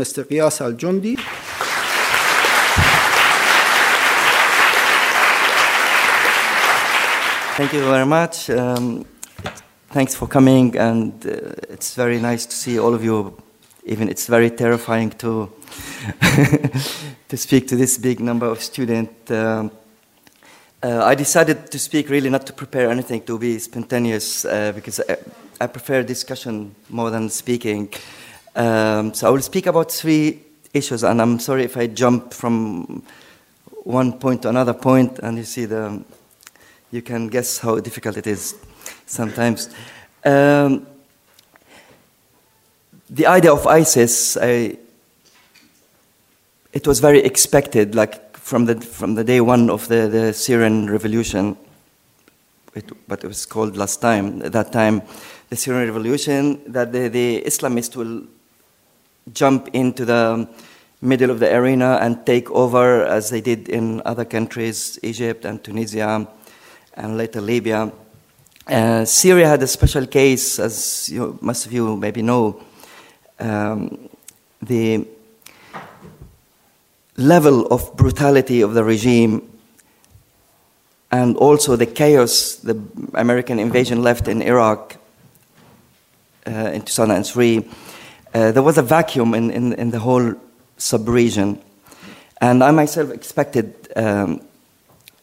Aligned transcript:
Mr. 0.00 0.24
Qiyas 0.24 0.62
Al 0.62 0.72
Jundi. 0.72 1.14
Thank 7.56 7.74
you 7.74 7.84
very 7.84 8.06
much. 8.06 8.48
Um, 8.48 9.04
thanks 9.90 10.14
for 10.14 10.26
coming, 10.26 10.78
and 10.78 11.12
uh, 11.26 11.52
it's 11.68 11.94
very 11.94 12.18
nice 12.18 12.46
to 12.46 12.56
see 12.56 12.78
all 12.78 12.94
of 12.94 13.04
you. 13.04 13.36
Even 13.84 14.08
it's 14.08 14.26
very 14.26 14.50
terrifying 14.50 15.10
to 15.18 15.52
to 17.28 17.36
speak 17.36 17.68
to 17.68 17.76
this 17.76 17.98
big 17.98 18.20
number 18.20 18.46
of 18.46 18.62
students. 18.62 19.30
Um, 19.30 19.70
uh, 20.82 21.04
I 21.04 21.14
decided 21.14 21.70
to 21.70 21.78
speak 21.78 22.08
really 22.08 22.30
not 22.30 22.46
to 22.46 22.54
prepare 22.54 22.90
anything, 22.90 23.20
to 23.26 23.38
be 23.38 23.58
spontaneous, 23.58 24.46
uh, 24.46 24.72
because 24.74 24.98
I, 25.06 25.16
I, 25.60 25.66
prefer 25.66 26.02
discussion 26.02 26.74
more 26.88 27.10
than 27.10 27.28
speaking. 27.28 27.92
Um, 28.54 29.14
so 29.14 29.28
I 29.28 29.30
will 29.30 29.42
speak 29.42 29.66
about 29.66 29.92
three 29.92 30.40
issues, 30.72 31.04
and 31.04 31.20
I'm 31.20 31.38
sorry 31.38 31.64
if 31.64 31.76
I 31.76 31.86
jump 31.86 32.34
from 32.34 33.02
one 33.84 34.12
point 34.12 34.42
to 34.42 34.48
another 34.48 34.74
point, 34.74 35.18
and 35.20 35.38
you 35.38 35.44
see 35.44 35.64
the 35.64 36.02
you 36.90 37.02
can 37.02 37.28
guess 37.28 37.58
how 37.58 37.78
difficult 37.78 38.16
it 38.16 38.26
is 38.26 38.56
sometimes. 39.06 39.70
Um, 40.24 40.86
the 43.08 43.26
idea 43.26 43.52
of 43.52 43.66
ISIS, 43.66 44.36
I, 44.36 44.76
it 46.72 46.86
was 46.86 47.00
very 47.00 47.20
expected, 47.20 47.94
like 47.94 48.36
from 48.36 48.66
the, 48.66 48.80
from 48.80 49.14
the 49.14 49.24
day 49.24 49.40
one 49.40 49.70
of 49.70 49.88
the, 49.88 50.08
the 50.08 50.32
Syrian 50.32 50.90
revolution, 50.90 51.56
it, 52.74 52.90
but 53.08 53.24
it 53.24 53.26
was 53.26 53.46
called 53.46 53.76
last 53.76 54.00
time, 54.00 54.42
at 54.42 54.52
that 54.52 54.72
time, 54.72 55.02
the 55.48 55.56
Syrian 55.56 55.86
revolution, 55.86 56.60
that 56.72 56.92
the, 56.92 57.08
the 57.08 57.42
Islamists 57.46 57.96
will 57.96 58.22
jump 59.32 59.68
into 59.72 60.04
the 60.04 60.48
middle 61.00 61.30
of 61.30 61.40
the 61.40 61.54
arena 61.54 61.98
and 62.00 62.24
take 62.26 62.50
over 62.50 63.04
as 63.04 63.30
they 63.30 63.40
did 63.40 63.68
in 63.68 64.02
other 64.04 64.24
countries, 64.24 64.98
Egypt 65.02 65.44
and 65.44 65.62
Tunisia 65.62 66.28
and 66.94 67.16
later 67.16 67.40
Libya. 67.40 67.90
Uh, 68.66 69.04
Syria 69.04 69.48
had 69.48 69.62
a 69.62 69.66
special 69.66 70.06
case, 70.06 70.58
as 70.58 71.08
you, 71.08 71.38
most 71.40 71.66
of 71.66 71.72
you 71.72 71.96
maybe 71.96 72.22
know. 72.22 72.62
Um, 73.38 74.08
the 74.62 75.06
level 77.16 77.66
of 77.66 77.96
brutality 77.96 78.60
of 78.60 78.74
the 78.74 78.84
regime 78.84 79.50
and 81.10 81.36
also 81.36 81.76
the 81.76 81.86
chaos 81.86 82.56
the 82.56 82.80
American 83.14 83.58
invasion 83.58 84.02
left 84.02 84.28
in 84.28 84.42
Iraq 84.42 84.96
uh, 86.46 86.70
in 86.72 86.82
2003, 86.82 87.68
uh, 88.34 88.52
there 88.52 88.62
was 88.62 88.78
a 88.78 88.82
vacuum 88.82 89.34
in, 89.34 89.50
in, 89.50 89.72
in 89.74 89.90
the 89.90 89.98
whole 89.98 90.34
sub-region. 90.76 91.60
And 92.40 92.64
I 92.64 92.70
myself 92.70 93.10
expected 93.10 93.74
um, 93.96 94.40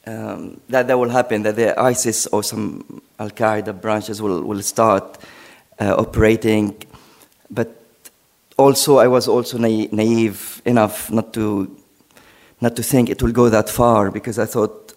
um, 0.06 0.62
that 0.70 0.88
that 0.88 0.98
will 0.98 1.10
happen, 1.10 1.44
that 1.44 1.56
the 1.56 1.80
ISIS 1.80 2.28
or 2.28 2.44
some 2.44 3.02
Al 3.20 3.30
Qaeda 3.30 3.80
branches 3.82 4.22
will, 4.22 4.42
will 4.44 4.62
start 4.62 5.18
uh, 5.80 5.96
operating. 5.98 6.76
But 7.50 7.82
also, 8.58 8.98
I 8.98 9.08
was 9.08 9.28
also 9.28 9.58
na- 9.58 9.88
naive 9.92 10.62
enough 10.66 11.12
not 11.12 11.34
to, 11.34 11.76
not 12.62 12.76
to 12.76 12.84
think 12.84 13.10
it 13.10 13.22
will 13.22 13.32
go 13.32 13.50
that 13.50 13.70
far 13.70 14.12
because 14.12 14.40
I 14.40 14.46
thought 14.46 14.94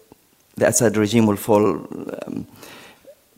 the 0.55 0.67
Assad 0.67 0.97
regime 0.97 1.27
will 1.27 1.37
fall 1.37 1.87
um, 2.25 2.47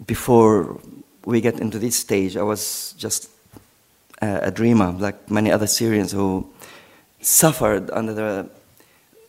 before 0.06 0.80
we 1.26 1.42
get 1.42 1.60
into 1.60 1.80
this 1.80 1.96
stage. 1.96 2.38
I 2.38 2.44
was 2.44 2.94
just 2.98 3.30
a, 4.24 4.48
a 4.48 4.52
dreamer, 4.52 4.92
like 4.92 5.30
many 5.30 5.52
other 5.52 5.68
Syrians 5.68 6.12
who 6.12 6.50
suffered 7.22 7.90
under 7.92 8.14
the 8.14 8.50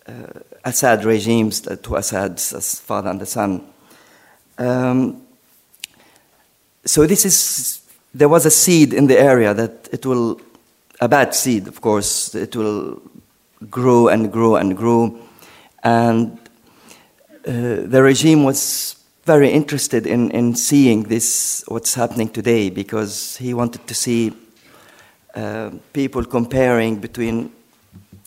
uh, 0.06 0.40
Assad 0.64 1.04
regimes, 1.04 1.60
the 1.62 1.76
two 1.76 1.96
Assads, 1.96 2.52
as 2.52 2.80
father 2.80 3.10
and 3.10 3.20
the 3.20 3.26
son. 3.26 3.62
Um, 4.58 5.22
so 6.84 7.06
this 7.06 7.24
is 7.24 7.82
there 8.14 8.28
was 8.28 8.46
a 8.46 8.50
seed 8.50 8.92
in 8.92 9.06
the 9.08 9.18
area 9.18 9.52
that 9.54 9.88
it 9.92 10.06
will 10.06 10.40
a 11.00 11.08
bad 11.08 11.34
seed, 11.34 11.66
of 11.66 11.80
course. 11.80 12.34
It 12.34 12.54
will 12.54 13.02
grow 13.70 14.08
and 14.08 14.32
grow 14.32 14.56
and 14.56 14.76
grow, 14.76 15.18
and 15.82 16.38
uh, 17.46 17.86
the 17.86 18.02
regime 18.02 18.44
was 18.44 18.96
very 19.24 19.50
interested 19.50 20.06
in, 20.06 20.30
in 20.30 20.54
seeing 20.54 21.04
this 21.04 21.64
what's 21.68 21.94
happening 21.94 22.28
today 22.28 22.70
because 22.70 23.38
he 23.38 23.54
wanted 23.54 23.86
to 23.86 23.94
see 23.94 24.32
uh, 25.34 25.70
people 25.92 26.24
comparing 26.24 26.96
between 26.96 27.52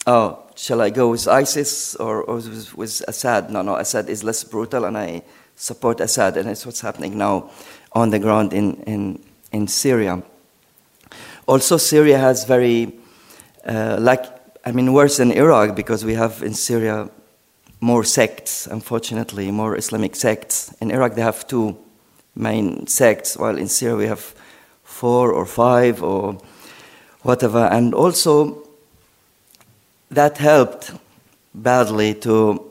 oh 0.06 0.44
shall 0.58 0.82
I 0.82 0.90
go 0.90 1.10
with 1.10 1.28
ISIS 1.28 1.96
or, 1.96 2.24
or 2.24 2.36
with, 2.36 2.76
with, 2.76 3.04
Assad? 3.08 3.50
No, 3.50 3.62
no, 3.62 3.76
Assad 3.76 4.10
is 4.10 4.24
less 4.24 4.44
brutal, 4.44 4.86
and 4.86 4.98
I 4.98 5.22
support 5.56 6.02
Assad, 6.02 6.38
and 6.38 6.50
it's 6.50 6.66
what's 6.66 6.82
happening 6.82 7.18
now 7.18 7.50
on 7.94 8.10
the 8.10 8.20
ground 8.20 8.54
in, 8.54 8.76
in, 8.84 9.20
in 9.52 9.68
Syria. 9.68 10.22
Also, 11.48 11.78
Syria 11.78 12.18
has 12.18 12.44
very, 12.44 12.94
uh, 13.66 13.98
like, 14.00 14.26
I 14.66 14.72
mean, 14.72 14.92
worse 14.94 15.18
than 15.18 15.32
Iraq 15.32 15.76
because 15.76 16.04
we 16.04 16.16
have 16.16 16.44
in 16.44 16.54
Syria 16.54 17.10
more 17.80 18.04
sects, 18.04 18.68
unfortunately, 18.68 19.52
more 19.52 19.78
Islamic 19.78 20.16
sects. 20.16 20.74
In 20.82 20.92
Iraq, 20.92 21.16
they 21.16 21.22
have 21.22 21.48
two 21.48 21.78
main 22.36 22.88
sects, 22.88 23.38
while 23.38 23.58
in 23.58 23.68
Syria, 23.68 23.96
we 23.96 24.08
have 24.08 24.36
four 24.84 25.32
or 25.32 25.46
five 25.46 26.02
or 26.04 26.40
whatever. 27.28 27.66
And 27.66 27.94
also, 27.94 28.64
that 30.10 30.38
helped 30.38 30.92
badly 31.54 32.14
to 32.14 32.64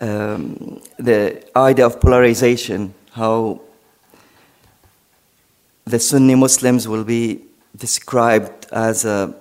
um, 0.00 0.80
the 0.98 1.44
idea 1.54 1.86
of 1.86 2.00
polarization, 2.00 2.94
how 3.12 3.60
the 5.84 5.98
Sunni 5.98 6.34
Muslims 6.34 6.88
will 6.88 7.04
be 7.04 7.42
described 7.76 8.66
as 8.72 9.04
a 9.04 9.34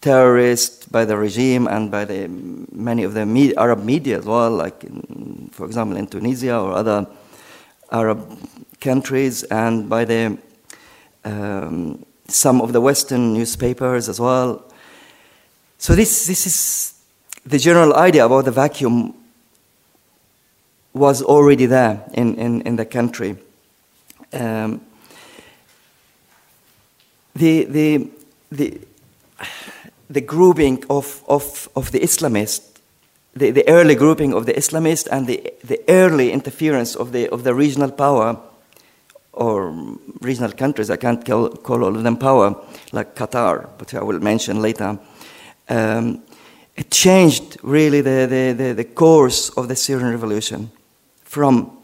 terrorist 0.00 0.92
by 0.92 1.04
the 1.04 1.16
regime 1.16 1.66
and 1.66 1.90
by 1.90 2.04
the, 2.04 2.28
many 2.70 3.02
of 3.02 3.14
the 3.14 3.26
me- 3.26 3.56
Arab 3.56 3.82
media 3.82 4.18
as 4.18 4.24
well, 4.24 4.50
like, 4.50 4.84
in, 4.84 5.50
for 5.52 5.66
example, 5.66 5.96
in 5.96 6.06
Tunisia 6.06 6.56
or 6.56 6.72
other 6.72 7.06
Arab 7.90 8.38
countries, 8.80 9.42
and 9.44 9.88
by 9.88 10.04
the, 10.04 10.38
um, 11.24 12.04
some 12.28 12.60
of 12.60 12.72
the 12.72 12.80
Western 12.80 13.34
newspapers 13.34 14.08
as 14.08 14.20
well. 14.20 14.64
So 15.78 15.94
this, 15.94 16.26
this 16.26 16.46
is 16.46 16.94
the 17.44 17.58
general 17.58 17.94
idea 17.94 18.24
about 18.24 18.44
the 18.44 18.50
vacuum 18.50 19.14
was 20.92 21.22
already 21.22 21.66
there 21.66 22.02
in, 22.14 22.36
in, 22.36 22.62
in 22.62 22.76
the 22.76 22.86
country. 22.86 23.36
Um, 24.32 24.80
the, 27.34 27.64
the, 27.64 28.10
the, 28.50 28.80
the 30.08 30.20
grouping 30.22 30.82
of, 30.88 31.22
of, 31.28 31.68
of 31.76 31.92
the 31.92 32.00
Islamists, 32.00 32.80
the, 33.34 33.50
the 33.50 33.68
early 33.68 33.94
grouping 33.94 34.32
of 34.32 34.46
the 34.46 34.54
Islamists 34.54 35.06
and 35.12 35.26
the, 35.26 35.52
the 35.62 35.80
early 35.88 36.32
interference 36.32 36.96
of 36.96 37.12
the, 37.12 37.28
of 37.28 37.44
the 37.44 37.54
regional 37.54 37.90
power 37.90 38.38
or 39.36 39.70
regional 40.20 40.50
countries, 40.52 40.90
I 40.90 40.96
can't 40.96 41.24
call, 41.24 41.50
call 41.50 41.84
all 41.84 41.94
of 41.94 42.02
them 42.02 42.16
power, 42.16 42.56
like 42.92 43.14
Qatar, 43.14 43.68
but 43.78 43.94
I 43.94 44.02
will 44.02 44.18
mention 44.18 44.60
later. 44.62 44.98
Um, 45.68 46.22
it 46.74 46.90
changed 46.90 47.58
really 47.62 48.00
the, 48.00 48.26
the, 48.28 48.52
the, 48.52 48.72
the, 48.72 48.84
course 48.84 49.50
of 49.50 49.68
the 49.68 49.76
Syrian 49.76 50.10
revolution 50.10 50.70
from 51.24 51.76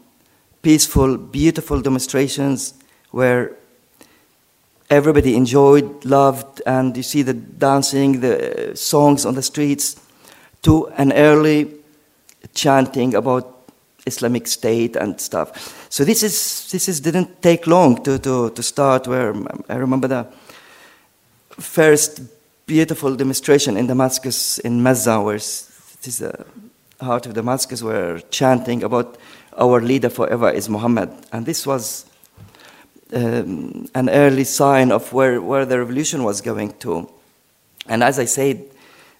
peaceful, 0.61 1.17
beautiful 1.17 1.81
demonstrations 1.81 2.73
where 3.11 3.55
everybody 4.89 5.35
enjoyed, 5.35 6.05
loved, 6.05 6.61
and 6.65 6.95
you 6.97 7.03
see 7.03 7.21
the 7.21 7.33
dancing, 7.33 8.21
the 8.21 8.71
songs 8.75 9.25
on 9.25 9.35
the 9.35 9.43
streets, 9.43 9.99
to 10.61 10.87
an 10.97 11.11
early 11.13 11.71
chanting 12.53 13.13
about 13.15 13.52
Islamic 14.05 14.47
State 14.47 14.95
and 14.95 15.19
stuff. 15.19 15.87
So 15.89 16.03
this 16.03 16.23
is 16.23 16.69
this 16.71 16.89
is 16.89 16.99
didn't 16.99 17.41
take 17.41 17.67
long 17.67 18.03
to, 18.03 18.19
to, 18.19 18.49
to 18.49 18.63
start. 18.63 19.07
Where 19.07 19.33
I 19.69 19.75
remember 19.75 20.07
the 20.07 20.27
first 21.49 22.21
beautiful 22.65 23.15
demonstration 23.15 23.77
in 23.77 23.87
Damascus, 23.87 24.59
in 24.59 24.81
Mazza, 24.81 25.23
where 25.23 25.35
it 25.35 26.07
is 26.07 26.17
the 26.19 26.45
heart 27.01 27.25
of 27.25 27.33
Damascus, 27.33 27.81
were 27.83 28.21
chanting 28.29 28.83
about 28.83 29.17
our 29.57 29.81
leader 29.81 30.09
forever 30.09 30.49
is 30.49 30.69
Muhammad. 30.69 31.09
And 31.31 31.45
this 31.45 31.67
was 31.67 32.05
um, 33.13 33.87
an 33.93 34.09
early 34.09 34.43
sign 34.43 34.91
of 34.91 35.13
where, 35.13 35.41
where 35.41 35.65
the 35.65 35.79
revolution 35.79 36.23
was 36.23 36.41
going 36.41 36.73
to. 36.79 37.09
And 37.87 38.03
as 38.03 38.19
I 38.19 38.25
said, 38.25 38.65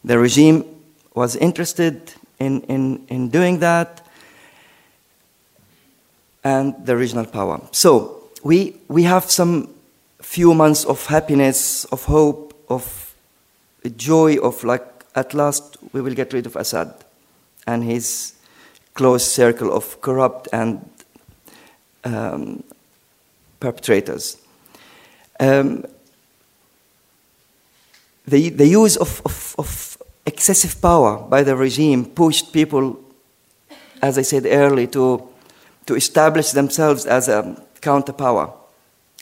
the 0.04 0.18
regime 0.18 0.66
was 1.14 1.36
interested 1.36 2.14
in, 2.40 2.62
in, 2.62 3.06
in 3.08 3.30
doing 3.30 3.60
that 3.60 4.06
and 6.44 6.74
the 6.86 6.96
regional 6.96 7.26
power. 7.26 7.62
So 7.72 8.30
we, 8.44 8.76
we 8.88 9.04
have 9.04 9.30
some 9.30 9.70
few 10.22 10.54
months 10.54 10.86
of 10.86 11.06
happiness, 11.06 11.86
of 11.86 12.06
hope, 12.06 12.54
of 12.70 13.16
joy 13.96 14.38
of 14.38 14.64
like, 14.64 14.86
at 15.16 15.34
last 15.34 15.78
we 15.94 16.02
will 16.02 16.14
get 16.14 16.34
rid 16.34 16.46
of 16.46 16.56
Assad 16.56 16.94
and 17.68 17.84
his 17.84 18.34
close 18.94 19.26
circle 19.26 19.72
of 19.72 20.02
corrupt 20.02 20.48
and 20.54 20.90
um, 22.04 22.64
perpetrators. 23.60 24.38
Um, 25.40 25.86
the, 28.26 28.50
the 28.50 28.68
use 28.68 28.96
of, 28.98 29.22
of, 29.26 29.56
of, 29.58 29.98
excessive 30.26 30.82
power 30.82 31.18
by 31.18 31.44
the 31.44 31.54
regime 31.54 32.06
pushed 32.06 32.54
people, 32.54 32.98
as 34.02 34.18
I 34.18 34.22
said 34.22 34.46
earlier, 34.46 34.88
to, 34.88 35.28
to 35.86 35.96
establish 35.96 36.52
themselves 36.52 37.06
as 37.06 37.28
a 37.28 37.62
counterpower 37.82 38.54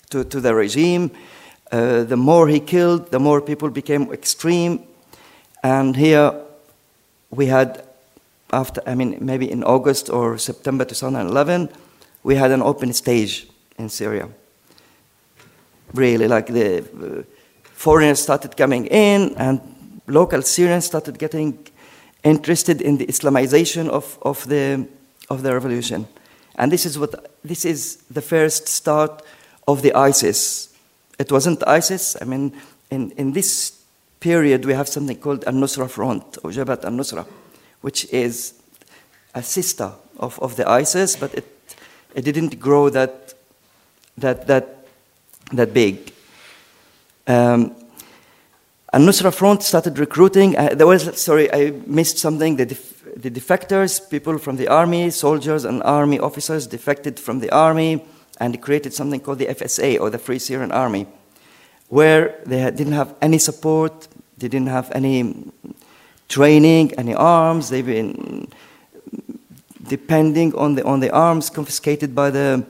to, 0.09 0.23
to 0.23 0.39
the 0.39 0.53
regime. 0.53 1.11
Uh, 1.71 2.03
the 2.03 2.17
more 2.17 2.47
he 2.47 2.59
killed, 2.59 3.11
the 3.11 3.19
more 3.19 3.41
people 3.41 3.69
became 3.69 4.11
extreme. 4.11 4.83
And 5.63 5.95
here 5.95 6.33
we 7.29 7.47
had, 7.47 7.83
after, 8.51 8.81
I 8.85 8.95
mean, 8.95 9.17
maybe 9.21 9.49
in 9.49 9.63
August 9.63 10.09
or 10.09 10.37
September 10.37 10.85
2011, 10.85 11.69
we 12.23 12.35
had 12.35 12.51
an 12.51 12.61
open 12.61 12.93
stage 12.93 13.47
in 13.77 13.89
Syria. 13.89 14.29
Really, 15.93 16.27
like 16.27 16.47
the 16.47 16.79
uh, 16.79 17.23
foreigners 17.73 18.19
started 18.19 18.55
coming 18.55 18.85
in, 18.87 19.33
and 19.35 19.59
local 20.07 20.41
Syrians 20.41 20.85
started 20.85 21.17
getting 21.17 21.67
interested 22.23 22.81
in 22.81 22.97
the 22.97 23.05
Islamization 23.05 23.89
of, 23.89 24.17
of, 24.21 24.47
the, 24.47 24.87
of 25.29 25.41
the 25.43 25.53
revolution. 25.53 26.07
And 26.55 26.71
this 26.71 26.85
is, 26.85 26.99
what, 26.99 27.31
this 27.43 27.65
is 27.65 27.97
the 28.11 28.21
first 28.21 28.67
start 28.67 29.21
of 29.67 29.81
the 29.81 29.93
ISIS. 29.93 30.75
It 31.17 31.31
wasn't 31.31 31.65
ISIS. 31.67 32.17
I 32.21 32.25
mean, 32.25 32.53
in, 32.89 33.11
in 33.11 33.33
this 33.33 33.81
period, 34.19 34.65
we 34.65 34.73
have 34.73 34.87
something 34.87 35.17
called 35.17 35.43
Al 35.45 35.53
Nusra 35.53 35.89
Front, 35.89 36.37
or 36.43 36.51
Jabhat 36.51 36.83
al 36.85 36.91
Nusra, 36.91 37.25
which 37.81 38.05
is 38.13 38.53
a 39.33 39.41
sister 39.41 39.91
of, 40.19 40.39
of 40.39 40.55
the 40.55 40.69
ISIS, 40.69 41.15
but 41.15 41.33
it, 41.33 41.45
it 42.15 42.23
didn't 42.23 42.59
grow 42.59 42.89
that, 42.89 43.33
that, 44.17 44.47
that, 44.47 44.85
that 45.53 45.73
big. 45.73 46.13
Um, 47.27 47.75
Al 48.93 49.01
Nusra 49.01 49.33
Front 49.33 49.63
started 49.63 49.97
recruiting. 49.97 50.57
Uh, 50.57 50.75
there 50.75 50.87
was, 50.87 51.19
sorry, 51.19 51.51
I 51.51 51.71
missed 51.85 52.17
something. 52.17 52.57
The, 52.57 52.77
the 53.15 53.31
defectors, 53.31 54.09
people 54.09 54.37
from 54.37 54.57
the 54.57 54.67
army, 54.67 55.09
soldiers 55.09 55.65
and 55.65 55.83
army 55.83 56.19
officers 56.19 56.67
defected 56.67 57.19
from 57.19 57.39
the 57.39 57.49
army 57.51 58.03
and 58.39 58.61
created 58.61 58.93
something 58.93 59.19
called 59.19 59.39
the 59.39 59.47
FSA, 59.47 59.99
or 59.99 60.09
the 60.09 60.17
Free 60.17 60.39
Syrian 60.39 60.71
Army, 60.71 61.05
where 61.89 62.39
they 62.45 62.71
didn't 62.71 62.93
have 62.93 63.13
any 63.21 63.37
support, 63.37 64.07
they 64.37 64.47
didn't 64.47 64.69
have 64.69 64.91
any 64.93 65.35
training, 66.27 66.93
any 66.97 67.13
arms. 67.13 67.69
They've 67.69 67.85
been 67.85 68.47
depending 69.87 70.55
on 70.55 70.75
the, 70.75 70.83
on 70.85 71.01
the 71.01 71.11
arms 71.11 71.49
confiscated 71.49 72.15
by 72.15 72.29
the, 72.29 72.65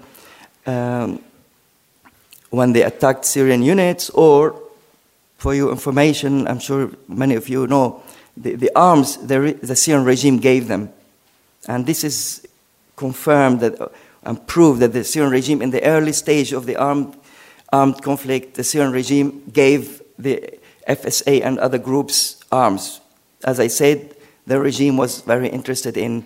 um, 0.65 1.21
when 2.49 2.73
they 2.73 2.81
attacked 2.81 3.25
Syrian 3.25 3.61
units, 3.61 4.09
or 4.09 4.59
for 5.37 5.55
your 5.55 5.71
information, 5.71 6.47
I'm 6.47 6.59
sure 6.59 6.91
many 7.07 7.35
of 7.35 7.47
you 7.47 7.67
know, 7.67 8.03
the, 8.37 8.55
the 8.55 8.71
arms 8.75 9.17
the, 9.17 9.57
the 9.61 9.75
Syrian 9.75 10.05
regime 10.05 10.37
gave 10.37 10.67
them. 10.67 10.91
And 11.67 11.85
this 11.85 12.03
is 12.03 12.47
confirmed 12.95 13.59
that, 13.59 13.79
uh, 13.79 13.89
and 14.23 14.45
proved 14.47 14.81
that 14.81 14.93
the 14.93 15.03
Syrian 15.03 15.31
regime, 15.31 15.61
in 15.61 15.71
the 15.71 15.83
early 15.83 16.13
stage 16.13 16.53
of 16.53 16.65
the 16.65 16.75
armed, 16.75 17.15
armed 17.71 18.01
conflict, 18.01 18.55
the 18.55 18.63
Syrian 18.63 18.91
regime 18.91 19.43
gave 19.51 20.01
the 20.17 20.59
FSA 20.87 21.41
and 21.43 21.59
other 21.59 21.77
groups 21.77 22.43
arms. 22.51 23.01
As 23.43 23.59
I 23.59 23.67
said, 23.67 24.15
the 24.45 24.59
regime 24.59 24.97
was 24.97 25.21
very 25.21 25.49
interested 25.49 25.97
in, 25.97 26.25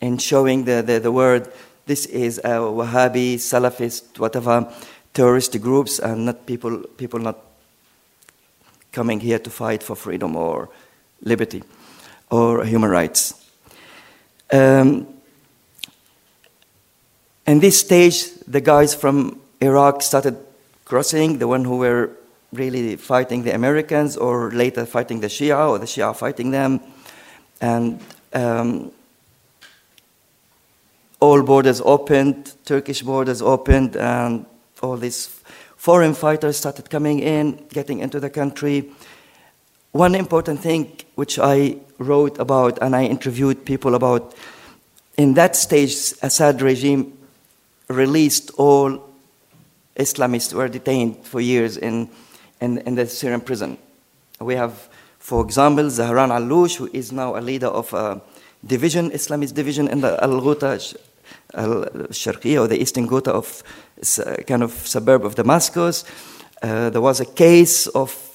in 0.00 0.18
showing 0.18 0.64
the, 0.64 0.82
the, 0.82 1.00
the 1.00 1.12
word 1.12 1.52
this 1.86 2.06
is 2.06 2.38
a 2.38 2.62
Wahhabi, 2.62 3.34
Salafist, 3.34 4.18
whatever 4.18 4.72
terrorist 5.12 5.60
groups, 5.60 5.98
and 5.98 6.26
not 6.26 6.46
people, 6.46 6.78
people 6.96 7.18
not 7.18 7.38
coming 8.92 9.18
here 9.18 9.38
to 9.38 9.50
fight 9.50 9.82
for 9.82 9.96
freedom 9.96 10.36
or 10.36 10.68
liberty 11.22 11.62
or 12.30 12.64
human 12.64 12.90
rights. 12.90 13.34
Um, 14.52 15.06
in 17.46 17.60
this 17.60 17.80
stage, 17.80 18.32
the 18.46 18.60
guys 18.60 18.94
from 18.94 19.40
Iraq 19.60 20.02
started 20.02 20.36
crossing, 20.84 21.38
the 21.38 21.48
one 21.48 21.64
who 21.64 21.78
were 21.78 22.10
really 22.52 22.96
fighting 22.96 23.42
the 23.42 23.54
Americans, 23.54 24.16
or 24.16 24.50
later 24.50 24.86
fighting 24.86 25.20
the 25.20 25.28
Shia, 25.28 25.70
or 25.70 25.78
the 25.78 25.86
Shia 25.86 26.14
fighting 26.14 26.50
them. 26.50 26.80
And 27.60 28.00
um, 28.32 28.92
all 31.20 31.42
borders 31.42 31.80
opened, 31.80 32.52
Turkish 32.64 33.02
borders 33.02 33.40
opened, 33.40 33.96
and 33.96 34.44
all 34.82 34.96
these 34.96 35.28
foreign 35.76 36.14
fighters 36.14 36.56
started 36.56 36.90
coming 36.90 37.20
in, 37.20 37.66
getting 37.72 38.00
into 38.00 38.20
the 38.20 38.30
country. 38.30 38.90
One 39.92 40.14
important 40.14 40.60
thing 40.60 40.98
which 41.14 41.38
I 41.38 41.76
wrote 41.98 42.38
about 42.38 42.78
and 42.80 42.96
I 42.96 43.04
interviewed 43.04 43.64
people 43.64 43.94
about 43.94 44.34
in 45.16 45.34
that 45.34 45.56
stage, 45.56 45.92
Assad 46.22 46.62
regime 46.62 47.16
released 47.88 48.50
all 48.56 49.08
Islamists 49.96 50.52
who 50.52 50.58
were 50.58 50.68
detained 50.68 51.18
for 51.24 51.40
years 51.40 51.76
in 51.76 52.08
in, 52.60 52.78
in 52.78 52.94
the 52.94 53.06
Syrian 53.06 53.40
prison. 53.40 53.76
We 54.40 54.54
have, 54.54 54.88
for 55.18 55.44
example, 55.44 55.84
Zahran 55.84 56.30
Alloush, 56.30 56.76
who 56.76 56.88
is 56.92 57.12
now 57.12 57.36
a 57.36 57.40
leader 57.40 57.66
of 57.66 57.92
a 57.92 58.20
division, 58.64 59.10
Islamist 59.10 59.54
division 59.54 59.88
in 59.88 60.00
the 60.00 60.22
Al 60.22 60.40
Ghouta 60.40 60.96
Al 61.54 61.84
Sharqiya, 62.10 62.62
or 62.62 62.68
the 62.68 62.80
eastern 62.80 63.08
Ghouta 63.08 63.32
of 63.32 63.62
kind 64.46 64.62
of 64.62 64.72
suburb 64.72 65.24
of 65.24 65.34
Damascus. 65.34 66.04
Uh, 66.62 66.90
there 66.90 67.00
was 67.00 67.20
a 67.20 67.26
case 67.26 67.88
of 67.88 68.31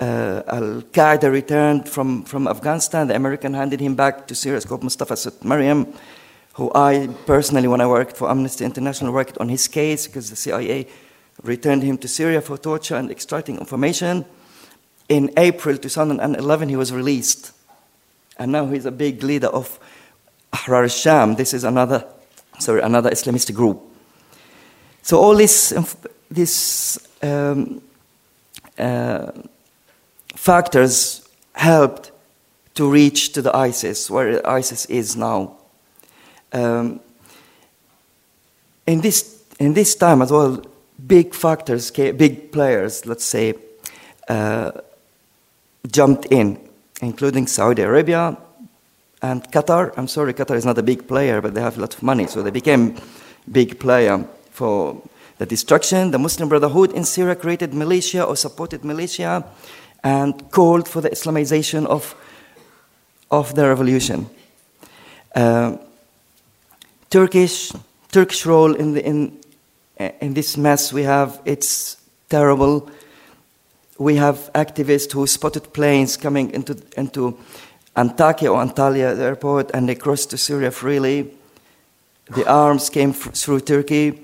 uh, 0.00 0.42
Al 0.46 0.82
Qaeda 0.92 1.30
returned 1.30 1.88
from, 1.88 2.22
from 2.24 2.46
Afghanistan. 2.46 3.08
The 3.08 3.16
American 3.16 3.54
handed 3.54 3.80
him 3.80 3.94
back 3.94 4.26
to 4.28 4.34
Syria. 4.34 4.58
It's 4.58 4.66
called 4.66 4.82
Mustafa 4.82 5.14
Setmariam, 5.14 5.92
who 6.54 6.70
I 6.74 7.08
personally, 7.26 7.68
when 7.68 7.80
I 7.80 7.86
worked 7.86 8.16
for 8.16 8.30
Amnesty 8.30 8.64
International, 8.64 9.12
worked 9.12 9.38
on 9.38 9.48
his 9.48 9.66
case 9.66 10.06
because 10.06 10.30
the 10.30 10.36
CIA 10.36 10.86
returned 11.42 11.82
him 11.82 11.98
to 11.98 12.08
Syria 12.08 12.40
for 12.40 12.58
torture 12.58 12.96
and 12.96 13.10
extracting 13.10 13.58
information. 13.58 14.24
In 15.08 15.32
April 15.36 15.76
2011, 15.76 16.68
he 16.68 16.76
was 16.76 16.92
released. 16.92 17.52
And 18.38 18.52
now 18.52 18.66
he's 18.66 18.86
a 18.86 18.92
big 18.92 19.22
leader 19.22 19.48
of 19.48 19.78
Ahrar 20.52 20.82
al-Sham. 20.82 21.34
This 21.34 21.54
is 21.54 21.64
another, 21.64 22.04
sorry, 22.58 22.82
another 22.82 23.10
Islamist 23.10 23.52
group. 23.54 23.80
So 25.02 25.18
all 25.18 25.34
this, 25.34 25.74
this 26.30 26.98
um, 27.22 27.82
uh, 28.78 29.32
factors 30.38 31.28
helped 31.52 32.12
to 32.74 32.88
reach 32.88 33.32
to 33.32 33.42
the 33.42 33.54
ISIS, 33.54 34.08
where 34.08 34.40
ISIS 34.48 34.86
is 34.86 35.16
now. 35.16 35.56
Um, 36.52 37.00
in, 38.86 39.00
this, 39.00 39.42
in 39.58 39.74
this 39.74 39.96
time 39.96 40.22
as 40.22 40.30
well, 40.30 40.62
big 41.04 41.34
factors, 41.34 41.90
big 41.90 42.52
players, 42.52 43.04
let's 43.04 43.24
say, 43.24 43.54
uh, 44.28 44.70
jumped 45.90 46.26
in, 46.26 46.58
including 47.02 47.48
Saudi 47.48 47.82
Arabia 47.82 48.36
and 49.20 49.42
Qatar. 49.50 49.92
I'm 49.96 50.08
sorry, 50.08 50.32
Qatar 50.34 50.54
is 50.54 50.64
not 50.64 50.78
a 50.78 50.82
big 50.82 51.08
player, 51.08 51.40
but 51.40 51.54
they 51.54 51.60
have 51.60 51.76
a 51.76 51.80
lot 51.80 51.94
of 51.94 52.02
money, 52.02 52.28
so 52.28 52.42
they 52.42 52.52
became 52.52 52.96
big 53.50 53.80
player 53.80 54.24
for 54.52 55.02
the 55.38 55.46
destruction. 55.46 56.12
The 56.12 56.18
Muslim 56.18 56.48
Brotherhood 56.48 56.92
in 56.92 57.04
Syria 57.04 57.34
created 57.34 57.74
militia 57.74 58.22
or 58.22 58.36
supported 58.36 58.84
militia 58.84 59.44
and 60.02 60.50
called 60.50 60.88
for 60.88 61.00
the 61.00 61.10
Islamization 61.10 61.86
of, 61.86 62.14
of 63.30 63.54
the 63.54 63.68
revolution. 63.68 64.28
Uh, 65.34 65.76
Turkish 67.10 67.72
Turkish 68.10 68.46
role 68.46 68.74
in 68.74 68.94
the 68.94 69.04
in 69.04 69.38
in 70.20 70.34
this 70.34 70.56
mess 70.56 70.92
we 70.92 71.02
have, 71.02 71.40
it's 71.44 71.96
terrible. 72.28 72.88
We 73.98 74.16
have 74.16 74.50
activists 74.54 75.12
who 75.12 75.26
spotted 75.26 75.72
planes 75.72 76.16
coming 76.16 76.50
into, 76.52 76.80
into 76.96 77.36
Antakya 77.96 78.52
or 78.52 78.64
Antalya 78.64 79.16
the 79.16 79.24
airport 79.24 79.70
and 79.74 79.88
they 79.88 79.96
crossed 79.96 80.30
to 80.30 80.38
Syria 80.38 80.70
freely. 80.70 81.32
The 82.30 82.48
arms 82.48 82.90
came 82.90 83.12
through 83.12 83.60
Turkey. 83.60 84.22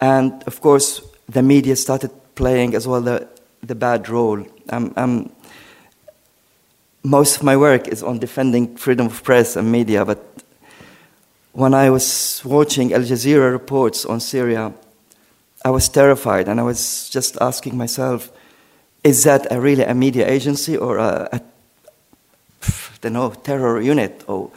And 0.00 0.42
of 0.44 0.60
course, 0.60 1.00
the 1.28 1.42
media 1.42 1.76
started 1.76 2.10
playing 2.34 2.74
as 2.74 2.88
well 2.88 3.00
the, 3.00 3.28
the 3.66 3.74
bad 3.74 4.08
role. 4.08 4.46
Um, 4.68 4.92
um, 4.96 5.32
most 7.02 7.36
of 7.36 7.42
my 7.42 7.56
work 7.56 7.88
is 7.88 8.02
on 8.02 8.18
defending 8.18 8.76
freedom 8.76 9.06
of 9.06 9.22
press 9.22 9.56
and 9.56 9.70
media, 9.70 10.04
but 10.04 10.22
when 11.52 11.74
I 11.74 11.90
was 11.90 12.42
watching 12.44 12.92
Al 12.92 13.02
Jazeera 13.02 13.52
reports 13.52 14.04
on 14.04 14.20
Syria, 14.20 14.72
I 15.64 15.70
was 15.70 15.88
terrified 15.88 16.48
and 16.48 16.60
I 16.60 16.62
was 16.62 17.08
just 17.10 17.36
asking 17.40 17.76
myself, 17.76 18.30
is 19.02 19.22
that 19.24 19.50
a 19.50 19.60
really 19.60 19.84
a 19.84 19.94
media 19.94 20.28
agency 20.28 20.76
or 20.76 20.98
a, 20.98 21.28
a 21.32 21.40
I 22.62 22.96
don't 23.00 23.12
know, 23.12 23.30
terror 23.30 23.80
unit 23.80 24.24
or 24.26 24.50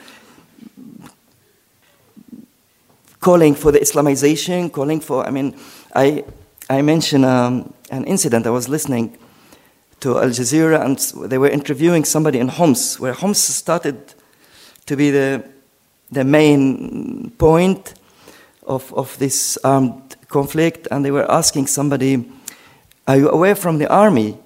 calling 3.20 3.56
for 3.56 3.72
the 3.72 3.80
Islamization, 3.80 4.72
calling 4.72 5.02
for, 5.02 5.26
I 5.26 5.32
mean, 5.32 5.56
I, 5.94 6.24
I 6.70 6.82
mentioned 6.82 7.26
um, 7.26 7.74
an 7.90 8.04
incident. 8.06 8.46
I 8.46 8.50
was 8.50 8.68
listening 8.70 9.18
to 10.00 10.18
Al 10.20 10.30
Jazeera 10.30 10.84
and 10.84 11.30
they 11.30 11.38
were 11.38 11.50
interviewing 11.50 12.06
somebody 12.06 12.40
in 12.40 12.50
Homs, 12.50 13.00
where 13.00 13.14
Homs 13.14 13.40
started 13.40 14.14
to 14.86 14.96
be 14.96 15.12
the, 15.12 15.44
the 16.12 16.24
main 16.24 17.32
point 17.38 17.94
of, 18.66 18.94
of 18.94 19.18
this 19.18 19.58
armed 19.64 20.16
conflict. 20.28 20.88
And 20.92 21.04
they 21.04 21.12
were 21.12 21.30
asking 21.32 21.68
somebody, 21.68 22.30
Are 23.08 23.18
you 23.18 23.30
away 23.30 23.54
from 23.54 23.78
the 23.78 23.90
army? 23.90 24.38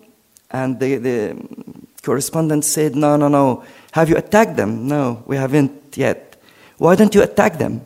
And 0.50 0.80
the, 0.80 0.98
the 0.98 1.48
correspondent 2.04 2.66
said, 2.66 2.96
No, 2.96 3.18
no, 3.18 3.28
no. 3.28 3.64
Have 3.92 4.10
you 4.10 4.18
attacked 4.18 4.56
them? 4.56 4.88
No, 4.88 5.24
we 5.26 5.36
haven't 5.36 5.98
yet. 5.98 6.42
Why 6.78 6.96
don't 6.96 7.14
you 7.14 7.22
attack 7.22 7.58
them? 7.58 7.82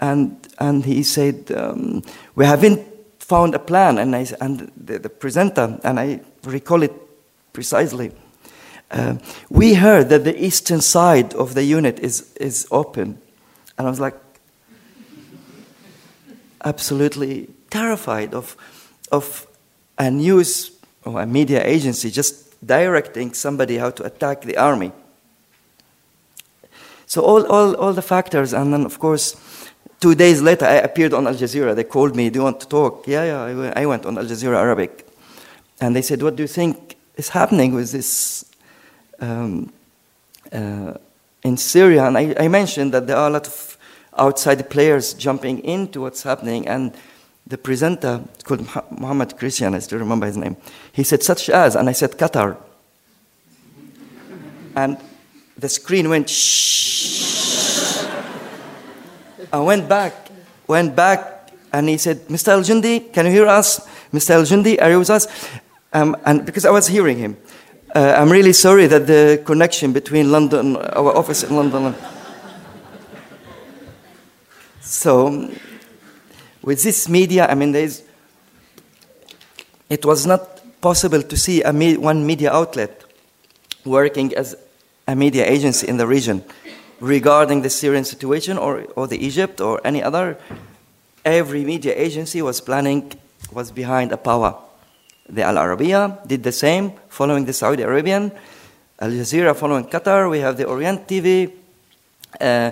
And, 0.00 0.36
and 0.58 0.84
he 0.84 1.02
said, 1.02 1.52
um, 1.54 2.02
We 2.34 2.44
haven't 2.44 2.91
found 3.32 3.54
a 3.54 3.58
plan. 3.58 3.98
And, 3.98 4.14
I, 4.14 4.26
and 4.40 4.70
the, 4.76 4.98
the 4.98 5.08
presenter, 5.08 5.80
and 5.82 5.98
I 5.98 6.20
recall 6.44 6.82
it 6.82 6.92
precisely, 7.52 8.12
uh, 8.90 9.14
we 9.48 9.74
heard 9.74 10.10
that 10.10 10.24
the 10.24 10.36
eastern 10.36 10.82
side 10.82 11.32
of 11.34 11.54
the 11.54 11.64
unit 11.64 11.98
is, 12.00 12.34
is 12.34 12.66
open. 12.70 13.18
And 13.78 13.86
I 13.86 13.90
was 13.90 14.00
like, 14.00 14.16
absolutely 16.62 17.48
terrified 17.70 18.34
of, 18.34 18.54
of 19.10 19.46
a 19.98 20.10
news 20.10 20.70
or 21.04 21.22
a 21.22 21.26
media 21.26 21.62
agency 21.64 22.10
just 22.10 22.34
directing 22.66 23.32
somebody 23.34 23.78
how 23.78 23.90
to 23.90 24.04
attack 24.04 24.42
the 24.42 24.58
army. 24.58 24.92
So 27.06 27.22
all, 27.22 27.46
all, 27.46 27.74
all 27.76 27.92
the 27.94 28.02
factors, 28.02 28.52
and 28.52 28.72
then 28.72 28.84
of 28.84 28.98
course, 28.98 29.36
two 30.02 30.14
days 30.16 30.42
later 30.42 30.66
I 30.66 30.74
appeared 30.88 31.14
on 31.14 31.26
Al 31.28 31.34
Jazeera. 31.34 31.74
They 31.74 31.84
called 31.84 32.16
me, 32.16 32.28
do 32.28 32.40
you 32.40 32.42
want 32.42 32.60
to 32.60 32.68
talk? 32.68 33.06
Yeah, 33.06 33.24
yeah, 33.24 33.72
I 33.76 33.86
went 33.86 34.04
on 34.04 34.18
Al 34.18 34.24
Jazeera 34.24 34.56
Arabic. 34.56 35.06
And 35.80 35.94
they 35.94 36.02
said, 36.02 36.20
what 36.22 36.34
do 36.36 36.42
you 36.42 36.48
think 36.48 36.96
is 37.16 37.28
happening 37.28 37.72
with 37.72 37.92
this 37.92 38.44
um, 39.20 39.72
uh, 40.52 40.94
in 41.44 41.56
Syria? 41.56 42.06
And 42.06 42.18
I, 42.18 42.34
I 42.38 42.48
mentioned 42.48 42.92
that 42.92 43.06
there 43.06 43.16
are 43.16 43.28
a 43.28 43.32
lot 43.32 43.46
of 43.46 43.78
outside 44.18 44.68
players 44.68 45.14
jumping 45.14 45.60
into 45.64 46.00
what's 46.00 46.24
happening. 46.24 46.66
And 46.66 46.92
the 47.46 47.58
presenter, 47.58 48.22
called 48.42 48.66
Muhammad 48.90 49.30
Krichen, 49.38 49.74
I 49.74 49.78
still 49.78 50.00
remember 50.00 50.26
his 50.26 50.36
name, 50.36 50.56
he 50.92 51.04
said, 51.04 51.22
such 51.22 51.48
as, 51.48 51.76
and 51.76 51.88
I 51.88 51.92
said, 51.92 52.12
Qatar. 52.12 52.56
and 54.74 54.96
the 55.56 55.68
screen 55.68 56.08
went 56.08 56.28
shh. 56.28 57.31
I 59.50 59.60
went 59.60 59.88
back, 59.88 60.12
went 60.66 60.94
back, 60.94 61.50
and 61.72 61.88
he 61.88 61.96
said, 61.96 62.28
Mr. 62.28 62.48
Al 62.48 62.60
Jundi, 62.60 63.12
can 63.12 63.26
you 63.26 63.32
hear 63.32 63.46
us? 63.46 63.80
Mr. 64.12 64.30
Al 64.30 64.42
Jundi, 64.42 64.80
are 64.80 64.90
you 64.90 64.98
with 64.98 65.10
us? 65.10 65.26
Um, 65.92 66.16
and 66.24 66.44
because 66.44 66.64
I 66.64 66.70
was 66.70 66.86
hearing 66.86 67.18
him, 67.18 67.36
uh, 67.94 68.14
I'm 68.18 68.30
really 68.30 68.52
sorry 68.52 68.86
that 68.86 69.06
the 69.06 69.42
connection 69.44 69.92
between 69.92 70.30
London, 70.30 70.76
our 70.76 71.16
office 71.16 71.42
in 71.42 71.56
London, 71.56 71.94
so 74.80 75.50
with 76.62 76.82
this 76.82 77.08
media, 77.08 77.46
I 77.46 77.54
mean, 77.54 77.72
there's, 77.72 78.02
it 79.88 80.04
was 80.04 80.26
not 80.26 80.60
possible 80.80 81.22
to 81.22 81.36
see 81.36 81.62
me, 81.72 81.96
one 81.96 82.26
media 82.26 82.52
outlet 82.52 83.04
working 83.84 84.34
as 84.34 84.56
a 85.06 85.16
media 85.16 85.46
agency 85.46 85.88
in 85.88 85.96
the 85.96 86.06
region 86.06 86.44
regarding 87.02 87.62
the 87.62 87.68
Syrian 87.70 88.04
situation 88.04 88.56
or, 88.56 88.86
or 88.94 89.08
the 89.08 89.18
Egypt 89.18 89.60
or 89.60 89.80
any 89.84 90.02
other. 90.02 90.38
Every 91.24 91.64
media 91.64 91.94
agency 91.96 92.40
was 92.40 92.60
planning, 92.60 93.12
was 93.52 93.70
behind 93.72 94.12
a 94.12 94.16
power. 94.16 94.54
The 95.28 95.42
Al 95.42 95.56
Arabiya 95.56 96.26
did 96.26 96.42
the 96.42 96.52
same, 96.52 96.92
following 97.08 97.44
the 97.44 97.52
Saudi 97.52 97.82
Arabian. 97.82 98.32
Al 99.00 99.10
Jazeera 99.10 99.54
following 99.54 99.84
Qatar. 99.86 100.30
We 100.30 100.38
have 100.40 100.56
the 100.56 100.64
Orient 100.64 101.06
TV. 101.08 101.52
Uh, 102.40 102.70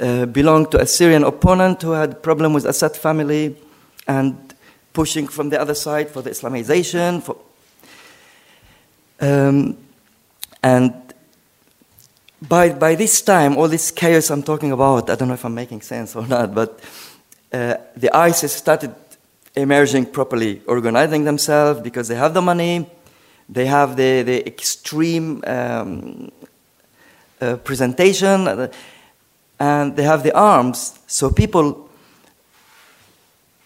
uh, 0.00 0.26
belonged 0.26 0.70
to 0.70 0.80
a 0.80 0.86
Syrian 0.86 1.22
opponent 1.22 1.82
who 1.82 1.92
had 1.92 2.22
problem 2.22 2.54
with 2.54 2.64
Assad 2.64 2.96
family 2.96 3.54
and 4.08 4.54
pushing 4.94 5.28
from 5.28 5.50
the 5.50 5.60
other 5.60 5.74
side 5.74 6.08
for 6.08 6.22
the 6.22 6.30
Islamization. 6.30 7.22
For, 7.22 7.36
um, 9.20 9.76
and 10.62 11.01
by, 12.48 12.70
by 12.70 12.94
this 12.94 13.22
time, 13.22 13.56
all 13.56 13.68
this 13.68 13.90
chaos 13.90 14.30
I'm 14.30 14.42
talking 14.42 14.72
about, 14.72 15.08
I 15.08 15.14
don't 15.14 15.28
know 15.28 15.34
if 15.34 15.44
I'm 15.44 15.54
making 15.54 15.82
sense 15.82 16.16
or 16.16 16.26
not, 16.26 16.54
but 16.54 16.80
uh, 17.52 17.76
the 17.96 18.14
ISIS 18.14 18.52
started 18.52 18.94
emerging 19.54 20.06
properly, 20.06 20.60
organizing 20.66 21.24
themselves 21.24 21.80
because 21.80 22.08
they 22.08 22.16
have 22.16 22.34
the 22.34 22.42
money, 22.42 22.90
they 23.48 23.66
have 23.66 23.96
the, 23.96 24.22
the 24.22 24.46
extreme 24.46 25.42
um, 25.46 26.32
uh, 27.40 27.56
presentation, 27.56 28.70
and 29.60 29.96
they 29.96 30.02
have 30.02 30.22
the 30.22 30.34
arms. 30.34 30.98
So 31.06 31.30
people 31.30 31.88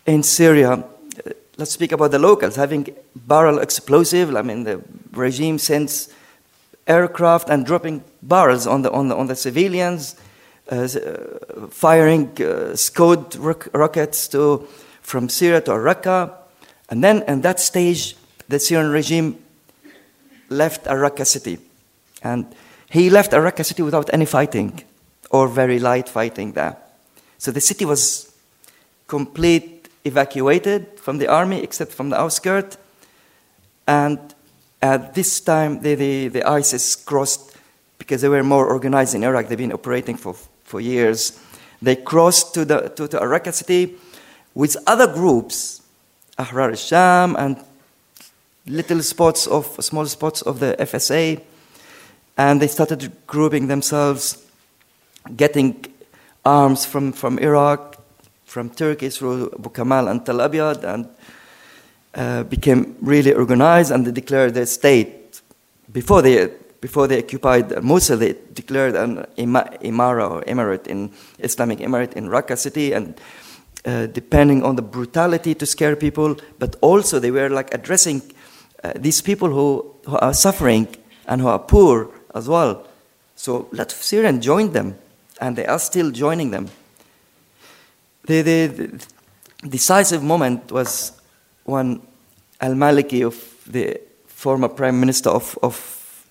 in 0.04 0.22
Syria, 0.22 0.84
let's 1.56 1.72
speak 1.72 1.92
about 1.92 2.10
the 2.10 2.18
locals, 2.18 2.56
having 2.56 2.94
barrel 3.14 3.58
explosive. 3.58 4.34
I 4.36 4.42
mean, 4.42 4.64
the 4.64 4.82
regime 5.12 5.58
sends 5.58 6.12
aircraft 6.86 7.48
and 7.48 7.66
dropping 7.66 8.02
barrels 8.22 8.66
on 8.66 8.82
the, 8.82 8.90
on 8.92 9.08
the, 9.08 9.16
on 9.16 9.26
the 9.26 9.36
civilians, 9.36 10.16
uh, 10.70 10.88
firing 11.70 12.30
uh, 12.42 12.74
Scud 12.74 13.36
rockets 13.36 14.28
to, 14.28 14.66
from 15.02 15.28
Syria 15.28 15.60
to 15.62 15.72
Raqqa. 15.72 16.32
And 16.88 17.02
then 17.02 17.22
in 17.28 17.40
that 17.42 17.60
stage, 17.60 18.16
the 18.48 18.58
Syrian 18.58 18.90
regime 18.90 19.38
left 20.48 20.84
Raqqa 20.84 21.26
city. 21.26 21.58
And 22.22 22.46
he 22.90 23.10
left 23.10 23.32
Raqqa 23.32 23.64
city 23.64 23.82
without 23.82 24.12
any 24.12 24.26
fighting 24.26 24.82
or 25.30 25.48
very 25.48 25.78
light 25.78 26.08
fighting 26.08 26.52
there. 26.52 26.76
So 27.38 27.50
the 27.50 27.60
city 27.60 27.84
was 27.84 28.32
complete 29.06 29.88
evacuated 30.04 30.98
from 30.98 31.18
the 31.18 31.28
army 31.28 31.62
except 31.62 31.92
from 31.92 32.10
the 32.10 32.20
outskirts. 32.20 32.78
And 33.86 34.18
at 34.82 35.14
this 35.14 35.40
time, 35.40 35.80
the, 35.80 35.94
the, 35.94 36.28
the 36.28 36.48
ISIS 36.48 36.96
crossed, 36.96 37.56
because 37.98 38.20
they 38.20 38.28
were 38.28 38.42
more 38.42 38.66
organized 38.66 39.14
in 39.14 39.24
Iraq, 39.24 39.48
they've 39.48 39.58
been 39.58 39.72
operating 39.72 40.16
for, 40.16 40.34
for 40.64 40.80
years. 40.80 41.40
They 41.80 41.96
crossed 41.96 42.54
to, 42.54 42.64
the, 42.64 42.88
to, 42.90 43.08
to 43.08 43.18
Raqqa 43.18 43.52
city 43.52 43.94
with 44.54 44.76
other 44.86 45.12
groups, 45.12 45.82
Ahrar 46.38 46.70
al-Sham 46.70 47.36
and 47.36 47.56
little 48.66 49.02
spots 49.02 49.46
of, 49.46 49.66
small 49.80 50.06
spots 50.06 50.42
of 50.42 50.60
the 50.60 50.76
FSA. 50.78 51.40
And 52.36 52.60
they 52.60 52.66
started 52.66 53.12
grouping 53.26 53.68
themselves 53.68 54.46
getting 55.34 55.84
arms 56.44 56.84
from, 56.84 57.12
from 57.12 57.38
Iraq, 57.38 57.96
from 58.44 58.70
Turkey 58.70 59.08
through 59.08 59.50
Abu 59.58 59.70
Kamal 59.70 60.08
and 60.08 60.24
Tel 60.24 60.40
Abyad, 60.40 60.84
and 60.84 61.08
uh, 62.16 62.44
became 62.44 62.96
really 63.02 63.32
organized 63.32 63.90
and 63.90 64.06
they 64.06 64.10
declared 64.10 64.54
their 64.54 64.66
state. 64.66 65.42
Before 65.92 66.22
they, 66.22 66.50
before 66.80 67.06
they 67.06 67.18
occupied 67.18 67.82
Mosul, 67.82 68.16
they 68.16 68.34
declared 68.54 68.96
an 68.96 69.26
Imara 69.36 70.30
or 70.30 70.42
Emirate 70.42 70.86
in 70.86 71.12
Islamic 71.38 71.78
Emirate 71.78 72.14
in 72.14 72.28
Raqqa 72.28 72.56
city, 72.56 72.92
and 72.92 73.14
uh, 73.84 74.06
depending 74.06 74.62
on 74.62 74.76
the 74.76 74.82
brutality 74.82 75.54
to 75.54 75.66
scare 75.66 75.94
people, 75.94 76.36
but 76.58 76.76
also 76.80 77.18
they 77.18 77.30
were 77.30 77.48
like 77.48 77.72
addressing 77.72 78.22
uh, 78.82 78.92
these 78.96 79.20
people 79.20 79.50
who, 79.50 79.94
who 80.06 80.16
are 80.16 80.34
suffering 80.34 80.88
and 81.26 81.40
who 81.40 81.48
are 81.48 81.58
poor 81.58 82.08
as 82.34 82.48
well. 82.48 82.86
So 83.36 83.68
let 83.72 83.90
Syrians 83.90 84.44
joined 84.44 84.72
them 84.72 84.96
and 85.40 85.54
they 85.56 85.66
are 85.66 85.78
still 85.78 86.10
joining 86.10 86.50
them. 86.50 86.68
The, 88.26 88.42
the, 88.42 88.66
the 88.66 89.68
decisive 89.68 90.22
moment 90.22 90.72
was 90.72 91.12
when 91.66 92.00
Al 92.60 92.74
Maliki, 92.74 93.26
of 93.26 93.36
the 93.66 94.00
former 94.26 94.68
prime 94.68 94.98
minister 94.98 95.30
of, 95.30 95.58
of, 95.62 96.26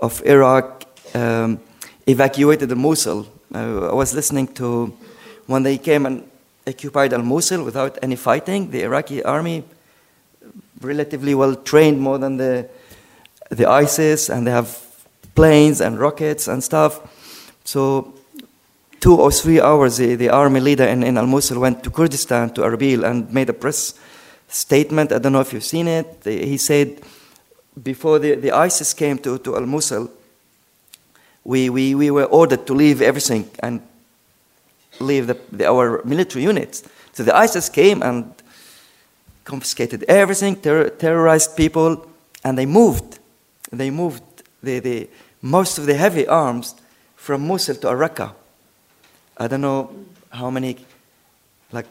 of 0.00 0.20
Iraq, 0.26 0.84
um, 1.14 1.60
evacuated 2.06 2.68
the 2.68 2.76
Mosul. 2.76 3.26
Uh, 3.54 3.88
I 3.88 3.94
was 3.94 4.14
listening 4.14 4.48
to 4.54 4.92
when 5.46 5.62
they 5.62 5.78
came 5.78 6.06
and 6.06 6.28
occupied 6.66 7.12
Al 7.12 7.22
Mosul 7.22 7.64
without 7.64 7.98
any 8.02 8.16
fighting. 8.16 8.70
The 8.70 8.82
Iraqi 8.82 9.22
army, 9.22 9.62
relatively 10.80 11.34
well 11.34 11.54
trained, 11.54 12.00
more 12.00 12.18
than 12.18 12.36
the, 12.36 12.68
the 13.48 13.68
ISIS, 13.68 14.28
and 14.28 14.46
they 14.46 14.50
have 14.50 14.76
planes 15.36 15.80
and 15.80 16.00
rockets 16.00 16.48
and 16.48 16.64
stuff. 16.64 17.00
So, 17.64 18.12
two 18.98 19.20
or 19.20 19.30
three 19.30 19.60
hours, 19.60 19.98
the, 19.98 20.16
the 20.16 20.30
army 20.30 20.58
leader 20.58 20.84
in, 20.84 21.04
in 21.04 21.16
Al 21.16 21.26
Mosul 21.26 21.60
went 21.60 21.84
to 21.84 21.90
Kurdistan, 21.90 22.50
to 22.54 22.62
Erbil, 22.62 23.08
and 23.08 23.32
made 23.32 23.48
a 23.48 23.52
press 23.52 23.94
statement. 24.52 25.12
I 25.12 25.18
don't 25.18 25.32
know 25.32 25.40
if 25.40 25.52
you've 25.52 25.64
seen 25.64 25.88
it. 25.88 26.20
He 26.24 26.58
said, 26.58 27.00
before 27.82 28.18
the, 28.18 28.34
the 28.36 28.52
ISIS 28.52 28.92
came 28.94 29.18
to, 29.18 29.38
to 29.38 29.56
Al 29.56 29.66
Mosul, 29.66 30.10
we, 31.44 31.70
we, 31.70 31.94
we 31.94 32.10
were 32.10 32.26
ordered 32.26 32.66
to 32.66 32.74
leave 32.74 33.02
everything 33.02 33.50
and 33.60 33.80
leave 35.00 35.26
the, 35.26 35.38
the, 35.50 35.66
our 35.66 36.02
military 36.04 36.44
units. 36.44 36.84
So 37.12 37.22
the 37.22 37.34
ISIS 37.34 37.68
came 37.68 38.02
and 38.02 38.32
confiscated 39.44 40.04
everything, 40.04 40.56
ter- 40.56 40.90
terrorized 40.90 41.56
people, 41.56 42.06
and 42.44 42.56
they 42.56 42.66
moved. 42.66 43.18
They 43.72 43.90
moved 43.90 44.22
the, 44.62 44.78
the, 44.78 45.08
most 45.40 45.78
of 45.78 45.86
the 45.86 45.94
heavy 45.94 46.26
arms 46.26 46.74
from 47.16 47.46
Mosul 47.46 47.76
to 47.76 47.88
Raqqa. 47.88 48.34
I 49.38 49.48
don't 49.48 49.62
know 49.62 49.90
how 50.30 50.50
many, 50.50 50.76
like 51.72 51.86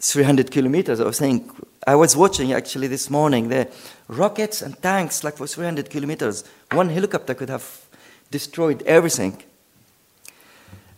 300 0.00 0.50
kilometers, 0.50 1.00
I 1.00 1.04
was 1.04 1.16
saying. 1.16 1.50
I 1.86 1.94
was 1.94 2.16
watching 2.16 2.52
actually 2.52 2.86
this 2.86 3.08
morning 3.08 3.48
the 3.48 3.68
rockets 4.08 4.62
and 4.62 4.80
tanks, 4.82 5.24
like 5.24 5.36
for 5.36 5.46
300 5.46 5.88
kilometers. 5.90 6.44
One 6.72 6.88
helicopter 6.90 7.34
could 7.34 7.48
have 7.48 7.86
destroyed 8.30 8.82
everything. 8.82 9.42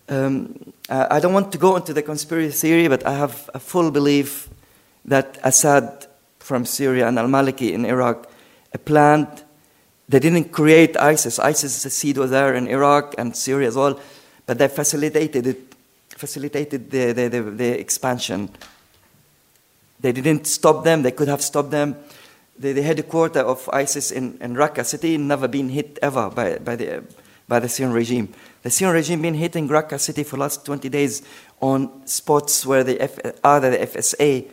Um, 0.09 0.73
I 0.89 1.21
don't 1.21 1.33
want 1.33 1.53
to 1.53 1.59
go 1.59 1.77
into 1.77 1.93
the 1.93 2.03
conspiracy 2.03 2.57
theory, 2.69 2.89
but 2.89 3.07
I 3.07 3.15
have 3.15 3.49
a 3.55 3.61
full 3.61 3.93
belief 3.93 4.49
that 5.05 5.39
Assad 5.45 6.07
from 6.41 6.65
Syria 6.65 7.07
and 7.07 7.19
al 7.19 7.29
Maliki 7.29 7.73
in 7.73 7.85
Iraq 7.85 8.29
planned, 8.85 9.45
they 10.09 10.19
didn't 10.19 10.51
create 10.51 10.97
ISIS. 10.97 11.39
ISIS, 11.39 11.85
the 11.85 11.91
seed 11.91 12.19
was 12.19 12.33
there 12.33 12.55
in 12.55 12.67
Iraq 12.67 13.15
and 13.19 13.37
Syria 13.37 13.69
as 13.69 13.77
well, 13.77 14.01
but 14.47 14.59
they 14.59 14.67
facilitated 14.67 15.47
it, 15.47 15.75
facilitated 16.09 16.91
the, 16.91 17.13
the, 17.13 17.29
the, 17.29 17.43
the 17.43 17.81
expansion. 17.81 18.51
They 20.01 20.13
didn't 20.13 20.47
stop 20.47 20.85
them, 20.85 21.03
they 21.03 21.11
could 21.11 21.29
have 21.29 21.43
stopped 21.43 21.71
them. 21.71 21.97
The, 22.59 22.73
the 22.73 22.83
headquarters 22.83 23.43
of 23.43 23.69
ISIS 23.73 24.11
in, 24.11 24.39
in 24.41 24.55
Raqqa 24.55 24.85
city 24.85 25.17
never 25.17 25.49
been 25.49 25.71
hit 25.71 25.99
ever 26.03 26.31
by, 26.31 26.59
by, 26.59 26.77
the, 26.77 27.03
by 27.49 27.59
the 27.59 27.69
Syrian 27.69 27.95
regime. 27.95 28.33
The 28.63 28.71
Syrian 28.71 28.95
regime 28.95 29.23
been 29.23 29.35
hitting 29.35 29.69
Raqqa 29.69 29.99
city 29.99 30.25
for 30.25 30.37
the 30.37 30.43
last 30.43 30.67
20 30.67 30.89
days 30.89 31.23
on 31.61 32.07
spots 32.07 32.67
where 32.67 32.85
the 32.85 33.01
F, 33.01 33.19
either 33.43 33.71
the 33.71 33.79
FSA 33.79 34.51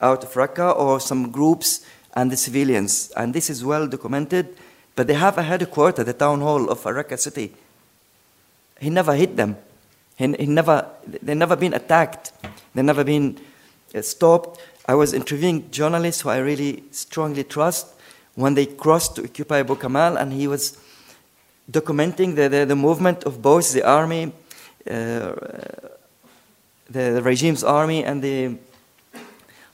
out 0.00 0.22
of 0.22 0.32
Raqqa 0.34 0.76
or 0.76 1.00
some 1.00 1.30
groups 1.30 1.84
and 2.14 2.30
the 2.30 2.36
civilians. 2.36 3.10
And 3.16 3.34
this 3.34 3.50
is 3.50 3.64
well 3.64 3.86
documented, 3.86 4.56
but 4.94 5.06
they 5.06 5.14
have 5.14 5.38
a 5.38 5.42
headquarters, 5.42 6.04
the 6.04 6.12
town 6.12 6.40
hall 6.40 6.70
of 6.70 6.82
Raqqa 6.82 7.18
city. 7.18 7.54
He 8.80 8.90
never 8.90 9.14
hit 9.14 9.36
them. 9.36 9.56
He, 10.16 10.32
he 10.32 10.46
never, 10.46 10.88
they 11.06 11.34
never 11.34 11.56
been 11.56 11.74
attacked. 11.74 12.32
They 12.74 12.82
never 12.82 13.04
been 13.04 13.38
uh, 13.94 14.02
stopped. 14.02 14.60
I 14.88 14.94
was 14.94 15.12
interviewing 15.12 15.70
journalists 15.70 16.22
who 16.22 16.30
I 16.30 16.38
really 16.38 16.82
strongly 16.92 17.44
trust 17.44 17.88
when 18.34 18.54
they 18.54 18.64
crossed 18.64 19.16
to 19.16 19.24
occupy 19.24 19.60
Abu 19.60 19.76
and 19.84 20.32
he 20.32 20.48
was 20.48 20.78
documenting 21.70 22.34
the, 22.34 22.48
the, 22.48 22.64
the 22.64 22.74
movement 22.74 23.24
of 23.24 23.42
both 23.42 23.74
the 23.74 23.82
army, 23.82 24.32
uh, 24.90 25.34
the, 26.88 27.12
the 27.12 27.22
regime's 27.22 27.62
army, 27.62 28.02
and 28.02 28.22
the 28.22 28.56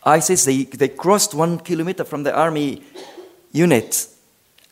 ISIS, 0.04 0.46
they, 0.46 0.64
they 0.64 0.88
crossed 0.88 1.32
one 1.32 1.60
kilometer 1.60 2.02
from 2.02 2.24
the 2.24 2.34
army 2.34 2.82
unit 3.52 4.08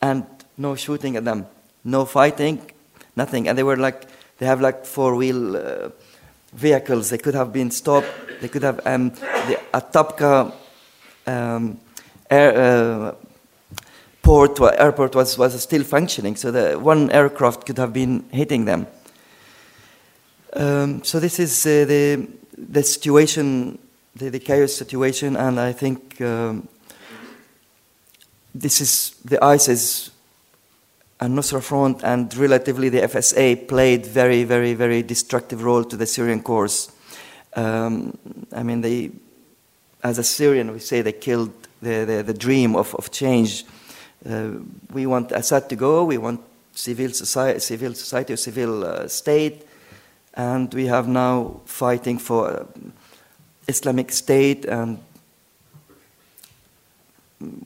and 0.01 0.25
no 0.57 0.75
shooting 0.75 1.15
at 1.15 1.23
them, 1.23 1.45
no 1.85 2.03
fighting, 2.03 2.61
nothing. 3.15 3.47
And 3.47 3.57
they 3.57 3.63
were 3.63 3.77
like, 3.77 4.07
they 4.39 4.45
have 4.45 4.59
like 4.59 4.85
four 4.85 5.15
wheel 5.15 5.55
uh, 5.55 5.89
vehicles. 6.55 7.09
They 7.09 7.17
could 7.17 7.35
have 7.35 7.51
been 7.51 7.71
stopped. 7.71 8.07
They 8.41 8.47
could 8.47 8.63
have, 8.63 8.79
um, 8.85 9.09
the 9.09 9.59
Atapka 9.73 10.53
um, 11.27 11.79
air, 12.29 12.53
uh, 12.57 13.15
port, 14.21 14.59
airport 14.59 15.15
was, 15.15 15.37
was 15.37 15.61
still 15.61 15.83
functioning. 15.83 16.35
So 16.35 16.79
one 16.79 17.09
aircraft 17.11 17.65
could 17.65 17.77
have 17.77 17.93
been 17.93 18.25
hitting 18.31 18.65
them. 18.65 18.87
Um, 20.53 21.03
so 21.03 21.19
this 21.19 21.39
is 21.39 21.65
uh, 21.65 21.85
the, 21.85 22.27
the 22.57 22.83
situation 22.83 23.79
the, 24.15 24.29
the 24.29 24.39
chaos 24.39 24.73
situation, 24.73 25.35
and 25.35 25.59
I 25.59 25.73
think 25.73 26.21
um, 26.21 26.67
this 28.53 28.81
is 28.81 29.15
the 29.25 29.43
ISIS 29.43 30.11
and 31.23 31.37
Nusra 31.37 31.63
Front 31.63 32.03
and 32.03 32.35
relatively 32.35 32.89
the 32.89 32.99
FSA 32.99 33.65
played 33.69 34.05
very, 34.05 34.43
very, 34.43 34.73
very 34.73 35.01
destructive 35.01 35.63
role 35.63 35.85
to 35.85 35.95
the 35.95 36.05
Syrian 36.05 36.43
cause. 36.43 36.91
Um, 37.55 38.17
I 38.51 38.61
mean, 38.61 38.81
they, 38.81 39.09
as 40.03 40.17
a 40.17 40.23
Syrian, 40.23 40.73
we 40.73 40.79
say 40.79 41.01
they 41.01 41.13
killed 41.13 41.53
the, 41.81 42.03
the, 42.03 42.23
the 42.23 42.33
dream 42.33 42.75
of, 42.75 42.93
of 42.95 43.09
change. 43.09 43.63
Uh, 44.29 44.49
we 44.91 45.05
want 45.05 45.31
Assad 45.31 45.69
to 45.69 45.77
go, 45.77 46.03
we 46.03 46.17
want 46.17 46.41
civil 46.73 47.11
society, 47.11 47.59
civil 47.61 47.93
society 47.93 48.33
or 48.33 48.37
civil 48.37 48.83
uh, 48.83 49.07
state, 49.07 49.65
and 50.33 50.73
we 50.73 50.87
have 50.87 51.07
now 51.07 51.61
fighting 51.63 52.17
for 52.17 52.49
uh, 52.49 52.65
Islamic 53.69 54.11
State 54.11 54.65
and 54.65 54.99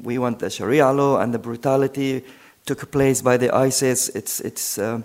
we 0.04 0.20
want 0.20 0.38
the 0.38 0.52
Sharia 0.52 0.91
law 0.91 1.17
and 1.22 1.34
the 1.34 1.39
brutality 1.39 2.24
took 2.67 2.91
place 2.91 3.21
by 3.21 3.38
the 3.38 3.53
ISIS. 3.56 4.10
It's, 4.10 4.41
it's, 4.41 4.77
uh, 4.77 5.01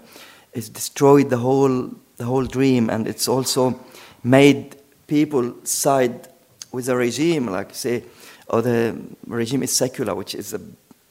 it's 0.53 0.69
destroyed 0.69 1.31
the 1.31 1.39
whole, 1.39 1.91
the 2.17 2.25
whole 2.25 2.45
dream 2.45 2.91
and 2.91 3.07
it's 3.07 3.29
also 3.29 3.81
made 4.23 4.77
people 5.07 5.55
side 5.65 6.29
with 6.73 6.87
the 6.87 6.97
regime, 6.97 7.47
like 7.47 7.75
say, 7.75 8.05
oh, 8.49 8.61
the 8.61 9.01
regime 9.27 9.63
is 9.63 9.75
secular, 9.75 10.15
which 10.15 10.35
is 10.35 10.53
a, 10.53 10.61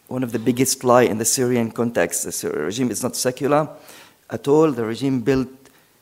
one 0.07 0.23
of 0.23 0.31
the 0.31 0.39
biggest 0.39 0.83
lie 0.83 1.03
in 1.03 1.17
the 1.17 1.25
Syrian 1.25 1.71
context. 1.71 2.25
The 2.25 2.31
Syrian 2.31 2.65
regime 2.65 2.91
is 2.91 3.01
not 3.01 3.15
secular 3.15 3.69
at 4.29 4.47
all. 4.47 4.71
The 4.71 4.85
regime 4.85 5.21
built 5.21 5.47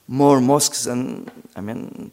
more 0.08 0.42
mosques 0.42 0.88
and, 0.88 1.32
I 1.56 1.62
mean, 1.62 2.12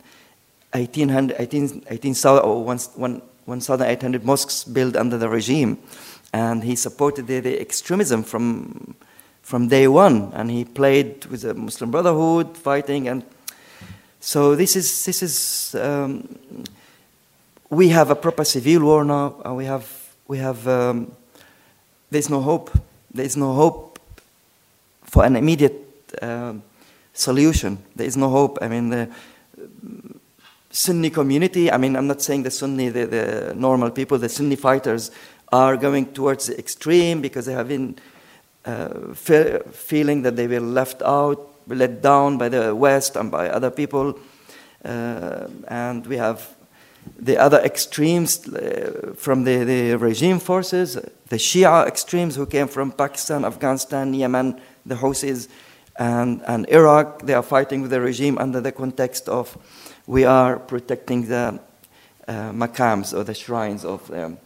1,800, 0.72 1.36
18, 1.38 1.84
18, 1.88 2.14
1,800 2.14 4.24
mosques 4.24 4.64
built 4.64 4.96
under 4.96 5.16
the 5.16 5.28
regime. 5.28 5.78
And 6.32 6.64
he 6.64 6.76
supported 6.76 7.26
the, 7.26 7.40
the, 7.40 7.60
extremism 7.60 8.22
from, 8.22 8.94
from 9.42 9.68
day 9.68 9.88
one. 9.88 10.32
And 10.34 10.50
he 10.50 10.64
played 10.64 11.24
with 11.26 11.42
the 11.42 11.54
Muslim 11.54 11.90
Brotherhood, 11.90 12.56
fighting. 12.56 13.08
And 13.08 13.24
so 14.20 14.54
this 14.54 14.76
is, 14.76 15.04
this 15.04 15.22
is 15.22 15.74
um, 15.74 16.38
we 17.70 17.88
have 17.88 18.10
a 18.10 18.16
proper 18.16 18.44
civil 18.44 18.82
war 18.82 19.04
now. 19.04 19.40
And 19.44 19.56
we 19.56 19.64
have, 19.64 19.90
we 20.28 20.38
have 20.38 20.66
um, 20.68 21.12
there's 22.10 22.30
no 22.30 22.40
hope. 22.40 22.70
There's 23.12 23.36
no 23.36 23.54
hope 23.54 23.98
for 25.04 25.24
an 25.24 25.36
immediate 25.36 26.12
uh, 26.20 26.54
solution. 27.12 27.78
There 27.94 28.06
is 28.06 28.16
no 28.16 28.28
hope. 28.28 28.58
I 28.60 28.68
mean, 28.68 28.90
the, 28.90 29.08
Sunni 30.76 31.08
community, 31.08 31.72
I 31.72 31.78
mean, 31.78 31.96
I'm 31.96 32.06
not 32.06 32.20
saying 32.20 32.42
the 32.42 32.50
Sunni, 32.50 32.90
the, 32.90 33.06
the 33.06 33.54
normal 33.56 33.90
people, 33.90 34.18
the 34.18 34.28
Sunni 34.28 34.56
fighters 34.56 35.10
are 35.52 35.76
going 35.76 36.06
towards 36.12 36.46
the 36.46 36.58
extreme 36.58 37.20
because 37.20 37.46
they 37.46 37.52
have 37.52 37.68
been 37.68 37.96
uh, 38.64 39.14
fe- 39.14 39.60
feeling 39.70 40.22
that 40.22 40.36
they 40.36 40.46
were 40.46 40.60
left 40.60 41.02
out, 41.02 41.38
let 41.68 42.02
down 42.02 42.38
by 42.38 42.48
the 42.48 42.74
West 42.74 43.16
and 43.16 43.30
by 43.30 43.48
other 43.48 43.70
people. 43.70 44.18
Uh, 44.84 45.48
and 45.68 46.06
we 46.06 46.16
have 46.16 46.56
the 47.18 47.36
other 47.38 47.58
extremes 47.60 48.48
uh, 48.48 49.14
from 49.16 49.44
the, 49.44 49.64
the 49.64 49.94
regime 49.94 50.38
forces, 50.38 50.94
the 51.28 51.36
Shia 51.36 51.86
extremes 51.86 52.36
who 52.36 52.46
came 52.46 52.68
from 52.68 52.92
Pakistan, 52.92 53.44
Afghanistan, 53.44 54.12
Yemen, 54.12 54.60
the 54.84 54.96
Houthis, 54.96 55.48
and, 55.98 56.42
and 56.46 56.68
Iraq. 56.68 57.22
They 57.22 57.34
are 57.34 57.42
fighting 57.42 57.82
with 57.82 57.90
the 57.90 58.00
regime 58.00 58.38
under 58.38 58.60
the 58.60 58.72
context 58.72 59.28
of 59.28 59.56
we 60.06 60.24
are 60.24 60.58
protecting 60.58 61.28
the 61.28 61.60
uh, 62.28 62.32
makams 62.52 63.16
or 63.16 63.24
the 63.24 63.34
shrines 63.34 63.84
of 63.84 64.06
the, 64.08 64.36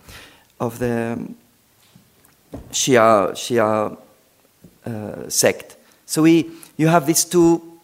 of 0.61 0.79
the 0.79 1.19
Shia, 2.71 3.33
Shia 3.33 3.97
uh, 4.87 5.29
sect. 5.29 5.77
So 6.07 6.23
we, 6.23 6.51
you 6.77 6.89
have 6.89 7.07
these 7.07 7.25
two 7.25 7.81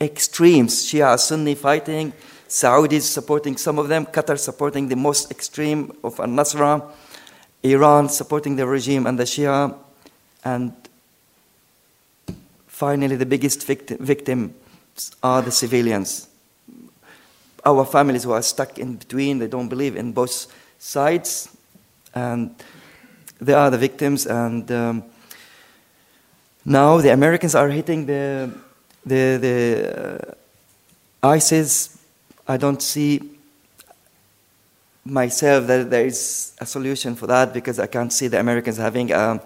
extremes. 0.00 0.86
Shia 0.86 1.18
Sunni 1.18 1.54
fighting, 1.54 2.12
Saudis 2.48 3.02
supporting 3.02 3.56
some 3.56 3.78
of 3.78 3.88
them, 3.88 4.06
Qatar 4.06 4.38
supporting 4.38 4.88
the 4.88 4.96
most 4.96 5.30
extreme 5.30 5.92
of 6.02 6.18
Al 6.18 6.26
Nusra, 6.26 6.82
Iran 7.62 8.08
supporting 8.08 8.56
the 8.56 8.66
regime 8.66 9.06
and 9.06 9.18
the 9.18 9.24
Shia, 9.24 9.76
and 10.44 10.72
finally 12.66 13.16
the 13.16 13.26
biggest 13.26 13.66
victim, 13.66 13.98
victims 14.00 14.52
are 15.22 15.42
the 15.42 15.50
civilians. 15.50 16.28
Our 17.64 17.84
families 17.84 18.24
who 18.24 18.32
are 18.32 18.42
stuck 18.42 18.78
in 18.78 18.96
between, 18.96 19.38
they 19.38 19.48
don't 19.48 19.68
believe 19.68 19.96
in 19.96 20.12
both 20.12 20.46
sides, 20.78 21.54
and 22.14 22.54
they 23.40 23.52
are 23.52 23.70
the 23.70 23.78
victims. 23.78 24.26
And 24.26 24.70
um, 24.70 25.04
now 26.64 26.98
the 26.98 27.12
Americans 27.12 27.54
are 27.54 27.68
hitting 27.68 28.06
the 28.06 28.50
the 29.04 29.38
the 29.40 30.36
uh, 31.22 31.28
ISIS. 31.34 31.98
I 32.46 32.56
don't 32.56 32.82
see 32.82 33.38
myself 35.04 35.66
that 35.66 35.90
there 35.90 36.06
is 36.06 36.52
a 36.60 36.66
solution 36.66 37.14
for 37.14 37.26
that 37.26 37.52
because 37.52 37.78
I 37.78 37.86
can't 37.86 38.12
see 38.12 38.28
the 38.28 38.38
Americans 38.38 38.76
having 38.76 39.12
a, 39.12 39.40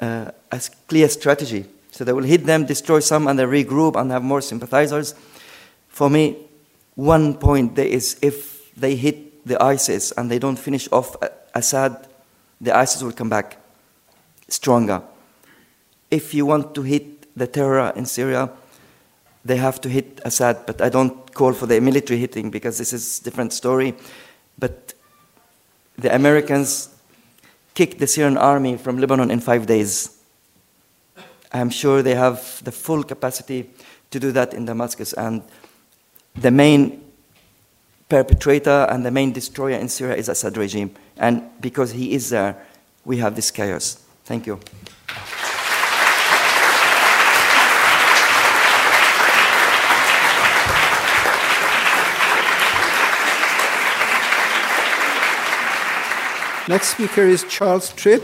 a, 0.00 0.32
a 0.50 0.60
clear 0.86 1.08
strategy. 1.08 1.64
So 1.90 2.04
they 2.04 2.12
will 2.12 2.24
hit 2.24 2.44
them, 2.44 2.66
destroy 2.66 3.00
some, 3.00 3.26
and 3.26 3.38
then 3.38 3.48
regroup 3.48 3.96
and 3.96 4.10
have 4.10 4.22
more 4.22 4.40
sympathizers. 4.40 5.14
For 5.88 6.10
me, 6.10 6.36
one 6.94 7.34
point 7.34 7.74
there 7.74 7.86
is 7.86 8.18
if 8.22 8.72
they 8.74 8.94
hit 8.94 9.46
the 9.46 9.60
ISIS 9.62 10.12
and 10.12 10.30
they 10.30 10.38
don't 10.38 10.58
finish 10.58 10.88
off 10.92 11.16
Assad, 11.58 12.06
the 12.60 12.76
ISIS 12.76 13.02
will 13.02 13.12
come 13.12 13.28
back 13.28 13.58
stronger. 14.48 15.02
If 16.10 16.34
you 16.34 16.46
want 16.46 16.74
to 16.74 16.82
hit 16.82 17.36
the 17.36 17.46
terror 17.46 17.92
in 17.94 18.06
Syria, 18.06 18.50
they 19.44 19.56
have 19.56 19.80
to 19.82 19.88
hit 19.88 20.20
Assad, 20.24 20.66
but 20.66 20.80
I 20.80 20.88
don't 20.88 21.32
call 21.34 21.52
for 21.52 21.66
the 21.66 21.80
military 21.80 22.18
hitting 22.18 22.50
because 22.50 22.78
this 22.78 22.92
is 22.92 23.20
a 23.20 23.24
different 23.24 23.52
story. 23.52 23.94
But 24.58 24.94
the 25.96 26.14
Americans 26.14 26.90
kicked 27.74 27.98
the 27.98 28.06
Syrian 28.06 28.36
army 28.36 28.76
from 28.76 28.98
Lebanon 28.98 29.30
in 29.30 29.40
five 29.40 29.66
days. 29.66 30.18
I'm 31.52 31.70
sure 31.70 32.02
they 32.02 32.14
have 32.14 32.62
the 32.64 32.72
full 32.72 33.04
capacity 33.04 33.70
to 34.10 34.20
do 34.20 34.32
that 34.32 34.52
in 34.54 34.64
Damascus. 34.64 35.12
And 35.12 35.42
the 36.34 36.50
main 36.50 37.07
perpetrator 38.08 38.86
and 38.90 39.04
the 39.04 39.10
main 39.10 39.32
destroyer 39.32 39.76
in 39.76 39.88
Syria 39.88 40.16
is 40.16 40.28
Assad 40.28 40.56
regime. 40.56 40.94
And 41.16 41.42
because 41.60 41.92
he 41.92 42.14
is 42.14 42.30
there, 42.30 42.56
we 43.04 43.18
have 43.18 43.36
this 43.36 43.50
chaos. 43.50 44.02
Thank 44.24 44.46
you. 44.46 44.60
Next 56.68 56.88
speaker 56.88 57.22
is 57.22 57.44
Charles 57.44 57.94
Tripp. 57.94 58.22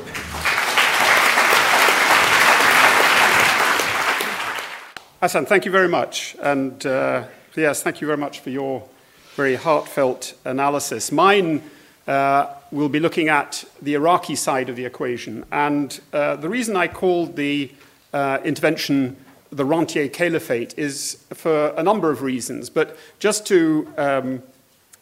Hassan, 5.23 5.47
thank 5.47 5.65
you 5.65 5.71
very 5.71 5.89
much. 5.89 6.37
And 6.43 6.85
uh, 6.85 7.25
yes, 7.57 7.83
thank 7.83 8.03
you 8.03 8.07
very 8.07 8.19
much 8.19 8.41
for 8.41 8.51
your 8.51 8.87
very 9.35 9.57
heartfelt 9.57 10.35
analysis. 10.45 11.11
Mine 11.11 11.63
uh, 12.07 12.47
will 12.71 12.89
be 12.89 13.01
looking 13.01 13.29
at 13.29 13.65
the 13.83 13.95
Iraqi 13.95 14.37
side 14.37 14.69
of 14.69 14.77
the 14.77 14.85
equation. 14.85 15.45
And 15.51 16.01
uh, 16.13 16.37
the 16.37 16.49
reason 16.49 16.77
I 16.77 16.89
called 16.89 17.37
the 17.37 17.71
uh, 18.13 18.39
intervention 18.45 19.17
the 19.51 19.65
Rentier 19.65 20.09
Caliphate 20.09 20.77
is 20.77 21.25
for 21.33 21.69
a 21.77 21.83
number 21.83 22.11
of 22.11 22.23
reasons. 22.23 22.71
But 22.71 22.97
just 23.21 23.47
to 23.47 23.93
um, 23.97 24.43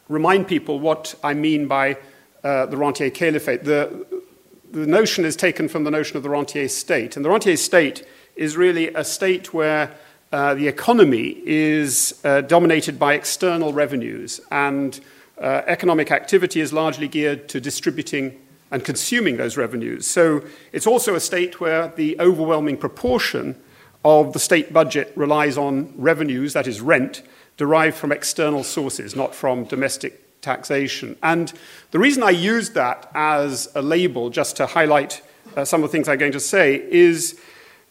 remind 0.09 0.47
people 0.47 0.79
what 0.79 1.15
I 1.23 1.33
mean 1.33 1.67
by 1.67 1.97
uh, 2.43 2.67
the 2.67 2.77
Rentier 2.77 3.09
Caliphate, 3.09 3.63
the, 3.63 4.05
the 4.71 4.85
notion 4.85 5.25
is 5.25 5.35
taken 5.35 5.67
from 5.67 5.83
the 5.83 5.91
notion 5.91 6.17
of 6.17 6.23
the 6.23 6.29
Rentier 6.29 6.67
state. 6.67 7.15
And 7.15 7.25
the 7.25 7.29
Rentier 7.29 7.57
state 7.57 8.07
is 8.35 8.55
really 8.55 8.89
a 8.89 9.03
state 9.03 9.53
where 9.53 9.95
uh, 10.33 10.55
the 10.55 10.67
economy 10.67 11.37
is 11.45 12.19
uh, 12.23 12.41
dominated 12.41 12.97
by 12.97 13.13
external 13.13 13.71
revenues, 13.71 14.41
and 14.49 14.99
uh, 15.37 15.61
economic 15.67 16.11
activity 16.11 16.59
is 16.59 16.73
largely 16.73 17.07
geared 17.07 17.47
to 17.47 17.61
distributing 17.61 18.41
and 18.71 18.83
consuming 18.83 19.37
those 19.37 19.57
revenues. 19.57 20.07
So 20.07 20.43
it's 20.71 20.87
also 20.87 21.13
a 21.13 21.19
state 21.19 21.61
where 21.61 21.89
the 21.89 22.19
overwhelming 22.19 22.77
proportion 22.77 23.55
of 24.03 24.33
the 24.33 24.39
state 24.39 24.73
budget 24.73 25.13
relies 25.15 25.55
on 25.55 25.93
revenues, 25.95 26.53
that 26.53 26.65
is, 26.65 26.81
rent, 26.81 27.21
derived 27.57 27.95
from 27.95 28.11
external 28.11 28.63
sources, 28.63 29.15
not 29.15 29.35
from 29.35 29.65
domestic 29.65 30.41
taxation. 30.41 31.15
And 31.21 31.53
the 31.91 31.99
reason 31.99 32.23
I 32.23 32.31
used 32.31 32.73
that 32.73 33.09
as 33.13 33.69
a 33.75 33.83
label, 33.83 34.31
just 34.31 34.57
to 34.57 34.65
highlight 34.65 35.21
uh, 35.55 35.63
some 35.63 35.83
of 35.83 35.91
the 35.91 35.91
things 35.91 36.07
I'm 36.09 36.17
going 36.17 36.31
to 36.31 36.39
say, 36.39 36.83
is 36.89 37.39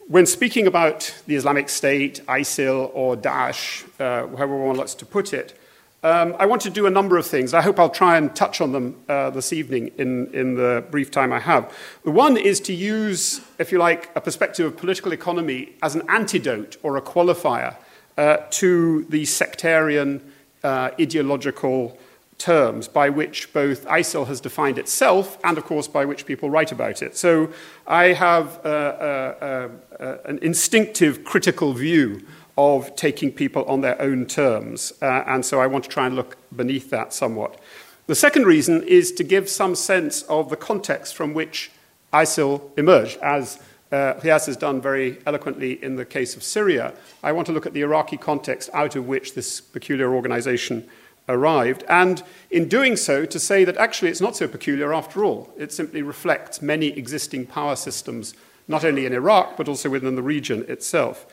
when 0.07 0.25
speaking 0.25 0.67
about 0.67 1.15
the 1.27 1.35
Islamic 1.35 1.69
State, 1.69 2.21
ISIL, 2.27 2.91
or 2.93 3.15
Daesh, 3.15 3.83
uh, 3.99 4.27
however 4.35 4.57
one 4.57 4.75
likes 4.75 4.93
to 4.95 5.05
put 5.05 5.33
it, 5.33 5.57
um, 6.03 6.35
I 6.37 6.45
want 6.45 6.61
to 6.63 6.69
do 6.69 6.85
a 6.85 6.89
number 6.89 7.17
of 7.17 7.25
things. 7.25 7.53
I 7.53 7.61
hope 7.61 7.79
I'll 7.79 7.89
try 7.89 8.17
and 8.17 8.35
touch 8.35 8.59
on 8.59 8.73
them 8.73 8.97
uh, 9.07 9.29
this 9.29 9.53
evening 9.53 9.91
in, 9.97 10.27
in 10.33 10.55
the 10.55 10.83
brief 10.91 11.11
time 11.11 11.31
I 11.31 11.39
have. 11.39 11.73
The 12.03 12.11
one 12.11 12.35
is 12.35 12.59
to 12.61 12.73
use, 12.73 13.39
if 13.57 13.71
you 13.71 13.77
like, 13.77 14.09
a 14.13 14.19
perspective 14.19 14.65
of 14.65 14.75
political 14.75 15.13
economy 15.13 15.69
as 15.81 15.95
an 15.95 16.03
antidote 16.09 16.75
or 16.83 16.97
a 16.97 17.01
qualifier 17.01 17.77
uh, 18.17 18.37
to 18.49 19.05
the 19.05 19.23
sectarian 19.23 20.21
uh, 20.61 20.89
ideological 20.99 21.97
terms 22.43 22.89
by 22.89 23.09
which 23.09 23.53
both 23.53 23.85
ISIL 23.85 24.27
has 24.27 24.41
defined 24.41 24.77
itself 24.77 25.37
and, 25.45 25.57
of 25.57 25.63
course, 25.63 25.87
by 25.87 26.03
which 26.03 26.25
people 26.25 26.49
write 26.49 26.73
about 26.73 27.01
it. 27.01 27.15
So 27.15 27.49
I 27.87 28.07
have 28.07 28.59
uh, 28.65 28.69
uh, 28.69 29.69
uh, 29.99 30.17
an 30.25 30.39
instinctive 30.41 31.23
critical 31.23 31.73
view 31.73 32.21
of 32.57 32.95
taking 32.95 33.31
people 33.31 33.63
on 33.63 33.79
their 33.81 33.99
own 34.01 34.25
terms, 34.25 34.93
uh, 35.01 35.23
and 35.25 35.45
so 35.45 35.61
I 35.61 35.67
want 35.67 35.85
to 35.85 35.89
try 35.89 36.05
and 36.05 36.15
look 36.15 36.37
beneath 36.55 36.89
that 36.89 37.13
somewhat. 37.13 37.59
The 38.07 38.15
second 38.15 38.45
reason 38.45 38.83
is 38.83 39.13
to 39.13 39.23
give 39.23 39.49
some 39.49 39.75
sense 39.75 40.23
of 40.23 40.49
the 40.49 40.57
context 40.57 41.15
from 41.15 41.33
which 41.33 41.71
ISIL 42.11 42.61
emerged, 42.77 43.17
as 43.21 43.59
uh, 43.93 44.19
has 44.21 44.57
done 44.57 44.81
very 44.81 45.19
eloquently 45.25 45.83
in 45.83 45.95
the 45.95 46.05
case 46.05 46.35
of 46.35 46.43
Syria. 46.43 46.93
I 47.23 47.31
want 47.31 47.45
to 47.47 47.53
look 47.53 47.65
at 47.65 47.73
the 47.73 47.81
Iraqi 47.81 48.17
context 48.17 48.69
out 48.73 48.95
of 48.95 49.07
which 49.07 49.33
this 49.33 49.61
peculiar 49.61 50.13
organization 50.13 50.89
arrived, 51.29 51.83
and 51.87 52.23
in 52.51 52.67
doing 52.67 52.95
so, 52.95 53.25
to 53.25 53.39
say 53.39 53.63
that 53.63 53.77
actually 53.77 54.09
it's 54.09 54.21
not 54.21 54.35
so 54.35 54.47
peculiar 54.47 54.93
after 54.93 55.23
all. 55.23 55.53
It 55.57 55.71
simply 55.71 56.01
reflects 56.01 56.61
many 56.61 56.87
existing 56.87 57.45
power 57.45 57.75
systems, 57.75 58.33
not 58.67 58.83
only 58.83 59.05
in 59.05 59.13
Iraq, 59.13 59.57
but 59.57 59.67
also 59.67 59.89
within 59.89 60.15
the 60.15 60.21
region 60.21 60.65
itself. 60.67 61.25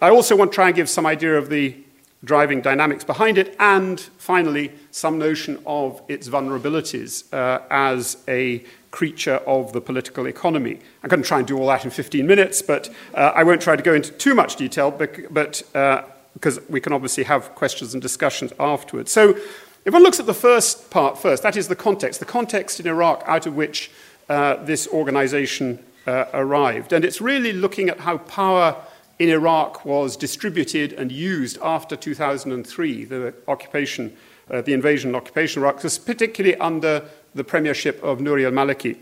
I 0.00 0.10
also 0.10 0.36
want 0.36 0.52
to 0.52 0.54
try 0.54 0.66
and 0.68 0.76
give 0.76 0.88
some 0.88 1.06
idea 1.06 1.36
of 1.36 1.48
the 1.48 1.76
driving 2.24 2.60
dynamics 2.60 3.02
behind 3.02 3.36
it, 3.36 3.56
and 3.58 4.00
finally, 4.18 4.72
some 4.90 5.18
notion 5.18 5.60
of 5.66 6.00
its 6.08 6.28
vulnerabilities 6.28 7.32
uh, 7.32 7.62
as 7.70 8.16
a 8.28 8.64
creature 8.92 9.36
of 9.46 9.72
the 9.72 9.80
political 9.80 10.26
economy. 10.26 10.78
I'm 11.02 11.08
going 11.08 11.22
to 11.22 11.26
try 11.26 11.38
and 11.38 11.46
do 11.46 11.58
all 11.58 11.66
that 11.66 11.84
in 11.84 11.90
15 11.90 12.26
minutes, 12.26 12.62
but 12.62 12.88
uh, 13.14 13.32
I 13.34 13.42
won't 13.42 13.60
try 13.60 13.74
to 13.74 13.82
go 13.82 13.94
into 13.94 14.12
too 14.12 14.34
much 14.34 14.56
detail, 14.56 14.90
but, 14.90 15.32
but 15.32 15.62
uh, 15.74 16.02
because 16.34 16.60
we 16.68 16.80
can 16.80 16.92
obviously 16.92 17.24
have 17.24 17.54
questions 17.54 17.94
and 17.94 18.02
discussions 18.02 18.52
afterwards. 18.58 19.10
So, 19.10 19.36
if 19.84 19.92
one 19.92 20.04
looks 20.04 20.20
at 20.20 20.26
the 20.26 20.34
first 20.34 20.90
part 20.90 21.18
first, 21.18 21.42
that 21.42 21.56
is 21.56 21.66
the 21.66 21.74
context, 21.74 22.20
the 22.20 22.26
context 22.26 22.78
in 22.78 22.86
Iraq 22.86 23.24
out 23.26 23.46
of 23.46 23.56
which 23.56 23.90
uh, 24.28 24.56
this 24.64 24.86
organization 24.88 25.80
uh, 26.06 26.26
arrived. 26.32 26.92
And 26.92 27.04
it's 27.04 27.20
really 27.20 27.52
looking 27.52 27.88
at 27.88 28.00
how 28.00 28.18
power 28.18 28.76
in 29.18 29.28
Iraq 29.28 29.84
was 29.84 30.16
distributed 30.16 30.92
and 30.92 31.10
used 31.10 31.58
after 31.62 31.96
2003, 31.96 33.04
the 33.04 33.34
occupation, 33.48 34.16
uh, 34.50 34.62
the 34.62 34.72
invasion 34.72 35.10
and 35.10 35.16
occupation 35.16 35.62
of 35.62 35.64
Iraq, 35.64 35.82
particularly 36.04 36.56
under 36.56 37.04
the 37.34 37.44
premiership 37.44 38.02
of 38.02 38.18
Nouri 38.18 38.44
al 38.44 38.52
Maliki. 38.52 38.96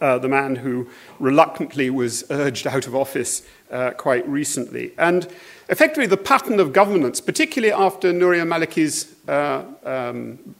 Uh, 0.00 0.18
the 0.18 0.28
man 0.28 0.56
who 0.56 0.88
reluctantly 1.18 1.90
was 1.90 2.24
urged 2.30 2.66
out 2.66 2.86
of 2.86 2.94
office 2.94 3.42
uh, 3.70 3.90
quite 3.90 4.26
recently. 4.28 4.92
And 4.96 5.28
effectively, 5.70 6.06
the 6.06 6.16
pattern 6.16 6.60
of 6.60 6.72
governance, 6.72 7.20
particularly 7.20 7.72
after 7.72 8.12
Nouri 8.12 8.40
al 8.40 8.46
Maliki's 8.46 9.14
uh, 9.28 9.64
um, 9.84 10.54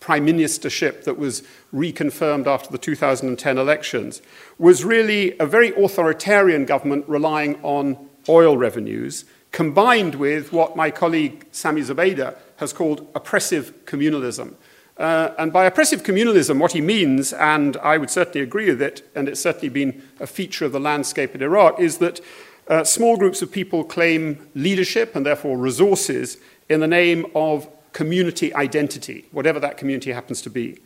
prime 0.00 0.26
ministership 0.26 1.04
that 1.04 1.18
was 1.18 1.42
reconfirmed 1.72 2.46
after 2.46 2.70
the 2.70 2.78
2010 2.78 3.58
elections, 3.58 4.20
was 4.58 4.84
really 4.84 5.38
a 5.38 5.46
very 5.46 5.70
authoritarian 5.82 6.64
government 6.64 7.04
relying 7.08 7.58
on 7.62 7.96
oil 8.28 8.56
revenues, 8.56 9.24
combined 9.52 10.16
with 10.16 10.52
what 10.52 10.76
my 10.76 10.90
colleague 10.90 11.46
Sami 11.52 11.80
Zubaida 11.80 12.36
has 12.56 12.72
called 12.72 13.06
oppressive 13.14 13.72
communalism. 13.84 14.54
Uh, 14.96 15.34
and 15.38 15.52
by 15.52 15.66
oppressive 15.66 16.02
communalism, 16.02 16.58
what 16.58 16.72
he 16.72 16.80
means, 16.80 17.32
and 17.34 17.76
I 17.78 17.98
would 17.98 18.10
certainly 18.10 18.40
agree 18.40 18.66
with 18.70 18.80
it, 18.80 19.08
and 19.14 19.28
it's 19.28 19.40
certainly 19.40 19.68
been 19.68 20.02
a 20.20 20.26
feature 20.26 20.64
of 20.64 20.72
the 20.72 20.80
landscape 20.80 21.34
in 21.34 21.42
Iraq, 21.42 21.78
is 21.78 21.98
that 21.98 22.20
uh, 22.68 22.84
small 22.84 23.16
groups 23.16 23.42
of 23.42 23.52
people 23.52 23.84
claim 23.84 24.48
leadership 24.54 25.14
and 25.14 25.24
therefore 25.24 25.56
resources 25.56 26.38
in 26.68 26.80
the 26.80 26.88
name 26.88 27.26
of 27.34 27.68
community 27.92 28.54
identity, 28.54 29.24
whatever 29.30 29.60
that 29.60 29.76
community 29.76 30.12
happens 30.12 30.42
to 30.42 30.50
be, 30.50 30.78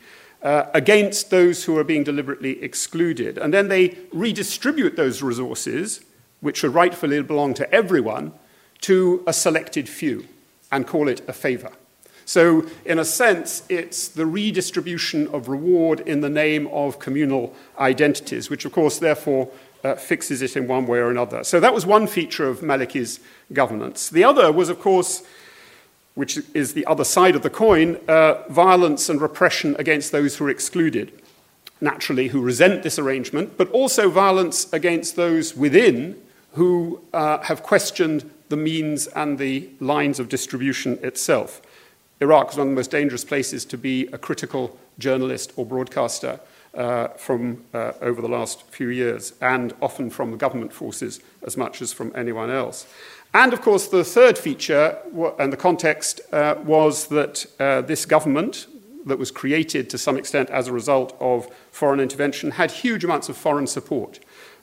uh, 0.42 0.64
against 0.74 1.30
those 1.30 1.64
who 1.64 1.76
are 1.76 1.84
being 1.84 2.04
deliberately 2.04 2.62
excluded. 2.62 3.38
And 3.38 3.52
then 3.52 3.68
they 3.68 3.98
redistribute 4.12 4.96
those 4.96 5.22
resources, 5.22 6.04
which 6.40 6.58
should 6.58 6.74
rightfully 6.74 7.22
belong 7.22 7.54
to 7.54 7.72
everyone, 7.74 8.32
to 8.82 9.22
a 9.26 9.32
selected 9.32 9.88
few 9.88 10.26
and 10.72 10.86
call 10.86 11.08
it 11.08 11.20
a 11.28 11.32
favor. 11.32 11.72
So, 12.24 12.64
in 12.84 13.00
a 13.00 13.04
sense, 13.04 13.64
it's 13.68 14.06
the 14.06 14.24
redistribution 14.24 15.26
of 15.28 15.48
reward 15.48 15.98
in 16.00 16.20
the 16.20 16.30
name 16.30 16.68
of 16.68 17.00
communal 17.00 17.52
identities, 17.76 18.48
which, 18.48 18.64
of 18.64 18.70
course, 18.70 18.98
therefore 18.98 19.50
uh, 19.84 19.94
fixes 19.94 20.42
it 20.42 20.56
in 20.56 20.66
one 20.66 20.86
way 20.86 20.98
or 20.98 21.10
another. 21.10 21.44
So, 21.44 21.60
that 21.60 21.74
was 21.74 21.86
one 21.86 22.06
feature 22.06 22.48
of 22.48 22.60
Maliki's 22.60 23.20
governance. 23.52 24.08
The 24.08 24.24
other 24.24 24.52
was, 24.52 24.68
of 24.68 24.80
course, 24.80 25.22
which 26.14 26.38
is 26.54 26.74
the 26.74 26.86
other 26.86 27.04
side 27.04 27.34
of 27.34 27.42
the 27.42 27.50
coin, 27.50 27.98
uh, 28.08 28.42
violence 28.48 29.08
and 29.08 29.20
repression 29.20 29.76
against 29.78 30.12
those 30.12 30.36
who 30.36 30.46
are 30.46 30.50
excluded, 30.50 31.12
naturally, 31.80 32.28
who 32.28 32.40
resent 32.40 32.82
this 32.82 32.98
arrangement, 32.98 33.56
but 33.56 33.70
also 33.70 34.10
violence 34.10 34.70
against 34.72 35.16
those 35.16 35.56
within 35.56 36.20
who 36.52 37.00
uh, 37.12 37.38
have 37.38 37.62
questioned 37.62 38.28
the 38.48 38.56
means 38.56 39.06
and 39.08 39.38
the 39.38 39.68
lines 39.78 40.18
of 40.18 40.28
distribution 40.28 40.98
itself. 41.02 41.62
Iraq 42.20 42.50
is 42.50 42.58
one 42.58 42.66
of 42.66 42.72
the 42.72 42.76
most 42.76 42.90
dangerous 42.90 43.24
places 43.24 43.64
to 43.64 43.78
be 43.78 44.06
a 44.08 44.18
critical 44.18 44.76
journalist 44.98 45.52
or 45.56 45.64
broadcaster 45.64 46.38
uh, 46.74 47.08
from 47.08 47.64
uh, 47.74 47.92
over 48.00 48.22
the 48.22 48.28
last 48.28 48.62
few 48.70 48.88
years, 48.88 49.32
and 49.40 49.74
often 49.80 50.10
from 50.10 50.30
the 50.30 50.36
government 50.36 50.72
forces 50.72 51.20
as 51.42 51.56
much 51.56 51.82
as 51.82 51.92
from 51.92 52.12
anyone 52.14 52.50
else. 52.50 52.86
And 53.32 53.52
of 53.52 53.60
course, 53.60 53.88
the 53.88 54.04
third 54.04 54.36
feature 54.38 54.98
and 55.38 55.52
the 55.52 55.56
context 55.56 56.20
uh, 56.32 56.56
was 56.64 57.06
that 57.08 57.46
uh, 57.60 57.80
this 57.82 58.04
government, 58.06 58.66
that 59.06 59.18
was 59.18 59.30
created 59.30 59.88
to 59.90 59.98
some 59.98 60.16
extent 60.16 60.50
as 60.50 60.68
a 60.68 60.72
result 60.72 61.16
of 61.20 61.48
foreign 61.70 62.00
intervention, 62.00 62.52
had 62.52 62.70
huge 62.70 63.04
amounts 63.04 63.28
of 63.28 63.36
foreign 63.36 63.66
support. 63.66 64.18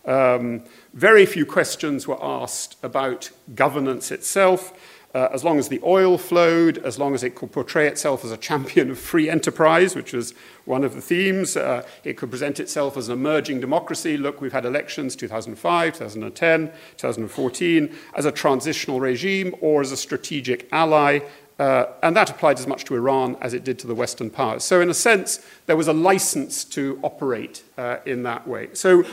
Um, 0.05 0.63
very 0.93 1.25
few 1.25 1.45
questions 1.45 2.07
were 2.07 2.23
asked 2.23 2.77
about 2.83 3.31
governance 3.55 4.11
itself. 4.11 4.73
Uh, 5.13 5.29
as 5.31 5.43
long 5.43 5.57
as 5.57 5.69
the 5.69 5.79
oil 5.83 6.17
flowed, 6.17 6.77
as 6.79 6.99
long 6.99 7.15
as 7.15 7.23
it 7.23 7.33
could 7.33 7.51
portray 7.51 7.87
itself 7.87 8.25
as 8.25 8.31
a 8.31 8.37
champion 8.37 8.91
of 8.91 8.99
free 8.99 9.29
enterprise, 9.29 9.95
which 9.95 10.13
was 10.13 10.33
one 10.65 10.83
of 10.83 10.93
the 10.95 11.01
themes, 11.01 11.55
uh, 11.55 11.81
it 12.03 12.17
could 12.17 12.29
present 12.29 12.59
itself 12.59 12.97
as 12.97 13.07
an 13.07 13.13
emerging 13.13 13.61
democracy. 13.61 14.17
Look, 14.17 14.41
we've 14.41 14.51
had 14.51 14.65
elections 14.65 15.15
2005, 15.15 15.93
2010, 15.93 16.71
2014, 16.97 17.95
as 18.15 18.25
a 18.25 18.31
transitional 18.31 18.99
regime 18.99 19.55
or 19.61 19.81
as 19.81 19.91
a 19.91 19.97
strategic 19.97 20.67
ally. 20.71 21.21
Uh, 21.57 21.85
and 22.03 22.15
that 22.15 22.29
applied 22.29 22.59
as 22.59 22.67
much 22.67 22.85
to 22.85 22.93
Iran 22.93 23.35
as 23.41 23.53
it 23.53 23.63
did 23.63 23.79
to 23.79 23.87
the 23.87 23.95
Western 23.95 24.29
powers. 24.29 24.63
So, 24.63 24.81
in 24.81 24.89
a 24.89 24.93
sense, 24.93 25.43
there 25.65 25.75
was 25.75 25.87
a 25.87 25.93
license 25.93 26.63
to 26.65 26.99
operate 27.01 27.63
uh, 27.77 27.97
in 28.05 28.23
that 28.23 28.47
way. 28.47 28.69
So, 28.73 29.03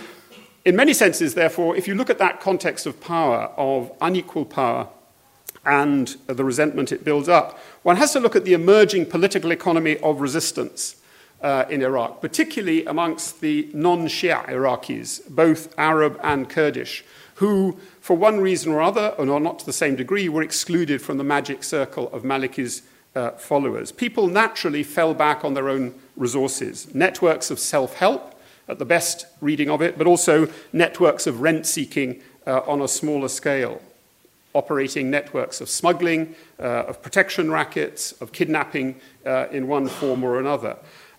in 0.64 0.76
many 0.76 0.92
senses, 0.92 1.34
therefore, 1.34 1.76
if 1.76 1.88
you 1.88 1.94
look 1.94 2.10
at 2.10 2.18
that 2.18 2.40
context 2.40 2.86
of 2.86 3.00
power, 3.00 3.50
of 3.56 3.92
unequal 4.00 4.44
power, 4.44 4.88
and 5.66 6.16
the 6.26 6.44
resentment 6.44 6.92
it 6.92 7.04
builds 7.04 7.28
up, 7.28 7.58
one 7.82 7.96
has 7.96 8.12
to 8.12 8.20
look 8.20 8.36
at 8.36 8.44
the 8.44 8.52
emerging 8.52 9.06
political 9.06 9.50
economy 9.50 9.98
of 9.98 10.20
resistance 10.20 10.96
uh, 11.42 11.64
in 11.68 11.82
Iraq, 11.82 12.20
particularly 12.20 12.84
amongst 12.86 13.40
the 13.40 13.68
non 13.74 14.06
Shia 14.06 14.48
Iraqis, 14.48 15.28
both 15.28 15.74
Arab 15.78 16.18
and 16.22 16.48
Kurdish, 16.48 17.04
who, 17.36 17.78
for 18.00 18.16
one 18.16 18.40
reason 18.40 18.72
or 18.72 18.80
other, 18.80 19.14
or 19.18 19.26
not 19.26 19.58
to 19.58 19.66
the 19.66 19.72
same 19.72 19.96
degree, 19.96 20.28
were 20.28 20.42
excluded 20.42 21.02
from 21.02 21.18
the 21.18 21.24
magic 21.24 21.62
circle 21.62 22.10
of 22.12 22.22
Maliki's 22.22 22.82
uh, 23.14 23.32
followers. 23.32 23.92
People 23.92 24.26
naturally 24.26 24.82
fell 24.82 25.14
back 25.14 25.44
on 25.44 25.54
their 25.54 25.68
own 25.68 25.94
resources, 26.16 26.92
networks 26.94 27.50
of 27.50 27.58
self 27.58 27.94
help 27.94 28.34
at 28.68 28.78
the 28.78 28.84
best 28.84 29.26
reading 29.40 29.68
of 29.68 29.82
it, 29.82 29.98
but 29.98 30.06
also 30.06 30.48
networks 30.72 31.26
of 31.26 31.40
rent 31.40 31.66
seeking 31.66 32.22
uh, 32.46 32.60
on 32.66 32.80
a 32.80 32.88
smaller 32.88 33.28
scale, 33.28 33.82
operating 34.54 35.10
networks 35.10 35.60
of 35.60 35.68
smuggling, 35.68 36.34
uh, 36.58 36.84
of 36.86 37.02
protection 37.02 37.50
rackets, 37.50 38.12
of 38.12 38.32
kidnapping 38.32 38.96
uh, 39.26 39.46
in 39.50 39.66
one 39.66 39.88
form 39.88 40.24
or 40.24 40.38
another. 40.38 40.76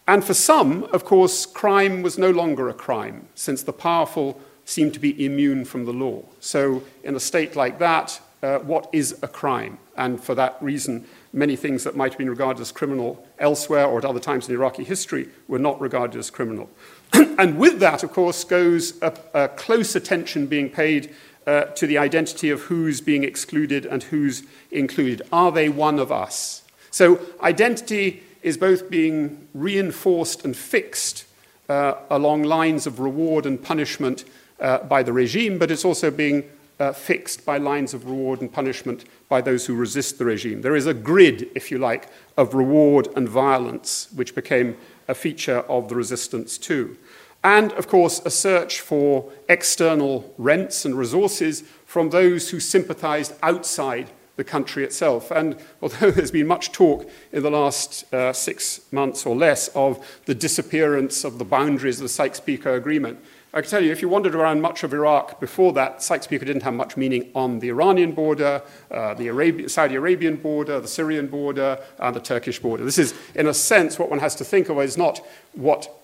And 0.08 0.24
for 0.24 0.34
some, 0.34 0.84
of 0.86 1.04
course, 1.04 1.45
crime 1.45 2.02
was 2.02 2.17
no 2.17 2.32
longer 2.32 2.69
a 2.69 2.74
crime, 2.74 3.28
since 3.36 3.63
the 3.63 3.74
powerful 3.74 4.39
seemed 4.63 4.93
to 4.93 5.00
be 5.00 5.26
immune 5.26 5.65
from 5.65 5.86
the 5.86 5.93
law. 5.93 6.24
So, 6.39 6.84
in 7.04 7.15
a 7.15 7.19
state 7.19 7.56
like 7.56 7.80
that, 7.80 8.19
uh, 8.41 8.60
what 8.60 8.89
is 8.93 9.17
a 9.21 9.28
crime? 9.28 9.78
And 9.98 10.24
for 10.24 10.36
that 10.36 10.58
reason, 10.62 11.06
many 11.34 11.56
things 11.56 11.84
that 11.84 11.95
might 11.95 12.12
have 12.12 12.17
been 12.17 12.30
regarded 12.30 12.62
as 12.62 12.71
criminal 12.71 13.26
elsewhere 13.39 13.86
or 13.86 13.98
at 13.98 14.06
other 14.06 14.19
times 14.19 14.48
in 14.48 14.54
Iraqi 14.54 14.84
history 14.84 15.30
were 15.48 15.60
not 15.60 15.80
regarded 15.82 16.19
as 16.19 16.30
criminal. 16.30 16.69
and 17.13 17.58
with 17.58 17.80
that, 17.80 18.04
of 18.04 18.12
course, 18.12 18.43
goes 18.43 19.02
a, 19.02 19.13
a 19.34 19.48
close 19.50 19.95
attention 19.95 20.45
being 20.45 20.69
paid 20.69 21.13
uh, 21.47 21.65
to 21.65 21.88
the 21.88 21.97
identity 21.97 22.49
of 22.49 22.63
who's 22.63 23.01
being 23.01 23.23
excluded 23.23 23.86
and 23.86 24.03
who's 24.03 24.43
included. 24.71 25.21
Are 25.31 25.51
they 25.51 25.69
one 25.69 25.99
of 25.99 26.12
us? 26.12 26.63
So, 26.91 27.19
identity 27.41 28.23
is 28.41 28.58
both 28.58 28.89
being 28.89 29.47
reinforced 29.53 30.45
and 30.45 30.55
fixed 30.55 31.25
uh, 31.67 31.95
along 32.10 32.43
lines 32.43 32.86
of 32.88 32.99
reward 32.99 33.45
and 33.45 33.62
punishment 33.62 34.23
uh, 34.60 34.79
by 34.79 35.03
the 35.03 35.12
regime, 35.12 35.58
but 35.58 35.71
it's 35.71 35.86
also 35.86 36.12
being 36.12 36.43
uh, 36.79 36.91
fixed 36.91 37.45
by 37.45 37.58
lines 37.58 37.93
of 37.93 38.05
reward 38.05 38.41
and 38.41 38.51
punishment 38.51 39.05
by 39.29 39.41
those 39.41 39.65
who 39.65 39.75
resist 39.75 40.17
the 40.17 40.25
regime. 40.25 40.62
There 40.62 40.75
is 40.75 40.88
a 40.88 40.93
grid, 40.93 41.49
if 41.55 41.71
you 41.71 41.77
like, 41.77 42.10
of 42.38 42.53
reward 42.53 43.08
and 43.15 43.27
violence, 43.27 44.08
which 44.13 44.36
became 44.36 44.77
a 45.08 45.15
feature 45.15 45.60
of 45.60 45.89
the 45.89 45.95
resistance 45.95 46.58
too. 46.58 46.97
And, 47.45 47.73
of 47.73 47.88
course, 47.88 48.23
a 48.25 48.31
search 48.31 48.81
for 48.81 49.31
external 49.47 50.34
rents 50.39 50.84
and 50.84 50.97
resources 50.97 51.62
from 51.86 52.10
those 52.10 52.49
who 52.49 52.60
sympathized 52.60 53.36
outside 53.43 54.10
the 54.36 54.43
country 54.43 54.84
itself. 54.84 55.29
And 55.29 55.55
although 55.79 56.10
there's 56.10 56.31
been 56.31 56.47
much 56.47 56.71
talk 56.71 57.08
in 57.31 57.43
the 57.43 57.51
last 57.51 58.12
uh, 58.12 58.34
six 58.34 58.81
months 58.91 59.27
or 59.27 59.36
less 59.36 59.67
of 59.75 60.03
the 60.25 60.34
disappearance 60.34 61.23
of 61.23 61.38
the 61.38 61.45
boundaries 61.45 61.99
of 61.99 62.05
the 62.05 62.10
Sykes-Picot 62.10 62.75
Agreement, 62.75 63.19
I 63.53 63.62
can 63.62 63.69
tell 63.69 63.84
you, 63.84 63.91
if 63.91 64.01
you 64.01 64.10
wandered 64.10 64.34
around 64.34 64.62
much 64.62 64.84
of 64.84 64.91
Iraq 64.91 65.39
before 65.39 65.71
that, 65.73 66.01
Sykes-Picot 66.01 66.47
didn't 66.47 66.63
have 66.63 66.73
much 66.73 66.97
meaning 66.97 67.29
on 67.36 67.60
the 67.60 67.69
Iranian 67.69 68.13
border, 68.13 68.63
uh, 68.89 69.13
the 69.13 69.67
Saudi 69.67 69.93
Arabian 69.93 70.38
border, 70.38 70.79
the 70.79 70.88
Syrian 70.88 71.27
border, 71.27 71.79
and 71.99 72.15
the 72.15 72.19
Turkish 72.19 72.58
border. 72.58 72.84
This 72.84 72.97
is, 72.97 73.13
in 73.36 73.45
a 73.45 73.53
sense, 73.53 73.99
what 73.99 74.10
one 74.10 74.19
has 74.19 74.34
to 74.38 74.43
think 74.43 74.69
of 74.69 74.79
is 74.79 74.97
not 74.97 75.23
what 75.53 76.01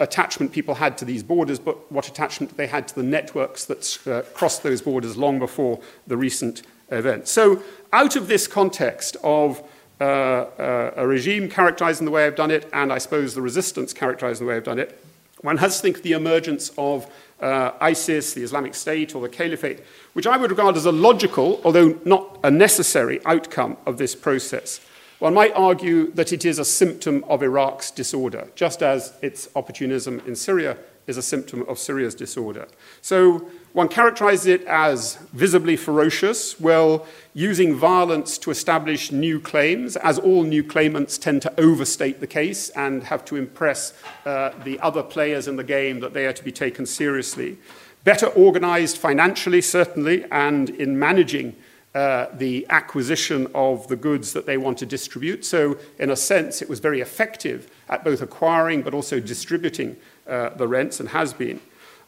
attachment 0.00 0.52
people 0.52 0.74
had 0.74 0.98
to 0.98 1.04
these 1.04 1.22
borders, 1.22 1.58
but 1.58 1.90
what 1.92 2.08
attachment 2.08 2.56
they 2.56 2.66
had 2.66 2.88
to 2.88 2.94
the 2.94 3.02
networks 3.02 3.64
that 3.66 3.98
uh, 4.06 4.22
crossed 4.34 4.62
those 4.62 4.82
borders 4.82 5.16
long 5.16 5.38
before 5.38 5.80
the 6.06 6.16
recent 6.16 6.62
event. 6.90 7.28
So, 7.28 7.62
out 7.92 8.16
of 8.16 8.28
this 8.28 8.46
context 8.46 9.16
of 9.22 9.62
uh, 10.00 10.04
uh, 10.04 10.92
a 10.96 11.06
regime 11.06 11.48
characterized 11.48 12.00
in 12.00 12.04
the 12.06 12.10
way 12.10 12.26
I've 12.26 12.36
done 12.36 12.50
it, 12.50 12.68
and 12.72 12.92
I 12.92 12.98
suppose 12.98 13.34
the 13.34 13.42
resistance 13.42 13.92
characterized 13.92 14.40
in 14.40 14.46
the 14.46 14.50
way 14.50 14.56
I've 14.56 14.64
done 14.64 14.78
it, 14.78 14.98
one 15.42 15.58
has 15.58 15.76
to 15.76 15.82
think 15.82 15.98
of 15.98 16.02
the 16.02 16.12
emergence 16.12 16.70
of 16.78 17.10
uh, 17.40 17.72
ISIS, 17.80 18.32
the 18.32 18.42
Islamic 18.42 18.74
State, 18.74 19.14
or 19.14 19.22
the 19.22 19.28
Caliphate, 19.28 19.80
which 20.12 20.26
I 20.26 20.36
would 20.36 20.50
regard 20.50 20.76
as 20.76 20.86
a 20.86 20.92
logical, 20.92 21.60
although 21.64 21.98
not 22.04 22.38
a 22.44 22.50
necessary, 22.50 23.20
outcome 23.24 23.76
of 23.86 23.98
this 23.98 24.14
process. 24.14 24.80
One 25.22 25.34
might 25.34 25.52
argue 25.54 26.10
that 26.14 26.32
it 26.32 26.44
is 26.44 26.58
a 26.58 26.64
symptom 26.64 27.24
of 27.28 27.44
Iraq's 27.44 27.92
disorder, 27.92 28.48
just 28.56 28.82
as 28.82 29.14
its 29.22 29.48
opportunism 29.54 30.20
in 30.26 30.34
Syria 30.34 30.76
is 31.06 31.16
a 31.16 31.22
symptom 31.22 31.62
of 31.68 31.78
Syria's 31.78 32.16
disorder. 32.16 32.66
So 33.02 33.48
one 33.72 33.86
characterizes 33.86 34.46
it 34.46 34.64
as 34.64 35.18
visibly 35.32 35.76
ferocious, 35.76 36.58
well, 36.58 37.06
using 37.34 37.76
violence 37.76 38.36
to 38.38 38.50
establish 38.50 39.12
new 39.12 39.38
claims, 39.38 39.94
as 39.94 40.18
all 40.18 40.42
new 40.42 40.64
claimants 40.64 41.18
tend 41.18 41.40
to 41.42 41.60
overstate 41.60 42.18
the 42.18 42.26
case 42.26 42.70
and 42.70 43.04
have 43.04 43.24
to 43.26 43.36
impress 43.36 43.92
uh, 44.26 44.50
the 44.64 44.80
other 44.80 45.04
players 45.04 45.46
in 45.46 45.54
the 45.54 45.62
game 45.62 46.00
that 46.00 46.14
they 46.14 46.26
are 46.26 46.32
to 46.32 46.42
be 46.42 46.50
taken 46.50 46.84
seriously. 46.84 47.58
Better 48.02 48.26
organized 48.26 48.96
financially, 48.96 49.60
certainly, 49.60 50.24
and 50.32 50.68
in 50.68 50.98
managing 50.98 51.54
uh, 51.94 52.26
the 52.34 52.66
acquisition 52.70 53.46
of 53.54 53.86
the 53.88 53.96
goods 53.96 54.32
that 54.32 54.46
they 54.46 54.56
want 54.56 54.78
to 54.78 54.86
distribute. 54.86 55.44
So, 55.44 55.76
in 55.98 56.10
a 56.10 56.16
sense, 56.16 56.62
it 56.62 56.68
was 56.68 56.80
very 56.80 57.00
effective 57.00 57.70
at 57.88 58.04
both 58.04 58.22
acquiring 58.22 58.82
but 58.82 58.94
also 58.94 59.20
distributing 59.20 59.96
uh, 60.26 60.50
the 60.50 60.66
rents 60.66 61.00
and 61.00 61.10
has 61.10 61.32
been 61.34 61.60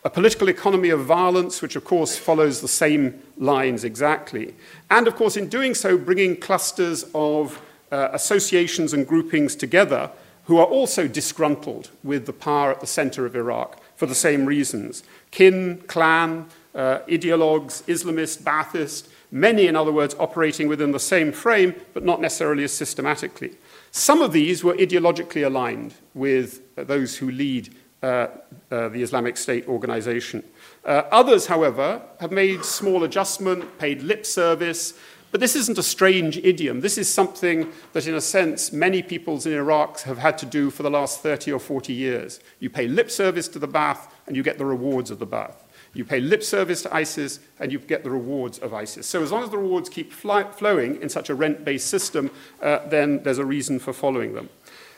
a 0.04 0.10
political 0.10 0.48
economy 0.48 0.90
of 0.90 1.00
violence, 1.00 1.62
which 1.62 1.76
of 1.76 1.84
course 1.84 2.18
follows 2.18 2.60
the 2.60 2.68
same 2.68 3.22
lines 3.38 3.84
exactly. 3.84 4.54
And 4.90 5.08
of 5.08 5.16
course, 5.16 5.36
in 5.36 5.48
doing 5.48 5.74
so, 5.74 5.96
bringing 5.96 6.36
clusters 6.36 7.06
of 7.14 7.60
uh, 7.90 8.10
associations 8.12 8.92
and 8.92 9.06
groupings 9.06 9.56
together 9.56 10.10
who 10.44 10.58
are 10.58 10.66
also 10.66 11.08
disgruntled 11.08 11.90
with 12.02 12.26
the 12.26 12.34
power 12.34 12.70
at 12.70 12.80
the 12.80 12.86
center 12.86 13.24
of 13.24 13.34
Iraq 13.34 13.80
for 13.96 14.04
the 14.04 14.14
same 14.14 14.44
reasons 14.44 15.04
kin, 15.30 15.82
clan, 15.86 16.46
uh, 16.74 16.98
ideologues, 17.08 17.82
Islamist, 17.84 18.42
Ba'athist, 18.42 19.08
many, 19.34 19.66
in 19.66 19.76
other 19.76 19.92
words, 19.92 20.14
operating 20.18 20.68
within 20.68 20.92
the 20.92 21.00
same 21.00 21.32
frame, 21.32 21.74
but 21.92 22.04
not 22.04 22.20
necessarily 22.20 22.64
as 22.64 22.72
systematically. 22.72 23.52
Some 23.90 24.22
of 24.22 24.32
these 24.32 24.62
were 24.62 24.74
ideologically 24.74 25.44
aligned 25.44 25.94
with 26.14 26.62
uh, 26.78 26.84
those 26.84 27.16
who 27.16 27.30
lead 27.30 27.74
uh, 28.02 28.28
uh, 28.70 28.88
the 28.88 29.02
Islamic 29.02 29.36
State 29.36 29.66
organization. 29.66 30.44
Uh, 30.84 31.02
others, 31.10 31.46
however, 31.46 32.00
have 32.20 32.30
made 32.30 32.64
small 32.64 33.02
adjustment, 33.02 33.78
paid 33.78 34.02
lip 34.02 34.24
service, 34.24 34.94
but 35.32 35.40
this 35.40 35.56
isn't 35.56 35.78
a 35.78 35.82
strange 35.82 36.36
idiom. 36.36 36.80
This 36.80 36.96
is 36.96 37.12
something 37.12 37.72
that, 37.92 38.06
in 38.06 38.14
a 38.14 38.20
sense, 38.20 38.72
many 38.72 39.02
peoples 39.02 39.46
in 39.46 39.52
Iraq 39.52 40.00
have 40.02 40.18
had 40.18 40.38
to 40.38 40.46
do 40.46 40.70
for 40.70 40.84
the 40.84 40.90
last 40.90 41.22
30 41.22 41.50
or 41.50 41.58
40 41.58 41.92
years. 41.92 42.38
You 42.60 42.70
pay 42.70 42.86
lip 42.86 43.10
service 43.10 43.48
to 43.48 43.58
the 43.58 43.66
Ba'ath, 43.66 44.08
and 44.28 44.36
you 44.36 44.44
get 44.44 44.58
the 44.58 44.64
rewards 44.64 45.10
of 45.10 45.18
the 45.18 45.26
Ba'ath. 45.26 45.63
You 45.94 46.04
pay 46.04 46.20
lip 46.20 46.42
service 46.42 46.82
to 46.82 46.94
ISIS, 46.94 47.40
and 47.60 47.72
you 47.72 47.78
get 47.78 48.02
the 48.02 48.10
rewards 48.10 48.58
of 48.58 48.74
ISIS. 48.74 49.06
So 49.06 49.22
as 49.22 49.30
long 49.30 49.44
as 49.44 49.50
the 49.50 49.58
rewards 49.58 49.88
keep 49.88 50.12
fly- 50.12 50.50
flowing 50.50 51.00
in 51.00 51.08
such 51.08 51.30
a 51.30 51.34
rent-based 51.34 51.86
system, 51.86 52.30
uh, 52.60 52.80
then 52.88 53.22
there's 53.22 53.38
a 53.38 53.44
reason 53.44 53.78
for 53.78 53.92
following 53.92 54.34
them. 54.34 54.48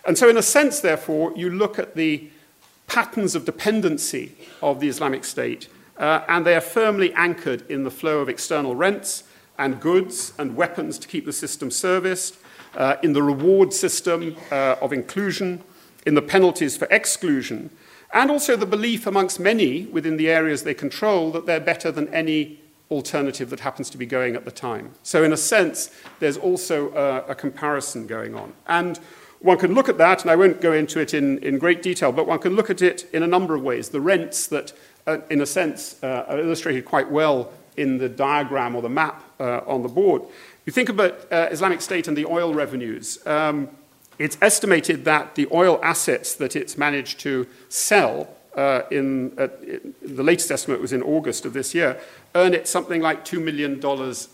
And 0.07 0.17
so, 0.17 0.29
in 0.29 0.37
a 0.37 0.43
sense, 0.43 0.81
therefore, 0.81 1.33
you 1.37 1.51
look 1.51 1.79
at 1.79 1.97
the 1.97 2.31
patterns 2.87 3.35
of 3.35 3.45
dependency 3.45 4.37
of 4.63 4.81
the 4.81 4.89
Islamic 4.89 5.25
State, 5.25 5.69
uh, 5.99 6.21
and 6.29 6.47
they 6.47 6.55
are 6.55 6.61
firmly 6.61 7.13
anchored 7.15 7.69
in 7.71 7.85
the 7.85 7.91
flow 7.91 8.21
of 8.21 8.29
external 8.29 8.77
rents 8.77 9.25
and 9.59 9.81
goods 9.81 10.33
and 10.39 10.57
weapons 10.57 10.99
to 10.99 11.09
keep 11.09 11.25
the 11.25 11.33
system 11.33 11.71
serviced, 11.71 12.37
uh, 12.77 12.97
in 13.03 13.13
the 13.13 13.23
reward 13.23 13.73
system 13.73 14.37
uh, 14.53 14.77
of 14.81 14.93
inclusion, 14.93 15.63
in 16.05 16.15
the 16.15 16.23
penalties 16.23 16.77
for 16.77 16.87
exclusion, 16.91 17.71
and 18.13 18.31
also 18.31 18.57
the 18.57 18.67
belief 18.67 19.07
amongst 19.07 19.41
many 19.41 19.87
within 19.87 20.17
the 20.17 20.29
areas 20.29 20.63
they 20.63 20.75
control 20.75 21.31
that 21.33 21.47
they're 21.47 21.61
better 21.61 21.91
than 21.91 22.13
any 22.15 22.61
alternative 22.91 23.51
that 23.51 23.61
happens 23.61 23.91
to 23.91 23.99
be 23.99 24.07
going 24.07 24.37
at 24.37 24.45
the 24.45 24.51
time. 24.51 24.93
So, 25.03 25.25
in 25.25 25.33
a 25.33 25.37
sense, 25.37 25.91
there's 26.21 26.37
also 26.37 26.95
a, 26.95 27.33
a 27.33 27.35
comparison 27.35 28.07
going 28.07 28.35
on. 28.35 28.53
And 28.69 28.99
one 29.41 29.59
can 29.59 29.75
look 29.75 29.89
at 29.89 29.99
that, 29.99 30.23
and 30.23 30.31
I 30.31 30.37
won't 30.37 30.61
go 30.61 30.73
into 30.73 31.01
it 31.01 31.13
in, 31.13 31.39
in 31.39 31.59
great 31.59 31.83
detail, 31.83 32.13
but 32.13 32.27
one 32.27 32.39
can 32.39 32.55
look 32.55 32.71
at 32.71 32.83
it 32.83 33.09
in 33.13 33.23
a 33.23 33.27
number 33.27 33.55
of 33.55 33.63
ways. 33.63 33.91
The 33.91 34.01
rents 34.01 34.47
that, 34.49 34.73
uh, 35.07 35.19
in 35.31 35.41
a 35.41 35.47
sense, 35.47 36.03
uh, 36.03 36.25
are 36.29 36.39
illustrated 36.39 36.85
quite 36.85 37.11
well 37.11 37.53
in 37.77 37.99
the 37.99 38.09
diagram 38.09 38.75
or 38.75 38.83
the 38.83 38.89
map 38.89 39.23
uh, 39.39 39.61
on 39.67 39.83
the 39.83 39.89
board. 39.89 40.23
You 40.65 40.73
think 40.73 40.89
about 40.89 41.31
uh, 41.31 41.49
Islamic 41.51 41.81
State 41.81 42.09
and 42.09 42.17
the 42.17 42.27
oil 42.27 42.55
revenues. 42.55 43.25
Um, 43.27 43.69
it's 44.19 44.39
estimated 44.41 45.05
that 45.05 45.35
the 45.35 45.47
oil 45.53 45.79
assets 45.83 46.35
that 46.35 46.57
it's 46.57 46.79
managed 46.79 47.21
to 47.21 47.47
sell 47.69 48.37
uh, 48.57 48.83
in, 48.91 49.33
uh, 49.39 49.49
the 50.03 50.23
latest 50.23 50.51
estimate 50.51 50.81
was 50.81 50.93
in 50.93 51.03
August 51.03 51.45
of 51.45 51.53
this 51.53 51.75
year, 51.75 52.01
earn 52.35 52.55
it 52.55 52.67
something 52.67 53.03
like 53.03 53.25
$2 53.25 53.43
million 53.43 53.83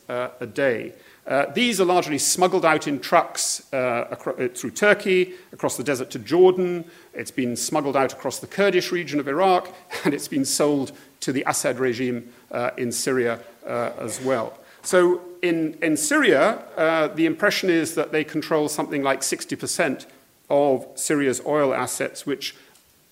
uh, 0.08 0.28
a 0.40 0.46
day. 0.46 0.92
Uh, 1.26 1.46
these 1.54 1.80
are 1.80 1.84
largely 1.84 2.18
smuggled 2.18 2.64
out 2.64 2.88
in 2.88 2.98
trucks 2.98 3.66
uh, 3.72 3.76
uh, 3.76 4.48
through 4.54 4.70
Turkey, 4.70 5.34
across 5.52 5.76
the 5.76 5.84
desert 5.84 6.10
to 6.10 6.18
Jordan. 6.18 6.84
It's 7.14 7.30
been 7.30 7.56
smuggled 7.56 7.96
out 7.96 8.12
across 8.12 8.38
the 8.38 8.46
Kurdish 8.46 8.90
region 8.92 9.20
of 9.20 9.28
Iraq, 9.28 9.72
and 10.04 10.14
it's 10.14 10.28
been 10.28 10.44
sold 10.44 10.92
to 11.20 11.32
the 11.32 11.44
Assad 11.46 11.78
regime 11.78 12.32
in 12.76 12.90
Syria 12.90 13.40
as 13.64 14.20
well. 14.20 14.58
So, 14.82 15.20
in, 15.42 15.76
in 15.82 15.96
Syria, 15.96 16.64
uh, 16.76 17.08
the 17.08 17.26
impression 17.26 17.68
is 17.68 17.96
that 17.96 18.12
they 18.12 18.22
control 18.22 18.68
something 18.68 19.02
like 19.02 19.20
60% 19.20 20.06
of 20.48 20.86
Syria's 20.94 21.42
oil 21.44 21.74
assets, 21.74 22.24
which, 22.24 22.54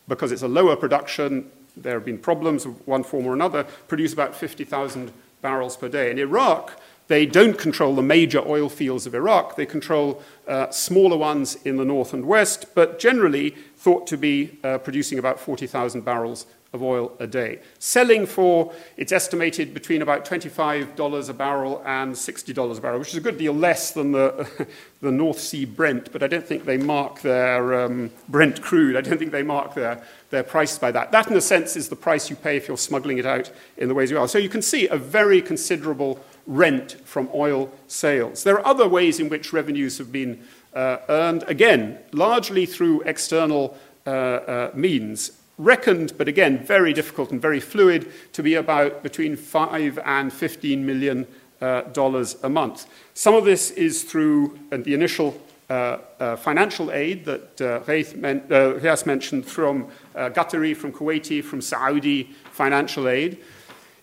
because 0.06 0.30
it's 0.30 0.42
a 0.42 0.48
lower 0.48 0.76
production, 0.76 1.50
there 1.76 1.94
have 1.94 2.04
been 2.04 2.18
problems 2.18 2.64
of 2.64 2.86
one 2.86 3.02
form 3.02 3.26
or 3.26 3.34
another, 3.34 3.64
produce 3.88 4.12
about 4.12 4.34
50,000 4.34 5.12
barrels 5.42 5.76
per 5.76 5.88
day. 5.88 6.10
In 6.10 6.18
Iraq, 6.18 6.78
they 7.08 7.26
don't 7.26 7.58
control 7.58 7.96
the 7.96 8.02
major 8.02 8.46
oil 8.46 8.68
fields 8.68 9.06
of 9.06 9.14
Iraq. 9.16 9.56
They 9.56 9.66
control 9.66 10.22
uh, 10.46 10.70
smaller 10.70 11.16
ones 11.16 11.56
in 11.64 11.76
the 11.76 11.84
north 11.84 12.14
and 12.14 12.24
west, 12.24 12.66
but 12.76 13.00
generally 13.00 13.50
thought 13.76 14.06
to 14.06 14.16
be 14.16 14.58
uh, 14.62 14.78
producing 14.78 15.18
about 15.18 15.40
40,000 15.40 16.04
barrels 16.04 16.46
of 16.72 16.82
oil 16.82 17.12
a 17.18 17.26
day. 17.26 17.58
Selling 17.78 18.26
for, 18.26 18.72
it's 18.96 19.10
estimated, 19.10 19.74
between 19.74 20.02
about 20.02 20.24
$25 20.24 21.28
a 21.28 21.32
barrel 21.32 21.82
and 21.84 22.14
$60 22.14 22.78
a 22.78 22.80
barrel, 22.80 22.98
which 23.00 23.08
is 23.08 23.16
a 23.16 23.20
good 23.20 23.38
deal 23.38 23.52
less 23.52 23.90
than 23.90 24.12
the, 24.12 24.68
the 25.00 25.10
North 25.10 25.40
Sea 25.40 25.64
Brent, 25.64 26.12
but 26.12 26.22
I 26.22 26.28
don't 26.28 26.46
think 26.46 26.64
they 26.64 26.76
mark 26.76 27.22
their 27.22 27.82
um, 27.82 28.10
Brent 28.28 28.62
crude, 28.62 28.96
I 28.96 29.00
don't 29.00 29.18
think 29.18 29.32
they 29.32 29.42
mark 29.42 29.74
their, 29.74 30.02
their 30.30 30.44
price 30.44 30.78
by 30.78 30.92
that. 30.92 31.10
That, 31.10 31.28
in 31.28 31.36
a 31.36 31.40
sense, 31.40 31.74
is 31.74 31.88
the 31.88 31.96
price 31.96 32.30
you 32.30 32.36
pay 32.36 32.56
if 32.56 32.68
you're 32.68 32.78
smuggling 32.78 33.18
it 33.18 33.26
out 33.26 33.50
in 33.76 33.88
the 33.88 33.94
ways 33.94 34.10
you 34.10 34.18
are. 34.18 34.28
So 34.28 34.38
you 34.38 34.48
can 34.48 34.62
see 34.62 34.86
a 34.86 34.96
very 34.96 35.42
considerable 35.42 36.20
rent 36.46 36.92
from 37.04 37.28
oil 37.34 37.72
sales. 37.88 38.44
There 38.44 38.58
are 38.58 38.66
other 38.66 38.88
ways 38.88 39.18
in 39.18 39.28
which 39.28 39.52
revenues 39.52 39.98
have 39.98 40.12
been 40.12 40.40
uh, 40.72 40.98
earned, 41.08 41.42
again, 41.48 41.98
largely 42.12 42.64
through 42.64 43.02
external 43.02 43.76
uh, 44.06 44.10
uh, 44.10 44.70
means, 44.74 45.32
reckoned, 45.60 46.16
but 46.16 46.26
again, 46.26 46.64
very 46.64 46.92
difficult 46.92 47.30
and 47.30 47.40
very 47.40 47.60
fluid, 47.60 48.10
to 48.32 48.42
be 48.42 48.54
about 48.54 49.02
between 49.02 49.36
5 49.36 49.98
and 50.04 50.32
15 50.32 50.84
million 50.84 51.26
uh, 51.60 51.82
dollars 51.82 52.36
a 52.42 52.48
month. 52.48 52.86
Some 53.14 53.34
of 53.34 53.44
this 53.44 53.70
is 53.72 54.02
through 54.04 54.58
uh, 54.72 54.78
the 54.78 54.94
initial 54.94 55.40
uh, 55.68 55.98
uh, 56.18 56.36
financial 56.36 56.90
aid 56.90 57.24
that 57.26 57.60
uh, 57.60 58.16
men- 58.18 58.42
uh, 58.50 58.96
mentioned 59.06 59.46
from 59.46 59.86
Qatari, 60.16 60.76
from 60.76 60.92
Kuwaiti, 60.92 61.44
from 61.44 61.60
Saudi 61.60 62.34
financial 62.50 63.06
aid. 63.06 63.38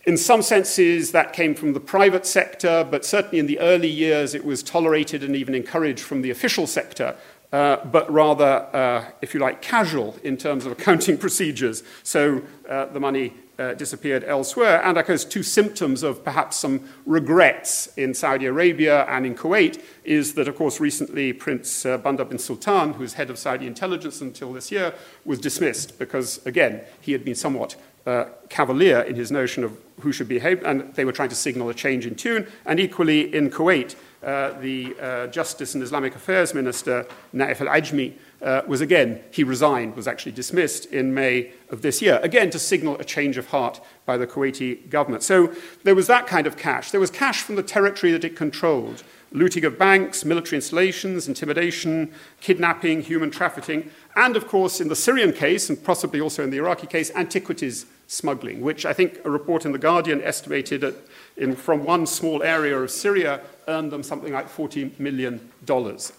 In 0.05 0.15
some 0.15 0.41
senses, 0.41 1.11
that 1.11 1.33
came 1.33 1.53
from 1.53 1.73
the 1.73 1.81
private 1.81 2.25
sector, 2.25 2.87
but 2.89 3.03
certainly 3.03 3.39
in 3.39 3.47
the 3.47 3.59
early 3.59 3.89
years, 3.89 4.33
it 4.33 4.45
was 4.45 4.63
tolerated 4.63 5.21
and 5.21 5.35
even 5.35 5.53
encouraged 5.53 5.99
from 5.99 6.21
the 6.21 6.29
official 6.29 6.65
sector, 6.65 7.13
uh, 7.51 7.77
but 7.85 8.11
rather, 8.11 8.67
uh, 8.73 9.05
if 9.21 9.33
you 9.33 9.39
like, 9.39 9.61
casual 9.61 10.17
in 10.23 10.37
terms 10.37 10.65
of 10.65 10.71
accounting 10.77 11.17
procedures. 11.17 11.83
So 12.03 12.41
uh, 12.69 12.85
the 12.85 12.99
money 12.99 13.33
uh, 13.59 13.73
disappeared 13.73 14.23
elsewhere. 14.23 14.81
And 14.83 14.97
I 14.97 15.01
suppose 15.01 15.25
two 15.25 15.43
symptoms 15.43 16.03
of 16.03 16.23
perhaps 16.23 16.57
some 16.57 16.87
regrets 17.05 17.87
in 17.97 18.13
Saudi 18.13 18.45
Arabia 18.45 19.05
and 19.05 19.25
in 19.25 19.35
Kuwait 19.35 19.81
is 20.03 20.35
that, 20.35 20.47
of 20.47 20.55
course, 20.55 20.79
recently 20.79 21.33
Prince 21.33 21.85
uh, 21.85 21.97
Bandar 21.97 22.25
bin 22.25 22.37
Sultan, 22.37 22.93
who 22.93 22.99
was 22.99 23.13
head 23.13 23.29
of 23.29 23.37
Saudi 23.39 23.65
intelligence 23.65 24.21
until 24.21 24.53
this 24.53 24.71
year, 24.71 24.93
was 25.25 25.39
dismissed 25.39 25.97
because, 25.97 26.45
again, 26.45 26.81
he 27.01 27.13
had 27.13 27.25
been 27.25 27.35
somewhat 27.35 27.75
uh, 28.05 28.25
cavalier 28.49 29.01
in 29.01 29.15
his 29.15 29.31
notion 29.31 29.63
of 29.63 29.77
who 30.01 30.11
should 30.11 30.27
behave, 30.27 30.63
and 30.63 30.93
they 30.93 31.03
were 31.03 31.11
trying 31.11 31.29
to 31.29 31.35
signal 31.35 31.69
a 31.69 31.73
change 31.73 32.05
in 32.05 32.15
tune. 32.15 32.47
And 32.65 32.79
equally 32.79 33.33
in 33.35 33.49
Kuwait, 33.49 33.95
the 34.21 34.95
uh, 34.99 35.27
Justice 35.27 35.73
and 35.75 35.83
Islamic 35.83 36.15
Affairs 36.15 36.53
Minister, 36.53 37.05
Naif 37.33 37.61
al 37.61 37.67
Ajmi, 37.67 38.13
uh, 38.41 38.61
was 38.67 38.81
again, 38.81 39.21
he 39.31 39.43
resigned, 39.43 39.95
was 39.95 40.07
actually 40.07 40.31
dismissed 40.31 40.85
in 40.87 41.13
May 41.13 41.51
of 41.69 41.81
this 41.81 42.01
year, 42.01 42.19
again 42.21 42.49
to 42.51 42.59
signal 42.59 42.97
a 42.99 43.03
change 43.03 43.37
of 43.37 43.47
heart 43.47 43.81
by 44.05 44.17
the 44.17 44.27
Kuwaiti 44.27 44.89
government. 44.89 45.23
So 45.23 45.53
there 45.83 45.95
was 45.95 46.07
that 46.07 46.27
kind 46.27 46.45
of 46.47 46.57
cash. 46.57 46.91
There 46.91 46.99
was 46.99 47.11
cash 47.11 47.41
from 47.41 47.55
the 47.55 47.63
territory 47.63 48.11
that 48.11 48.23
it 48.23 48.35
controlled 48.35 49.03
looting 49.31 49.65
of 49.65 49.77
banks, 49.77 50.23
military 50.23 50.55
installations, 50.55 51.27
intimidation, 51.27 52.11
kidnapping, 52.39 53.01
human 53.01 53.29
trafficking, 53.29 53.89
and 54.15 54.35
of 54.35 54.47
course, 54.47 54.79
in 54.79 54.87
the 54.87 54.95
Syrian 54.95 55.33
case, 55.33 55.69
and 55.69 55.83
possibly 55.83 56.21
also 56.21 56.43
in 56.43 56.49
the 56.49 56.57
Iraqi 56.57 56.87
case, 56.87 57.11
antiquities 57.15 57.85
smuggling, 58.07 58.61
which 58.61 58.85
I 58.85 58.93
think 58.93 59.19
a 59.25 59.29
report 59.29 59.65
in 59.65 59.73
The 59.73 59.77
Guardian 59.77 60.21
estimated 60.23 60.83
at, 60.83 60.95
in, 61.37 61.55
from 61.55 61.83
one 61.83 62.05
small 62.05 62.43
area 62.43 62.77
of 62.77 62.91
Syria 62.91 63.41
earned 63.67 63.91
them 63.91 64.03
something 64.03 64.33
like 64.33 64.49
$40 64.49 64.99
million, 64.99 65.51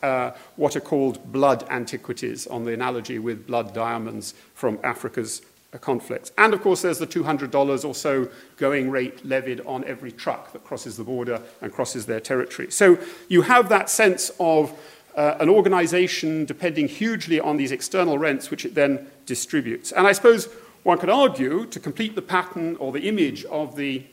uh, 0.02 0.31
what 0.57 0.76
are 0.76 0.81
called 0.81 1.33
blood 1.33 1.64
antiquities, 1.70 2.46
on 2.46 2.64
the 2.64 2.72
analogy 2.72 3.18
with 3.18 3.46
blood 3.46 3.74
diamonds 3.74 4.35
from 4.54 4.78
Africa's 4.85 5.42
conflicts. 5.81 6.33
And 6.38 6.54
of 6.54 6.62
course, 6.62 6.83
there's 6.83 6.98
the 6.98 7.07
$200 7.07 7.85
or 7.85 7.94
so 7.94 8.28
going 8.57 8.90
rate 8.90 9.24
levied 9.24 9.61
on 9.66 9.85
every 9.85 10.12
truck 10.12 10.52
that 10.52 10.64
crosses 10.64 10.96
the 10.96 11.04
border 11.04 11.42
and 11.61 11.72
crosses 11.72 12.07
their 12.07 12.20
territory. 12.20 12.70
So 12.70 12.98
you 13.28 13.42
have 13.42 13.68
that 13.68 13.90
sense 13.90 14.31
of 14.40 14.72
uh, 15.14 15.37
an 15.40 15.48
organization 15.48 16.44
depending 16.44 16.88
hugely 16.88 17.40
on 17.40 17.57
these 17.57 17.72
external 17.72 18.18
rents, 18.18 18.50
which 18.50 18.64
it 18.64 18.74
then 18.74 19.09
distributes. 19.26 19.92
And 19.92 20.07
I 20.07 20.12
suppose 20.12 20.48
one 20.85 20.98
could 20.98 21.11
argue, 21.11 21.66
to 21.66 21.81
complete 21.81 22.14
the 22.14 22.22
pattern 22.22 22.76
or 22.76 22.92
the 22.92 23.09
image 23.09 23.44
of 23.46 23.76
the, 23.76 24.07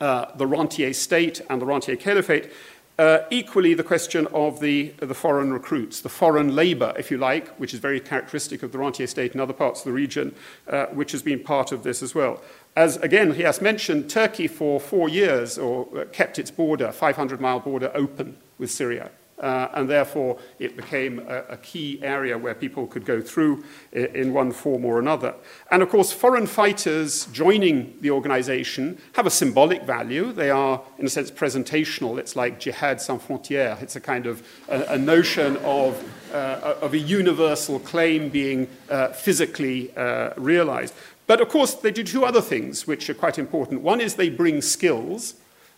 uh, 0.00 0.26
the 0.36 0.46
rentier 0.46 0.92
state 0.92 1.40
and 1.48 1.60
the 1.60 1.66
rentier 1.66 1.96
caliphate, 1.96 2.50
uh, 2.98 3.24
equally, 3.30 3.74
the 3.74 3.84
question 3.84 4.26
of 4.32 4.58
the, 4.58 4.88
the 4.98 5.14
foreign 5.14 5.52
recruits, 5.52 6.00
the 6.00 6.08
foreign 6.08 6.56
labour, 6.56 6.92
if 6.98 7.12
you 7.12 7.16
like, 7.16 7.48
which 7.56 7.72
is 7.72 7.78
very 7.78 8.00
characteristic 8.00 8.64
of 8.64 8.72
the 8.72 8.78
rentier 8.78 9.06
state 9.06 9.34
in 9.34 9.40
other 9.40 9.52
parts 9.52 9.80
of 9.80 9.84
the 9.84 9.92
region, 9.92 10.34
uh, 10.66 10.86
which 10.86 11.12
has 11.12 11.22
been 11.22 11.38
part 11.38 11.70
of 11.70 11.84
this 11.84 12.02
as 12.02 12.12
well. 12.12 12.42
As 12.74 12.96
again, 12.96 13.34
he 13.34 13.42
has 13.42 13.60
mentioned, 13.60 14.10
Turkey 14.10 14.48
for 14.48 14.80
four 14.80 15.08
years 15.08 15.58
or 15.58 15.86
uh, 15.96 16.04
kept 16.06 16.40
its 16.40 16.50
border, 16.50 16.90
500 16.90 17.40
mile 17.40 17.60
border, 17.60 17.92
open 17.94 18.36
with 18.58 18.70
Syria 18.70 19.12
uh, 19.40 19.68
and 19.74 19.88
therefore 19.88 20.38
it 20.58 20.76
became 20.76 21.20
a, 21.20 21.44
a, 21.50 21.56
key 21.58 22.00
area 22.02 22.36
where 22.36 22.54
people 22.54 22.86
could 22.86 23.04
go 23.04 23.20
through 23.20 23.64
in, 23.92 24.32
one 24.32 24.52
form 24.52 24.84
or 24.84 24.98
another. 24.98 25.34
And 25.70 25.82
of 25.82 25.88
course, 25.90 26.12
foreign 26.12 26.46
fighters 26.46 27.26
joining 27.26 27.96
the 28.00 28.10
organization 28.10 28.98
have 29.14 29.26
a 29.26 29.30
symbolic 29.30 29.82
value. 29.82 30.32
They 30.32 30.50
are, 30.50 30.82
in 30.98 31.06
a 31.06 31.08
sense, 31.08 31.30
presentational. 31.30 32.18
It's 32.18 32.36
like 32.36 32.58
Jihad 32.58 33.00
sans 33.00 33.22
frontières. 33.22 33.80
It's 33.82 33.96
a 33.96 34.00
kind 34.00 34.26
of 34.26 34.46
a, 34.68 34.82
a 34.94 34.98
notion 34.98 35.56
of, 35.58 36.02
uh, 36.32 36.74
of 36.80 36.94
a 36.94 36.98
universal 36.98 37.78
claim 37.78 38.28
being 38.28 38.68
uh, 38.90 39.08
physically 39.08 39.96
uh, 39.96 40.30
realized. 40.36 40.94
But 41.26 41.40
of 41.40 41.48
course, 41.48 41.74
they 41.74 41.90
do 41.90 42.02
two 42.02 42.24
other 42.24 42.40
things 42.40 42.86
which 42.86 43.08
are 43.10 43.14
quite 43.14 43.38
important. 43.38 43.82
One 43.82 44.00
is 44.00 44.14
they 44.14 44.30
bring 44.30 44.62
skills 44.62 45.34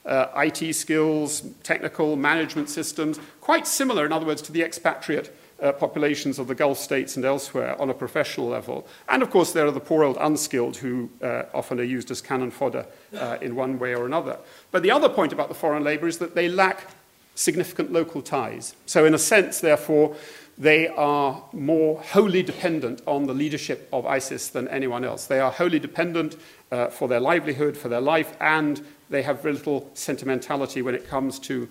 uh, 0.06 0.26
IT 0.36 0.74
skills, 0.74 1.42
technical 1.62 2.16
management 2.16 2.68
systems, 2.68 3.18
quite 3.40 3.66
similar, 3.66 4.06
in 4.06 4.12
other 4.12 4.26
words, 4.26 4.42
to 4.42 4.52
the 4.52 4.62
expatriate 4.62 5.32
uh, 5.62 5.72
populations 5.72 6.38
of 6.38 6.48
the 6.48 6.54
Gulf 6.54 6.78
states 6.78 7.16
and 7.16 7.24
elsewhere 7.24 7.80
on 7.80 7.90
a 7.90 7.94
professional 7.94 8.48
level. 8.48 8.86
And 9.08 9.22
of 9.22 9.30
course, 9.30 9.52
there 9.52 9.66
are 9.66 9.70
the 9.70 9.80
poor 9.80 10.04
old 10.04 10.16
unskilled 10.20 10.78
who 10.78 11.10
uh, 11.22 11.42
often 11.52 11.78
are 11.80 11.84
used 11.84 12.10
as 12.10 12.20
cannon 12.20 12.50
fodder 12.50 12.86
uh, 13.16 13.38
in 13.40 13.54
one 13.54 13.78
way 13.78 13.94
or 13.94 14.06
another. 14.06 14.38
But 14.70 14.82
the 14.82 14.90
other 14.90 15.08
point 15.08 15.32
about 15.32 15.48
the 15.48 15.54
foreign 15.54 15.84
labor 15.84 16.08
is 16.08 16.18
that 16.18 16.34
they 16.34 16.48
lack 16.48 16.86
significant 17.34 17.92
local 17.92 18.22
ties. 18.22 18.74
So, 18.86 19.04
in 19.04 19.14
a 19.14 19.18
sense, 19.18 19.60
therefore, 19.60 20.16
they 20.58 20.88
are 20.88 21.42
more 21.52 22.00
wholly 22.00 22.42
dependent 22.42 23.02
on 23.06 23.26
the 23.26 23.32
leadership 23.32 23.88
of 23.92 24.04
ISIS 24.04 24.48
than 24.48 24.68
anyone 24.68 25.04
else. 25.04 25.26
They 25.26 25.40
are 25.40 25.50
wholly 25.50 25.78
dependent 25.78 26.36
uh, 26.70 26.88
for 26.88 27.08
their 27.08 27.20
livelihood, 27.20 27.76
for 27.76 27.88
their 27.88 28.00
life, 28.00 28.36
and 28.40 28.84
they 29.10 29.22
have 29.22 29.42
very 29.42 29.54
little 29.54 29.90
sentimentality 29.94 30.82
when 30.82 30.94
it 30.94 31.08
comes 31.08 31.38
to 31.40 31.68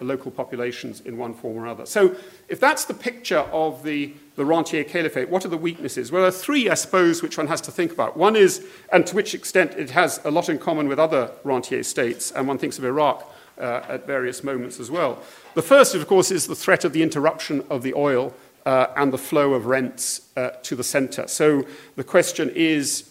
local 0.00 0.30
populations 0.30 1.00
in 1.00 1.16
one 1.16 1.32
form 1.32 1.56
or 1.56 1.66
other. 1.66 1.86
So, 1.86 2.14
if 2.48 2.60
that's 2.60 2.84
the 2.84 2.94
picture 2.94 3.38
of 3.38 3.82
the, 3.82 4.12
the 4.36 4.44
Rentier 4.44 4.84
Caliphate, 4.84 5.30
what 5.30 5.44
are 5.44 5.48
the 5.48 5.56
weaknesses? 5.56 6.12
Well, 6.12 6.22
there 6.22 6.28
are 6.28 6.32
three, 6.32 6.68
I 6.68 6.74
suppose, 6.74 7.22
which 7.22 7.38
one 7.38 7.46
has 7.46 7.60
to 7.62 7.70
think 7.70 7.92
about. 7.92 8.16
One 8.16 8.36
is, 8.36 8.66
and 8.92 9.06
to 9.06 9.14
which 9.14 9.34
extent 9.34 9.72
it 9.72 9.90
has 9.90 10.20
a 10.24 10.30
lot 10.30 10.48
in 10.48 10.58
common 10.58 10.88
with 10.88 10.98
other 10.98 11.30
Rentier 11.44 11.82
states, 11.84 12.32
and 12.32 12.46
one 12.46 12.58
thinks 12.58 12.78
of 12.78 12.84
Iraq 12.84 13.26
uh, 13.58 13.82
at 13.88 14.06
various 14.06 14.44
moments 14.44 14.78
as 14.78 14.90
well. 14.90 15.22
The 15.54 15.62
first, 15.62 15.94
of 15.94 16.06
course, 16.06 16.30
is 16.30 16.46
the 16.46 16.54
threat 16.54 16.84
of 16.84 16.92
the 16.92 17.02
interruption 17.02 17.64
of 17.70 17.82
the 17.82 17.94
oil 17.94 18.34
uh, 18.66 18.88
and 18.96 19.12
the 19.12 19.18
flow 19.18 19.54
of 19.54 19.66
rents 19.66 20.28
uh, 20.36 20.50
to 20.62 20.76
the 20.76 20.84
center. 20.84 21.26
So 21.28 21.64
the 21.96 22.04
question 22.04 22.50
is 22.54 23.10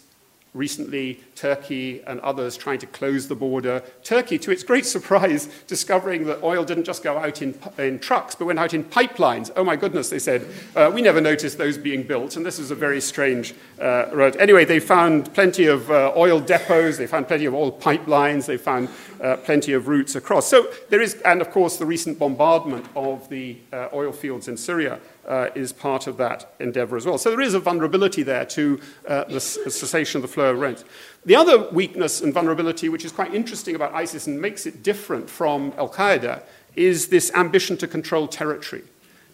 recently 0.54 1.20
Turkey 1.34 2.02
and 2.06 2.20
others 2.20 2.56
trying 2.56 2.78
to 2.80 2.86
close 2.86 3.28
the 3.28 3.34
border. 3.34 3.82
Turkey, 4.02 4.38
to 4.38 4.50
its 4.50 4.62
great 4.62 4.86
surprise, 4.96 5.48
discovering 5.66 6.24
that 6.26 6.42
oil 6.42 6.64
didn't 6.64 6.84
just 6.84 7.02
go 7.02 7.18
out 7.18 7.42
in, 7.42 7.58
in 7.78 7.98
trucks, 7.98 8.34
but 8.34 8.46
went 8.46 8.58
out 8.58 8.74
in 8.74 8.84
pipelines. 8.84 9.50
Oh 9.56 9.64
my 9.64 9.76
goodness, 9.76 10.10
they 10.10 10.18
said. 10.18 10.46
Uh, 10.74 10.90
we 10.92 11.02
never 11.02 11.20
noticed 11.20 11.58
those 11.58 11.78
being 11.78 12.02
built, 12.02 12.36
and 12.36 12.44
this 12.44 12.58
is 12.58 12.70
a 12.70 12.74
very 12.74 13.00
strange 13.00 13.54
uh, 13.80 14.06
road. 14.12 14.36
Anyway, 14.36 14.64
they 14.64 14.80
found 14.80 15.32
plenty 15.34 15.66
of 15.66 15.90
uh, 15.90 16.12
oil 16.16 16.40
depots, 16.40 16.98
they 16.98 17.06
found 17.06 17.28
plenty 17.28 17.44
of 17.44 17.54
oil 17.54 17.72
pipelines, 17.72 18.46
they 18.46 18.56
found 18.56 18.88
uh, 19.20 19.36
plenty 19.36 19.72
of 19.72 19.88
routes 19.88 20.14
across. 20.16 20.46
So 20.46 20.68
there 20.90 21.00
is, 21.00 21.14
and 21.24 21.40
of 21.40 21.50
course, 21.50 21.76
the 21.76 21.86
recent 21.86 22.18
bombardment 22.18 22.86
of 22.94 23.28
the 23.28 23.58
uh, 23.72 23.88
oil 23.92 24.12
fields 24.12 24.48
in 24.48 24.56
Syria 24.56 25.00
uh, 25.26 25.48
is 25.54 25.72
part 25.72 26.06
of 26.06 26.16
that 26.16 26.52
endeavor 26.58 26.96
as 26.96 27.06
well. 27.06 27.18
So 27.18 27.30
there 27.30 27.40
is 27.40 27.54
a 27.54 27.60
vulnerability 27.60 28.22
there 28.22 28.44
to 28.46 28.80
uh, 29.06 29.24
the 29.24 29.40
cessation 29.40 30.18
of 30.18 30.22
the 30.22 30.28
flow 30.28 30.50
of 30.50 30.58
rent. 30.58 30.84
The 31.24 31.36
other 31.36 31.68
weakness 31.70 32.20
and 32.20 32.34
vulnerability, 32.34 32.88
which 32.88 33.04
is 33.04 33.12
quite 33.12 33.32
interesting 33.32 33.76
about 33.76 33.94
ISIS 33.94 34.26
and 34.26 34.40
makes 34.40 34.66
it 34.66 34.82
different 34.82 35.30
from 35.30 35.72
Al 35.78 35.88
Qaeda, 35.88 36.42
is 36.74 37.08
this 37.08 37.30
ambition 37.34 37.76
to 37.76 37.86
control 37.86 38.26
territory. 38.26 38.82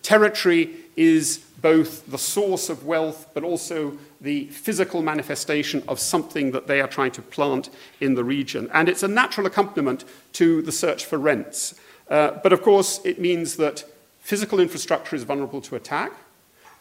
Territory 0.03 0.77
is 0.97 1.39
both 1.63 2.07
the 2.11 2.19
source 2.19 2.69
of 2.69 2.85
wealth, 2.85 3.29
but 3.33 3.43
also 3.43 3.97
the 4.21 4.47
physical 4.49 5.03
manifestation 5.03 5.83
of 5.89 5.99
something 5.99 6.51
that 6.53 6.67
they 6.67 6.81
are 6.81 6.89
trying 6.89 7.11
to 7.13 7.23
plant 7.23 7.71
in 8.01 8.15
the 8.15 8.25
region. 8.25 8.69
And 8.75 8.89
it's 8.89 9.03
a 9.03 9.09
natural 9.09 9.47
accompaniment 9.47 10.05
to 10.35 10.61
the 10.63 10.73
search 10.73 11.05
for 11.05 11.19
rents. 11.19 11.75
Uh, 12.11 12.33
but 12.43 12.53
of 12.53 12.63
course, 12.63 13.01
it 13.05 13.19
means 13.19 13.57
that 13.57 13.85
physical 14.21 14.61
infrastructure 14.61 15.17
is 15.17 15.25
vulnerable 15.25 15.61
to 15.63 15.77
attack. 15.77 16.13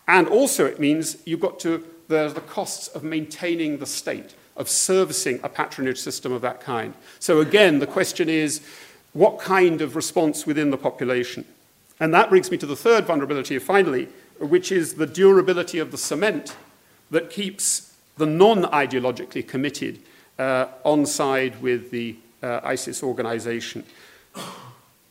And 0.07 0.27
also, 0.27 0.65
it 0.65 0.79
means 0.79 1.17
you've 1.25 1.39
got 1.39 1.59
to, 1.61 1.85
there's 2.07 2.33
the 2.33 2.41
costs 2.41 2.87
of 2.89 3.03
maintaining 3.03 3.77
the 3.77 3.85
state, 3.85 4.35
of 4.57 4.69
servicing 4.69 5.39
a 5.43 5.49
patronage 5.49 5.99
system 5.99 6.31
of 6.31 6.41
that 6.41 6.61
kind. 6.61 6.93
So, 7.19 7.39
again, 7.39 7.79
the 7.79 7.87
question 7.87 8.29
is 8.29 8.61
what 9.13 9.39
kind 9.39 9.81
of 9.81 9.95
response 9.95 10.45
within 10.45 10.71
the 10.71 10.77
population? 10.77 11.45
And 11.99 12.13
that 12.13 12.29
brings 12.29 12.51
me 12.51 12.57
to 12.57 12.65
the 12.65 12.75
third 12.75 13.05
vulnerability, 13.05 13.57
finally, 13.59 14.09
which 14.39 14.71
is 14.71 14.95
the 14.95 15.07
durability 15.07 15.79
of 15.79 15.91
the 15.91 15.97
cement 15.97 16.55
that 17.09 17.29
keeps 17.29 17.95
the 18.17 18.25
non 18.25 18.63
ideologically 18.63 19.47
committed 19.47 19.99
uh, 20.37 20.67
on 20.83 21.05
side 21.05 21.61
with 21.61 21.91
the 21.91 22.15
uh, 22.43 22.59
ISIS 22.63 23.01
organization. 23.01 23.83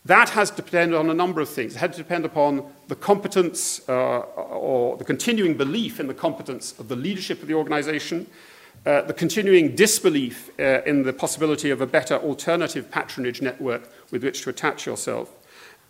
That 0.04 0.28
has 0.30 0.50
to 0.50 0.62
depend 0.62 0.94
on 0.94 1.10
a 1.10 1.14
number 1.14 1.40
of 1.40 1.48
things. 1.48 1.74
It 1.74 1.78
had 1.78 1.92
to 1.94 1.98
depend 1.98 2.24
upon 2.24 2.64
the 2.86 2.94
competence 2.94 3.80
uh, 3.88 4.20
or 4.20 4.96
the 4.96 5.04
continuing 5.04 5.54
belief 5.54 5.98
in 5.98 6.06
the 6.06 6.14
competence 6.14 6.78
of 6.78 6.86
the 6.86 6.94
leadership 6.94 7.42
of 7.42 7.48
the 7.48 7.54
organization, 7.54 8.28
uh, 8.84 9.02
the 9.02 9.14
continuing 9.14 9.74
disbelief 9.74 10.50
uh, 10.58 10.82
in 10.84 11.02
the 11.02 11.12
possibility 11.12 11.70
of 11.70 11.80
a 11.80 11.86
better 11.86 12.16
alternative 12.16 12.90
patronage 12.90 13.42
network 13.42 13.90
with 14.10 14.22
which 14.22 14.42
to 14.42 14.50
attach 14.50 14.86
yourself, 14.86 15.30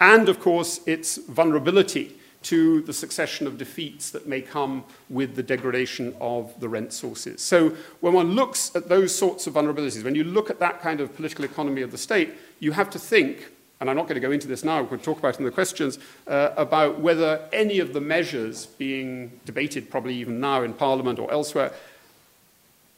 and 0.01 0.29
of 0.29 0.41
course 0.41 0.81
its 0.87 1.17
vulnerability 1.17 2.17
to 2.43 2.81
the 2.83 2.93
succession 2.93 3.47
of 3.47 3.59
defeats 3.59 4.11
that 4.11 4.29
may 4.29 4.41
come 4.41 4.85
with 5.09 5.35
the 5.35 5.43
degradation 5.43 6.15
of 6.21 6.59
the 6.61 6.69
rent 6.69 6.93
sources. 6.93 7.43
So, 7.43 7.71
when 8.01 8.13
one 8.13 8.33
looks 8.33 8.75
at 8.77 8.89
those 8.89 9.13
sorts 9.13 9.47
of 9.47 9.55
vulnerabilities, 9.55 10.05
when 10.05 10.15
you 10.15 10.25
look 10.25 10.49
at 10.49 10.61
that 10.61 10.81
kind 10.81 11.01
of 11.01 11.15
political 11.17 11.45
economy 11.45 11.83
of 11.83 11.91
the 11.91 11.99
state, 11.99 12.35
you 12.61 12.73
have 12.73 12.89
to 12.91 12.99
think 12.99 13.51
and 13.81 13.91
I'm 13.91 13.97
not 13.97 14.05
going 14.05 14.15
to 14.15 14.27
go 14.27 14.33
into 14.33 14.49
this 14.49 14.65
now, 14.65 14.83
we'll 14.83 14.99
talk 14.99 15.19
about 15.19 15.35
it 15.35 15.41
in 15.41 15.45
the 15.45 15.51
questions, 15.51 15.99
uh, 16.27 16.51
about 16.57 17.01
whether 17.01 17.47
any 17.53 17.79
of 17.79 17.93
the 17.93 18.01
measures 18.01 18.67
being 18.67 19.39
debated, 19.45 19.91
probably 19.91 20.15
even 20.15 20.41
now 20.41 20.63
in 20.63 20.73
Parliament 20.73 21.19
or 21.19 21.31
elsewhere, 21.31 21.73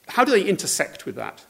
how 0.09 0.25
do 0.25 0.33
they 0.33 0.45
intersect 0.45 1.07
with 1.07 1.15
that? 1.17 1.45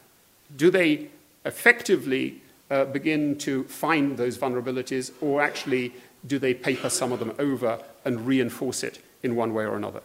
Do 0.55 0.69
they 0.69 1.09
effectively 1.45 2.41
uh, 2.69 2.85
begin 2.85 3.37
to 3.39 3.63
find 3.65 4.17
those 4.17 4.37
vulnerabilities, 4.37 5.11
or 5.21 5.41
actually 5.41 5.93
do 6.27 6.37
they 6.37 6.53
paper 6.53 6.89
some 6.89 7.11
of 7.11 7.19
them 7.19 7.33
over 7.39 7.81
and 8.05 8.27
reinforce 8.27 8.83
it 8.83 9.01
in 9.23 9.35
one 9.35 9.53
way 9.53 9.65
or 9.65 9.75
another? 9.75 10.01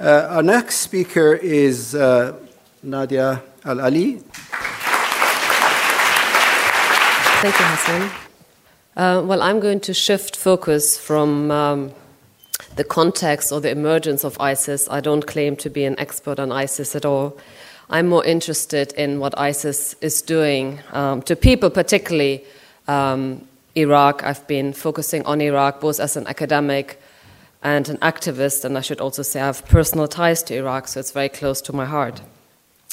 Uh, 0.00 0.28
our 0.30 0.42
next 0.44 0.76
speaker 0.76 1.34
is 1.34 1.94
uh, 1.94 2.36
Nadje 2.84 3.42
Al 3.64 3.80
Ali. 3.80 4.22
Thank 7.40 7.56
you, 7.60 7.66
Hassan. 7.66 8.10
Uh, 8.96 9.22
well, 9.24 9.42
I'm 9.42 9.60
going 9.60 9.78
to 9.80 9.94
shift 9.94 10.34
focus 10.34 10.98
from 10.98 11.52
um, 11.52 11.92
the 12.74 12.82
context 12.82 13.52
or 13.52 13.60
the 13.60 13.70
emergence 13.70 14.24
of 14.24 14.36
ISIS. 14.40 14.88
I 14.90 15.00
don't 15.00 15.24
claim 15.24 15.54
to 15.58 15.70
be 15.70 15.84
an 15.84 15.96
expert 16.00 16.40
on 16.40 16.50
ISIS 16.50 16.96
at 16.96 17.04
all. 17.04 17.38
I'm 17.90 18.08
more 18.08 18.24
interested 18.24 18.92
in 18.94 19.20
what 19.20 19.38
ISIS 19.38 19.94
is 20.00 20.20
doing 20.20 20.80
um, 20.90 21.22
to 21.22 21.36
people, 21.36 21.70
particularly 21.70 22.44
um, 22.88 23.46
Iraq. 23.76 24.24
I've 24.24 24.44
been 24.48 24.72
focusing 24.72 25.24
on 25.24 25.40
Iraq 25.40 25.80
both 25.80 26.00
as 26.00 26.16
an 26.16 26.26
academic 26.26 27.00
and 27.62 27.88
an 27.88 27.98
activist, 27.98 28.64
and 28.64 28.76
I 28.76 28.80
should 28.80 29.00
also 29.00 29.22
say 29.22 29.40
I 29.40 29.46
have 29.46 29.64
personal 29.66 30.08
ties 30.08 30.42
to 30.42 30.56
Iraq, 30.56 30.88
so 30.88 30.98
it's 30.98 31.12
very 31.12 31.28
close 31.28 31.60
to 31.62 31.72
my 31.72 31.84
heart. 31.84 32.20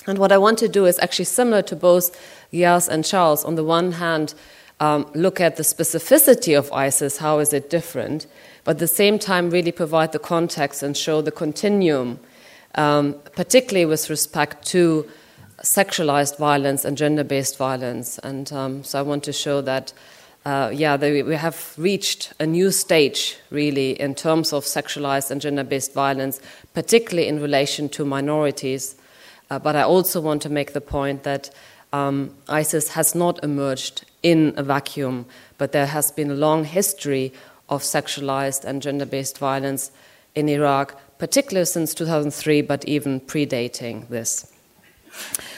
And 0.07 0.19
what 0.19 0.31
I 0.31 0.37
want 0.37 0.59
to 0.59 0.67
do 0.67 0.85
is 0.85 0.99
actually 0.99 1.25
similar 1.25 1.61
to 1.63 1.75
both 1.75 2.15
Giyas 2.55 2.87
and 2.87 3.03
Charles. 3.03 3.43
On 3.43 3.55
the 3.55 3.63
one 3.63 3.93
hand, 3.93 4.33
um, 4.79 5.09
look 5.13 5.39
at 5.39 5.55
the 5.55 5.63
specificity 5.63 6.57
of 6.57 6.71
ISIS, 6.71 7.17
how 7.17 7.39
is 7.39 7.53
it 7.53 7.69
different, 7.69 8.27
but 8.63 8.71
at 8.71 8.79
the 8.79 8.87
same 8.87 9.19
time, 9.19 9.49
really 9.49 9.71
provide 9.71 10.11
the 10.11 10.19
context 10.19 10.83
and 10.83 10.97
show 10.97 11.21
the 11.21 11.31
continuum, 11.31 12.19
um, 12.75 13.15
particularly 13.35 13.85
with 13.85 14.09
respect 14.09 14.65
to 14.67 15.07
sexualized 15.61 16.37
violence 16.37 16.83
and 16.83 16.97
gender 16.97 17.23
based 17.23 17.57
violence. 17.57 18.19
And 18.19 18.51
um, 18.51 18.83
so 18.83 18.99
I 18.99 19.01
want 19.01 19.23
to 19.25 19.33
show 19.33 19.61
that 19.61 19.93
uh, 20.45 20.69
yeah, 20.71 20.95
they, 20.95 21.23
we 21.23 21.35
have 21.35 21.73
reached 21.75 22.31
a 22.39 22.45
new 22.45 22.69
stage, 22.69 23.37
really, 23.49 23.99
in 23.99 24.13
terms 24.13 24.53
of 24.53 24.63
sexualized 24.63 25.31
and 25.31 25.41
gender 25.41 25.63
based 25.63 25.91
violence, 25.93 26.39
particularly 26.75 27.27
in 27.27 27.41
relation 27.41 27.89
to 27.89 28.05
minorities. 28.05 28.95
Uh, 29.49 29.57
but 29.57 29.75
I 29.75 29.81
also 29.81 30.21
want 30.21 30.43
to 30.43 30.49
make 30.49 30.73
the 30.73 30.81
point 30.81 31.23
that 31.23 31.49
um, 31.95 32.31
ISIS 32.49 32.89
has 32.89 33.15
not 33.15 33.43
emerged 33.43 34.05
in 34.21 34.53
a 34.57 34.63
vacuum, 34.63 35.25
but 35.57 35.71
there 35.71 35.85
has 35.85 36.11
been 36.11 36.31
a 36.31 36.35
long 36.47 36.65
history 36.65 37.31
of 37.69 37.81
sexualized 37.83 38.65
and 38.65 38.81
gender 38.81 39.05
based 39.05 39.37
violence 39.37 39.91
in 40.35 40.49
Iraq, 40.49 40.99
particularly 41.17 41.65
since 41.65 41.93
2003, 41.93 42.61
but 42.61 42.85
even 42.85 43.21
predating 43.21 44.07
this. 44.09 44.51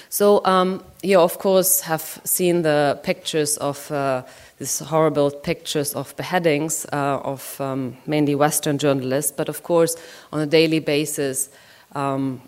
So, 0.10 0.46
um, 0.46 0.84
you, 1.02 1.20
of 1.20 1.40
course, 1.40 1.82
have 1.82 2.22
seen 2.24 2.62
the 2.62 3.00
pictures 3.04 3.58
of. 3.58 3.92
Uh, 3.92 4.24
these 4.60 4.80
horrible 4.80 5.30
pictures 5.30 5.94
of 5.94 6.16
beheadings 6.16 6.88
uh, 6.92 7.20
of 7.24 7.62
um, 7.62 7.96
mainly 8.08 8.34
Western 8.34 8.80
journalists, 8.80 9.32
but 9.32 9.50
of 9.50 9.62
course, 9.62 9.96
on 10.34 10.40
a 10.40 10.48
daily 10.48 10.80
basis, 10.80 11.50
um, 11.94 12.42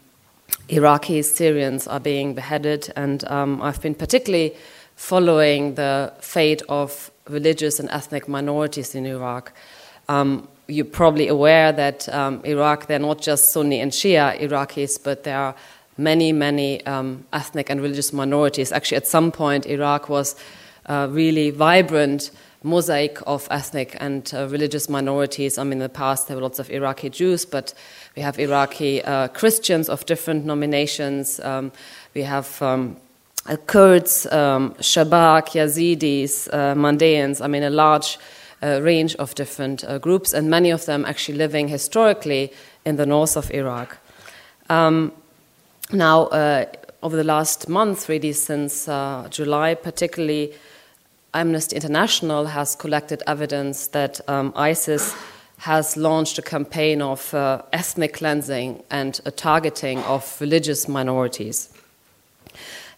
Iraqi 0.69 1.21
Syrians 1.23 1.87
are 1.87 1.99
being 1.99 2.33
beheaded, 2.35 2.93
and 2.95 3.23
um, 3.25 3.61
I've 3.61 3.81
been 3.81 3.95
particularly 3.95 4.55
following 4.95 5.75
the 5.75 6.13
fate 6.19 6.61
of 6.69 7.11
religious 7.27 7.79
and 7.79 7.89
ethnic 7.89 8.27
minorities 8.27 8.93
in 8.95 9.05
Iraq. 9.05 9.51
Um, 10.07 10.47
you're 10.67 10.85
probably 10.85 11.27
aware 11.27 11.71
that 11.71 12.07
um, 12.09 12.41
Iraq, 12.43 12.85
they're 12.85 12.99
not 12.99 13.19
just 13.21 13.51
Sunni 13.51 13.79
and 13.79 13.91
Shia 13.91 14.39
Iraqis, 14.39 15.03
but 15.03 15.23
there 15.23 15.39
are 15.39 15.55
many, 15.97 16.31
many 16.31 16.85
um, 16.85 17.25
ethnic 17.33 17.69
and 17.69 17.81
religious 17.81 18.13
minorities. 18.13 18.71
Actually, 18.71 18.97
at 18.97 19.07
some 19.07 19.31
point, 19.31 19.65
Iraq 19.65 20.09
was 20.09 20.35
a 20.85 21.07
really 21.07 21.49
vibrant 21.49 22.31
mosaic 22.63 23.19
of 23.25 23.47
ethnic 23.49 23.95
and 23.99 24.31
uh, 24.33 24.47
religious 24.49 24.89
minorities. 24.89 25.57
I 25.57 25.63
mean, 25.63 25.73
in 25.73 25.79
the 25.79 25.89
past, 25.89 26.27
there 26.27 26.35
were 26.35 26.43
lots 26.43 26.59
of 26.59 26.69
Iraqi 26.69 27.09
Jews, 27.09 27.45
but 27.45 27.73
we 28.15 28.21
have 28.21 28.37
Iraqi 28.39 29.01
uh, 29.03 29.29
Christians 29.29 29.89
of 29.89 30.05
different 30.05 30.45
nominations. 30.45 31.39
Um, 31.39 31.71
we 32.13 32.23
have 32.23 32.61
um, 32.61 32.97
uh, 33.45 33.55
Kurds, 33.65 34.25
um, 34.31 34.73
Shabak, 34.75 35.49
Yazidis, 35.49 36.49
uh, 36.53 36.75
Mandaeans. 36.75 37.41
I 37.41 37.47
mean, 37.47 37.63
a 37.63 37.69
large 37.69 38.17
uh, 38.61 38.81
range 38.81 39.15
of 39.15 39.35
different 39.35 39.85
groups, 40.01 40.33
and 40.33 40.49
many 40.49 40.69
of 40.69 40.85
them 40.85 41.05
actually 41.05 41.37
living 41.37 41.69
historically 41.69 42.51
in 42.85 42.97
the 42.97 43.05
north 43.05 43.37
of 43.37 43.49
Iraq. 43.51 43.97
Um, 44.69 45.13
now, 45.91 46.27
over 47.01 47.15
the 47.15 47.23
last 47.23 47.69
month, 47.69 48.09
really 48.09 48.33
since 48.33 48.85
July, 49.29 49.75
particularly, 49.75 50.53
Amnesty 51.33 51.75
International 51.75 52.45
has 52.45 52.75
collected 52.75 53.21
evidence 53.27 53.87
that 53.87 54.19
um, 54.27 54.51
ISIS 54.55 55.15
has 55.59 55.95
launched 55.97 56.39
a 56.39 56.41
campaign 56.41 57.01
of 57.01 57.33
uh, 57.33 57.61
ethnic 57.73 58.13
cleansing 58.13 58.81
and 58.89 59.19
a 59.25 59.31
targeting 59.31 59.99
of 60.03 60.39
religious 60.39 60.87
minorities. 60.87 61.69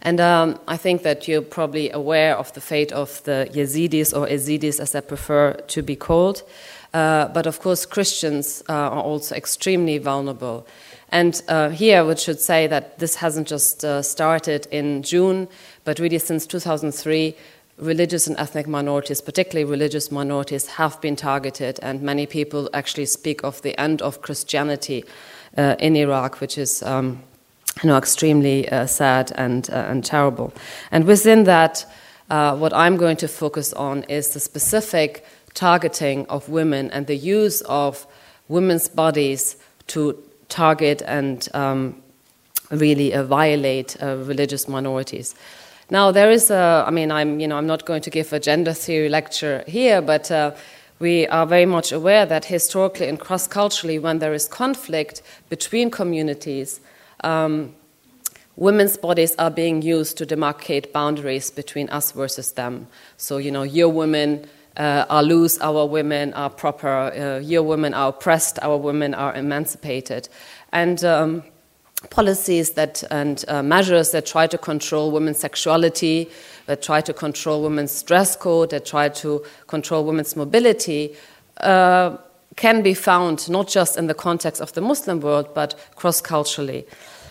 And 0.00 0.20
um, 0.20 0.58
I 0.66 0.76
think 0.76 1.02
that 1.02 1.28
you're 1.28 1.42
probably 1.42 1.90
aware 1.90 2.36
of 2.36 2.52
the 2.54 2.60
fate 2.60 2.90
of 2.92 3.22
the 3.24 3.48
Yazidis 3.52 4.16
or 4.16 4.26
Yazidis, 4.26 4.80
as 4.80 4.92
they 4.92 5.00
prefer 5.00 5.52
to 5.52 5.82
be 5.82 5.94
called. 5.94 6.42
Uh, 6.94 7.28
but 7.28 7.46
of 7.46 7.60
course, 7.60 7.86
Christians 7.86 8.62
uh, 8.68 8.72
are 8.72 9.02
also 9.02 9.34
extremely 9.34 9.98
vulnerable. 9.98 10.66
And 11.10 11.40
uh, 11.48 11.68
here, 11.68 12.04
we 12.04 12.16
should 12.16 12.40
say 12.40 12.66
that 12.68 12.98
this 12.98 13.16
hasn't 13.16 13.46
just 13.46 13.84
uh, 13.84 14.02
started 14.02 14.66
in 14.70 15.02
June, 15.02 15.46
but 15.84 15.98
really 15.98 16.18
since 16.18 16.46
2003, 16.46 17.36
religious 17.78 18.26
and 18.26 18.36
ethnic 18.38 18.66
minorities, 18.66 19.20
particularly 19.20 19.70
religious 19.70 20.10
minorities, 20.10 20.66
have 20.66 21.00
been 21.00 21.16
targeted, 21.16 21.78
and 21.82 22.02
many 22.02 22.26
people 22.26 22.68
actually 22.72 23.06
speak 23.06 23.42
of 23.42 23.62
the 23.62 23.78
end 23.80 24.02
of 24.02 24.22
Christianity 24.22 25.04
uh, 25.56 25.76
in 25.78 25.96
Iraq, 25.96 26.40
which 26.40 26.58
is. 26.58 26.82
Um, 26.82 27.22
you 27.82 27.88
know, 27.88 27.96
extremely 27.96 28.68
uh, 28.68 28.86
sad 28.86 29.32
and, 29.34 29.70
uh, 29.70 29.76
and 29.88 30.04
terrible. 30.04 30.52
And 30.90 31.06
within 31.06 31.44
that, 31.44 31.86
uh, 32.28 32.54
what 32.56 32.72
I'm 32.74 32.96
going 32.96 33.16
to 33.18 33.28
focus 33.28 33.72
on 33.72 34.04
is 34.04 34.30
the 34.30 34.40
specific 34.40 35.24
targeting 35.54 36.26
of 36.26 36.48
women 36.48 36.90
and 36.90 37.06
the 37.06 37.16
use 37.16 37.62
of 37.62 38.06
women's 38.48 38.88
bodies 38.88 39.56
to 39.88 40.22
target 40.48 41.02
and 41.06 41.48
um, 41.54 42.02
really 42.70 43.14
uh, 43.14 43.22
violate 43.22 43.96
uh, 44.02 44.16
religious 44.16 44.68
minorities. 44.68 45.34
Now, 45.92 46.10
there 46.10 46.30
is 46.30 46.50
a, 46.50 46.84
I 46.86 46.90
mean, 46.90 47.10
I'm, 47.12 47.38
you 47.38 47.46
know, 47.46 47.58
I'm 47.58 47.66
not 47.66 47.84
going 47.84 48.00
to 48.00 48.08
give 48.08 48.32
a 48.32 48.40
gender 48.40 48.72
theory 48.72 49.10
lecture 49.10 49.62
here, 49.66 50.00
but 50.00 50.30
uh, 50.30 50.52
we 51.00 51.26
are 51.26 51.44
very 51.44 51.66
much 51.66 51.92
aware 51.92 52.24
that 52.24 52.46
historically 52.46 53.08
and 53.08 53.20
cross 53.20 53.46
culturally, 53.46 53.98
when 53.98 54.18
there 54.18 54.32
is 54.32 54.48
conflict 54.48 55.20
between 55.50 55.90
communities, 55.90 56.80
um, 57.24 57.74
women's 58.56 58.96
bodies 58.96 59.34
are 59.38 59.50
being 59.50 59.82
used 59.82 60.16
to 60.16 60.24
demarcate 60.24 60.92
boundaries 60.92 61.50
between 61.50 61.90
us 61.90 62.12
versus 62.12 62.52
them. 62.52 62.86
So, 63.18 63.36
you 63.36 63.50
know, 63.50 63.62
your 63.62 63.90
women 63.90 64.46
uh, 64.78 65.04
are 65.10 65.22
loose, 65.22 65.60
our 65.60 65.84
women 65.84 66.32
are 66.32 66.48
proper, 66.48 66.88
uh, 66.88 67.40
your 67.40 67.64
women 67.64 67.92
are 67.92 68.08
oppressed, 68.08 68.58
our 68.62 68.78
women 68.78 69.12
are 69.12 69.34
emancipated. 69.34 70.30
And 70.72 71.04
um, 71.04 71.42
policies 72.10 72.72
that 72.72 73.02
and 73.10 73.44
uh, 73.48 73.62
measures 73.62 74.10
that 74.10 74.26
try 74.26 74.46
to 74.46 74.58
control 74.58 75.10
women's 75.10 75.38
sexuality, 75.38 76.28
that 76.66 76.82
try 76.82 77.00
to 77.00 77.12
control 77.12 77.62
women's 77.62 78.02
dress 78.02 78.36
code, 78.36 78.70
that 78.70 78.84
try 78.86 79.08
to 79.08 79.44
control 79.66 80.04
women's 80.04 80.36
mobility. 80.36 81.14
Uh, 81.58 82.16
can 82.56 82.82
be 82.82 82.94
found 82.94 83.48
not 83.48 83.68
just 83.68 83.96
in 83.96 84.06
the 84.06 84.14
context 84.14 84.60
of 84.60 84.72
the 84.74 84.80
Muslim 84.80 85.20
world, 85.20 85.54
but 85.54 85.74
cross 85.96 86.20
culturally. 86.20 86.84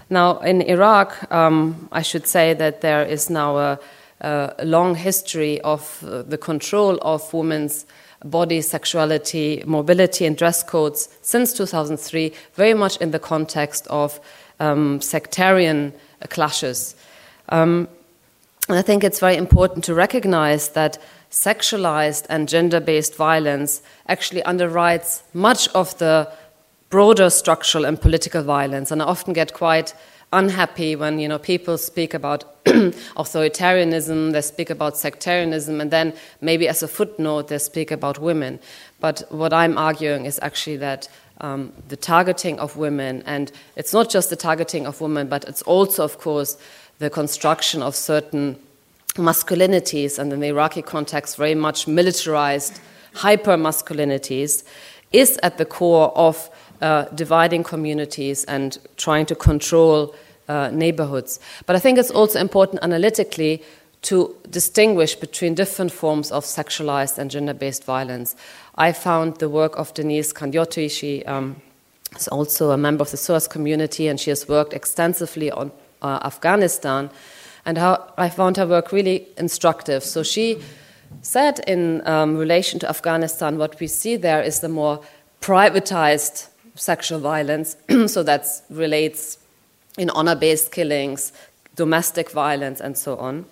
Now, 0.09 0.39
in 0.39 0.61
Iraq, 0.61 1.31
um, 1.31 1.87
I 1.91 2.01
should 2.01 2.27
say 2.27 2.53
that 2.55 2.81
there 2.81 3.03
is 3.03 3.29
now 3.29 3.57
a, 3.57 3.79
a 4.19 4.65
long 4.65 4.95
history 4.95 5.61
of 5.61 6.03
uh, 6.03 6.23
the 6.23 6.37
control 6.37 6.97
of 7.01 7.33
women's 7.33 7.85
body, 8.25 8.61
sexuality, 8.61 9.63
mobility, 9.65 10.25
and 10.25 10.37
dress 10.37 10.63
codes 10.63 11.09
since 11.21 11.53
2003, 11.53 12.33
very 12.53 12.73
much 12.73 12.97
in 12.97 13.11
the 13.11 13.19
context 13.19 13.87
of 13.87 14.19
um, 14.61 15.01
sectarian 15.01 15.93
clashes. 16.29 16.95
Um, 17.49 17.87
I 18.69 18.81
think 18.81 19.03
it's 19.03 19.19
very 19.19 19.35
important 19.35 19.83
to 19.85 19.93
recognize 19.93 20.69
that 20.69 20.97
sexualized 21.31 22.25
and 22.29 22.47
gender 22.47 22.79
based 22.79 23.15
violence 23.15 23.81
actually 24.07 24.41
underwrites 24.43 25.23
much 25.33 25.67
of 25.69 25.97
the 25.97 26.31
broader 26.89 27.29
structural 27.29 27.85
and 27.85 27.99
political 27.99 28.43
violence. 28.43 28.91
And 28.91 29.01
I 29.01 29.05
often 29.05 29.33
get 29.33 29.53
quite 29.53 29.93
unhappy 30.33 30.95
when 30.95 31.19
you 31.19 31.27
know 31.27 31.39
people 31.39 31.77
speak 31.77 32.13
about 32.13 32.63
authoritarianism, 32.65 34.31
they 34.31 34.41
speak 34.41 34.69
about 34.69 34.97
sectarianism, 34.97 35.81
and 35.81 35.91
then 35.91 36.13
maybe 36.39 36.67
as 36.67 36.83
a 36.83 36.87
footnote 36.87 37.47
they 37.47 37.57
speak 37.57 37.91
about 37.91 38.19
women. 38.19 38.59
But 38.99 39.23
what 39.29 39.51
I'm 39.51 39.77
arguing 39.77 40.25
is 40.25 40.39
actually 40.41 40.77
that 40.77 41.09
um, 41.41 41.73
the 41.89 41.97
targeting 41.97 42.59
of 42.59 42.77
women, 42.77 43.23
and 43.25 43.51
it's 43.75 43.93
not 43.93 44.09
just 44.09 44.29
the 44.29 44.35
targeting 44.35 44.87
of 44.87 45.01
women, 45.01 45.27
but 45.27 45.43
it's 45.45 45.61
also, 45.63 46.03
of 46.03 46.17
course, 46.17 46.57
the 46.99 47.09
construction 47.09 47.81
of 47.81 47.95
certain 47.95 48.57
masculinities, 49.15 50.17
and 50.17 50.31
in 50.31 50.39
the 50.39 50.47
Iraqi 50.47 50.81
context, 50.81 51.37
very 51.37 51.55
much 51.55 51.87
militarized 51.87 52.79
hyper 53.15 53.57
masculinities, 53.57 54.63
is 55.11 55.37
at 55.43 55.57
the 55.57 55.65
core 55.65 56.15
of 56.17 56.49
uh, 56.81 57.05
dividing 57.15 57.63
communities 57.63 58.43
and 58.45 58.77
trying 58.97 59.25
to 59.25 59.35
control 59.35 60.15
uh, 60.47 60.69
neighborhoods. 60.71 61.39
But 61.65 61.75
I 61.75 61.79
think 61.79 61.97
it's 61.97 62.11
also 62.11 62.39
important 62.39 62.83
analytically 62.83 63.61
to 64.03 64.35
distinguish 64.49 65.15
between 65.15 65.53
different 65.53 65.91
forms 65.91 66.31
of 66.31 66.43
sexualized 66.43 67.17
and 67.17 67.29
gender 67.29 67.53
based 67.53 67.83
violence. 67.83 68.35
I 68.75 68.91
found 68.93 69.37
the 69.37 69.49
work 69.49 69.77
of 69.77 69.93
Deniz 69.93 70.33
Kandiyoti, 70.33 70.89
she 70.89 71.23
um, 71.25 71.61
is 72.15 72.27
also 72.27 72.71
a 72.71 72.77
member 72.77 73.01
of 73.01 73.11
the 73.11 73.17
SOAS 73.17 73.47
community 73.47 74.07
and 74.07 74.19
she 74.19 74.29
has 74.29 74.47
worked 74.47 74.73
extensively 74.73 75.51
on 75.51 75.71
uh, 76.01 76.19
Afghanistan. 76.23 77.09
And 77.65 77.77
how 77.77 78.11
I 78.17 78.29
found 78.29 78.57
her 78.57 78.65
work 78.65 78.91
really 78.91 79.27
instructive. 79.37 80.03
So 80.03 80.23
she 80.23 80.61
said, 81.21 81.59
in 81.67 82.05
um, 82.07 82.37
relation 82.37 82.79
to 82.79 82.89
Afghanistan, 82.89 83.57
what 83.57 83.79
we 83.79 83.87
see 83.87 84.15
there 84.15 84.41
is 84.41 84.61
the 84.61 84.69
more 84.69 85.01
privatized 85.41 86.47
sexual 86.75 87.19
violence. 87.19 87.75
so 88.07 88.23
that 88.23 88.45
relates 88.69 89.37
in 89.97 90.09
honor 90.11 90.35
based 90.35 90.71
killings, 90.71 91.33
domestic 91.75 92.31
violence, 92.31 92.79
and 92.79 92.97
so 92.97 93.17
on. 93.17 93.45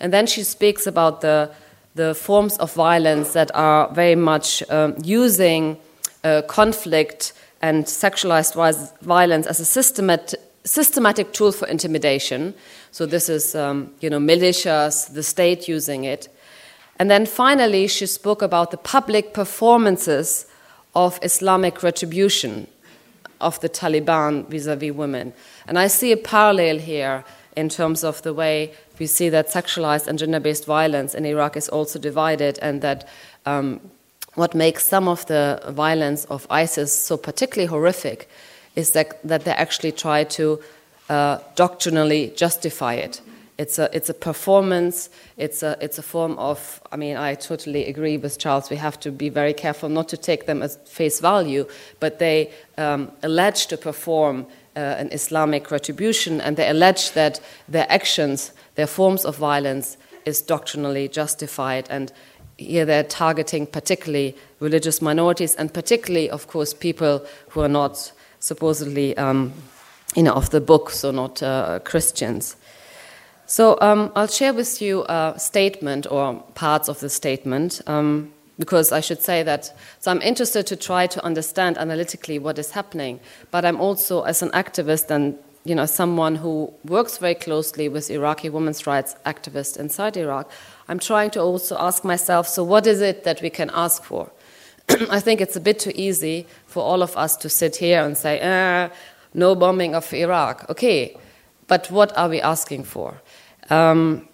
And 0.00 0.12
then 0.12 0.26
she 0.26 0.42
speaks 0.42 0.86
about 0.86 1.20
the, 1.20 1.50
the 1.94 2.14
forms 2.14 2.56
of 2.58 2.72
violence 2.74 3.32
that 3.32 3.50
are 3.54 3.92
very 3.92 4.14
much 4.14 4.62
um, 4.70 4.94
using 5.02 5.76
uh, 6.24 6.42
conflict 6.42 7.32
and 7.60 7.84
sexualized 7.86 8.54
violence 9.00 9.46
as 9.46 9.60
a 9.60 9.64
systematic, 9.64 10.40
systematic 10.64 11.32
tool 11.32 11.52
for 11.52 11.66
intimidation. 11.68 12.54
So 12.92 13.06
this 13.06 13.28
is, 13.28 13.54
um, 13.54 13.92
you 14.00 14.10
know, 14.10 14.18
militias, 14.18 15.12
the 15.12 15.22
state 15.22 15.68
using 15.68 16.04
it. 16.04 16.28
And 16.98 17.10
then 17.10 17.26
finally, 17.26 17.86
she 17.86 18.06
spoke 18.06 18.42
about 18.42 18.70
the 18.70 18.76
public 18.76 19.32
performances 19.32 20.46
of 20.94 21.18
Islamic 21.22 21.82
retribution 21.82 22.66
of 23.40 23.60
the 23.60 23.68
Taliban 23.68 24.46
vis 24.48 24.66
a 24.66 24.76
vis 24.76 24.92
women. 24.92 25.32
And 25.66 25.78
I 25.78 25.86
see 25.86 26.12
a 26.12 26.16
parallel 26.16 26.78
here 26.78 27.24
in 27.56 27.68
terms 27.68 28.04
of 28.04 28.22
the 28.22 28.34
way 28.34 28.72
we 28.98 29.06
see 29.06 29.28
that 29.30 29.48
sexualized 29.48 30.06
and 30.06 30.18
gender 30.18 30.40
based 30.40 30.66
violence 30.66 31.14
in 31.14 31.24
Iraq 31.24 31.56
is 31.56 31.68
also 31.68 31.98
divided, 31.98 32.58
and 32.60 32.82
that 32.82 33.08
um, 33.46 33.80
what 34.34 34.54
makes 34.54 34.86
some 34.86 35.08
of 35.08 35.26
the 35.26 35.60
violence 35.68 36.24
of 36.26 36.46
ISIS 36.50 36.92
so 36.92 37.16
particularly 37.16 37.66
horrific 37.66 38.28
is 38.76 38.92
that, 38.92 39.20
that 39.24 39.44
they 39.44 39.50
actually 39.50 39.92
try 39.92 40.24
to 40.24 40.60
uh, 41.08 41.38
doctrinally 41.56 42.32
justify 42.36 42.94
it. 42.94 43.20
It's 43.58 43.76
a, 43.80 43.90
it's 43.92 44.08
a 44.08 44.14
performance, 44.14 45.10
it's 45.36 45.64
a, 45.64 45.76
it's 45.80 45.98
a 45.98 46.02
form 46.02 46.38
of, 46.38 46.80
I 46.92 46.96
mean, 46.96 47.16
I 47.16 47.34
totally 47.34 47.86
agree 47.86 48.16
with 48.16 48.38
Charles. 48.38 48.70
We 48.70 48.76
have 48.76 49.00
to 49.00 49.10
be 49.10 49.30
very 49.30 49.52
careful 49.52 49.88
not 49.88 50.08
to 50.10 50.16
take 50.16 50.46
them 50.46 50.62
as 50.62 50.76
face 50.84 51.18
value, 51.18 51.66
but 51.98 52.20
they 52.20 52.52
um, 52.76 53.10
allege 53.24 53.66
to 53.66 53.76
perform 53.76 54.46
uh, 54.78 55.00
an 55.00 55.08
Islamic 55.12 55.70
retribution 55.70 56.40
and 56.40 56.56
they 56.56 56.68
allege 56.68 57.12
that 57.12 57.40
their 57.68 57.86
actions, 57.88 58.52
their 58.76 58.86
forms 58.86 59.24
of 59.24 59.36
violence, 59.36 59.96
is 60.24 60.40
doctrinally 60.40 61.08
justified. 61.08 61.86
And 61.90 62.12
here 62.56 62.84
they're 62.84 63.02
targeting 63.02 63.66
particularly 63.66 64.36
religious 64.60 65.02
minorities 65.02 65.56
and 65.56 65.74
particularly, 65.74 66.30
of 66.30 66.46
course, 66.46 66.72
people 66.74 67.26
who 67.50 67.60
are 67.60 67.68
not 67.68 68.12
supposedly, 68.38 69.16
um, 69.16 69.52
you 70.14 70.22
know, 70.22 70.34
of 70.34 70.50
the 70.50 70.60
book, 70.60 70.90
so 70.90 71.10
not 71.10 71.42
uh, 71.42 71.80
Christians. 71.80 72.56
So 73.46 73.78
um, 73.80 74.12
I'll 74.14 74.28
share 74.28 74.54
with 74.54 74.80
you 74.80 75.04
a 75.08 75.34
statement 75.38 76.06
or 76.10 76.34
parts 76.54 76.88
of 76.88 77.00
the 77.00 77.08
statement. 77.08 77.80
Um, 77.86 78.32
because 78.58 78.92
I 78.92 79.00
should 79.00 79.22
say 79.22 79.42
that, 79.42 79.72
so 80.00 80.10
I'm 80.10 80.22
interested 80.22 80.66
to 80.66 80.76
try 80.76 81.06
to 81.06 81.24
understand 81.24 81.78
analytically 81.78 82.38
what 82.38 82.58
is 82.58 82.72
happening, 82.72 83.20
but 83.50 83.64
I'm 83.64 83.80
also, 83.80 84.22
as 84.22 84.42
an 84.42 84.50
activist 84.50 85.10
and 85.10 85.38
you 85.64 85.74
know, 85.74 85.86
someone 85.86 86.36
who 86.36 86.72
works 86.84 87.18
very 87.18 87.34
closely 87.34 87.88
with 87.88 88.10
Iraqi 88.10 88.48
women's 88.48 88.86
rights 88.86 89.14
activists 89.26 89.76
inside 89.76 90.16
Iraq, 90.16 90.50
I'm 90.88 90.98
trying 90.98 91.30
to 91.32 91.40
also 91.40 91.76
ask 91.78 92.04
myself, 92.04 92.48
so 92.48 92.64
what 92.64 92.86
is 92.86 93.02
it 93.02 93.24
that 93.24 93.42
we 93.42 93.50
can 93.50 93.70
ask 93.74 94.02
for? 94.02 94.30
I 95.10 95.20
think 95.20 95.40
it's 95.40 95.56
a 95.56 95.60
bit 95.60 95.78
too 95.78 95.92
easy 95.94 96.46
for 96.66 96.82
all 96.82 97.02
of 97.02 97.16
us 97.16 97.36
to 97.38 97.48
sit 97.48 97.76
here 97.76 98.02
and 98.02 98.16
say, 98.16 98.38
eh, 98.38 98.88
no 99.34 99.54
bombing 99.54 99.94
of 99.94 100.12
Iraq. 100.14 100.68
Okay, 100.70 101.16
but 101.66 101.90
what 101.90 102.16
are 102.16 102.28
we 102.28 102.40
asking 102.40 102.84
for? 102.84 103.20
Um, 103.68 104.27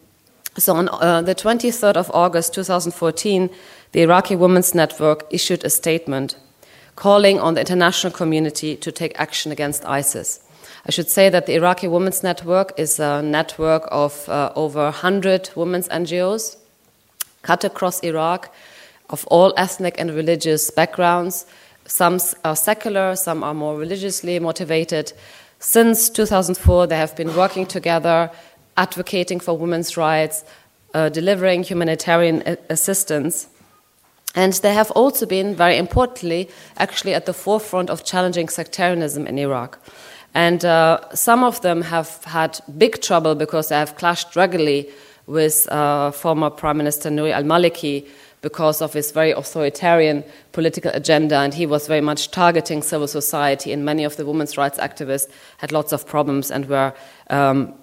so 0.57 0.75
on 0.75 0.89
uh, 0.89 1.23
the 1.23 1.35
23rd 1.35 1.97
of 1.97 2.11
August 2.13 2.55
2014, 2.55 3.51
the 3.93 4.03
Iraqi 4.03 4.37
Women's 4.37 4.75
Network 4.75 5.27
issued 5.31 5.65
a 5.65 5.71
statement 5.71 6.37
calling 6.97 7.41
on 7.41 7.55
the 7.55 7.61
international 7.61 8.13
community 8.13 8.77
to 8.77 8.93
take 8.93 9.19
action 9.19 9.51
against 9.51 9.85
ISIS. 9.85 10.41
I 10.87 10.91
should 10.91 11.11
say 11.11 11.29
that 11.29 11.47
the 11.47 11.55
Iraqi 11.55 11.89
Women's 11.89 12.23
Network 12.23 12.73
is 12.79 13.01
a 13.01 13.23
network 13.23 13.89
of 13.91 14.29
uh, 14.29 14.53
over 14.55 14.85
100 14.85 15.51
women's 15.57 15.89
NGOs 15.89 16.57
cut 17.43 17.65
across 17.65 18.01
Iraq 18.01 18.55
of 19.11 19.27
all 19.29 19.53
ethnic 19.57 19.97
and 19.99 20.11
religious 20.11 20.71
backgrounds. 20.71 21.47
Some 21.87 22.19
are 22.45 22.57
secular, 22.57 23.17
some 23.17 23.43
are 23.43 23.55
more 23.55 23.77
religiously 23.77 24.39
motivated. 24.39 25.13
Since 25.59 26.11
2004, 26.11 26.87
they 26.87 26.97
have 26.97 27.17
been 27.17 27.35
working 27.37 27.67
together, 27.67 28.31
advocating 28.77 29.41
for 29.41 29.57
women's 29.57 29.97
rights, 29.97 30.45
uh, 30.95 31.09
delivering 31.09 31.63
humanitarian 31.63 32.43
assistance. 32.71 33.49
And 34.35 34.53
they 34.55 34.75
have 34.75 34.91
also 34.93 35.27
been, 35.27 35.55
very 35.55 35.77
importantly, 35.77 36.49
actually 36.77 37.15
at 37.15 37.27
the 37.27 37.33
forefront 37.33 37.91
of 37.91 38.05
challenging 38.05 38.49
sectarianism 38.49 39.27
in 39.27 39.39
Iraq. 39.39 39.79
And 40.35 40.65
uh, 40.65 40.99
some 41.15 41.45
of 41.45 41.61
them 41.61 41.83
have 41.83 42.25
had 42.25 42.61
big 42.77 43.01
trouble 43.01 43.37
because 43.37 43.69
they 43.69 43.77
have 43.77 43.97
clashed 43.97 44.35
regularly 44.35 44.91
with 45.27 45.71
uh, 45.71 46.11
former 46.11 46.51
Prime 46.51 46.77
Minister 46.77 47.11
Nouri 47.11 47.33
al 47.33 47.45
Maliki 47.45 48.07
because 48.41 48.83
of 48.83 48.93
his 48.93 49.11
very 49.13 49.31
authoritarian 49.31 50.25
political 50.53 50.91
agenda. 50.93 51.37
And 51.37 51.55
he 51.55 51.67
was 51.67 51.87
very 51.87 52.01
much 52.01 52.31
targeting 52.33 52.83
civil 52.83 53.07
society. 53.07 53.73
And 53.73 53.85
many 53.85 54.03
of 54.05 54.17
the 54.17 54.27
women's 54.27 54.59
rights 54.59 54.79
activists 54.79 55.29
had 55.59 55.71
lots 55.71 55.93
of 55.93 56.07
problems 56.07 56.51
and 56.51 56.69
were. 56.69 56.93
Um, 57.31 57.75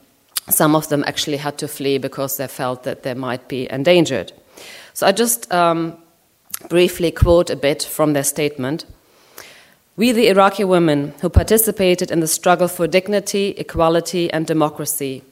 some 0.49 0.75
of 0.75 0.89
them 0.89 1.03
actually 1.07 1.37
had 1.37 1.57
to 1.59 1.67
flee 1.67 1.97
because 1.97 2.37
they 2.37 2.47
felt 2.47 2.83
that 2.83 3.03
they 3.03 3.13
might 3.13 3.47
be 3.47 3.69
endangered. 3.71 4.33
So 4.93 5.07
I 5.07 5.11
just 5.11 5.51
um, 5.53 5.97
briefly 6.69 7.11
quote 7.11 7.49
a 7.49 7.55
bit 7.55 7.83
from 7.83 8.13
their 8.13 8.23
statement. 8.23 8.85
We, 9.97 10.11
the 10.11 10.29
Iraqi 10.29 10.63
women 10.63 11.13
who 11.21 11.29
participated 11.29 12.11
in 12.11 12.21
the 12.21 12.27
struggle 12.27 12.67
for 12.67 12.87
dignity, 12.87 13.49
equality, 13.57 14.31
and 14.31 14.47
democracy, 14.47 15.23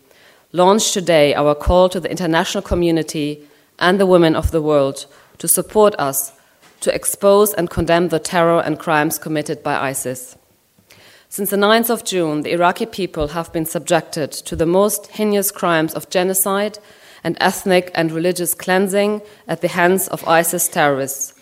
launch 0.51 0.91
today 0.91 1.33
our 1.33 1.55
call 1.55 1.89
to 1.89 1.99
the 1.99 2.11
international 2.11 2.61
community 2.61 3.47
and 3.79 3.99
the 3.99 4.05
women 4.05 4.35
of 4.35 4.51
the 4.51 4.61
world 4.61 5.05
to 5.37 5.47
support 5.47 5.95
us 5.97 6.33
to 6.81 6.93
expose 6.93 7.53
and 7.53 7.69
condemn 7.69 8.09
the 8.09 8.19
terror 8.19 8.61
and 8.61 8.79
crimes 8.79 9.17
committed 9.17 9.63
by 9.63 9.75
ISIS. 9.89 10.37
Since 11.31 11.51
the 11.51 11.57
9th 11.57 11.91
of 11.91 12.03
June, 12.03 12.41
the 12.41 12.53
Iraqi 12.53 12.87
people 12.87 13.27
have 13.29 13.53
been 13.53 13.65
subjected 13.65 14.31
to 14.31 14.55
the 14.55 14.65
most 14.65 15.05
heinous 15.11 15.51
crimes 15.51 15.93
of 15.93 16.09
genocide 16.09 16.79
and 17.23 17.37
ethnic 17.39 17.91
and 17.93 18.11
religious 18.11 18.55
cleansing 18.55 19.21
at 19.47 19.61
the 19.61 19.67
hands 19.67 20.07
of 20.07 20.27
ISIS 20.27 20.67
terrorists, 20.67 21.35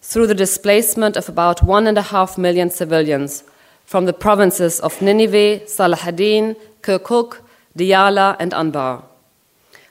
through 0.00 0.28
the 0.28 0.34
displacement 0.34 1.16
of 1.16 1.28
about 1.28 1.64
one 1.64 1.88
and 1.88 1.98
a 1.98 2.02
half 2.02 2.38
million 2.38 2.70
civilians 2.70 3.42
from 3.84 4.04
the 4.04 4.12
provinces 4.12 4.78
of 4.78 5.02
Nineveh, 5.02 5.64
Salahuddin, 5.66 6.54
Kirkuk, 6.82 7.40
Diyala, 7.76 8.36
and 8.38 8.52
Anbar. 8.52 9.02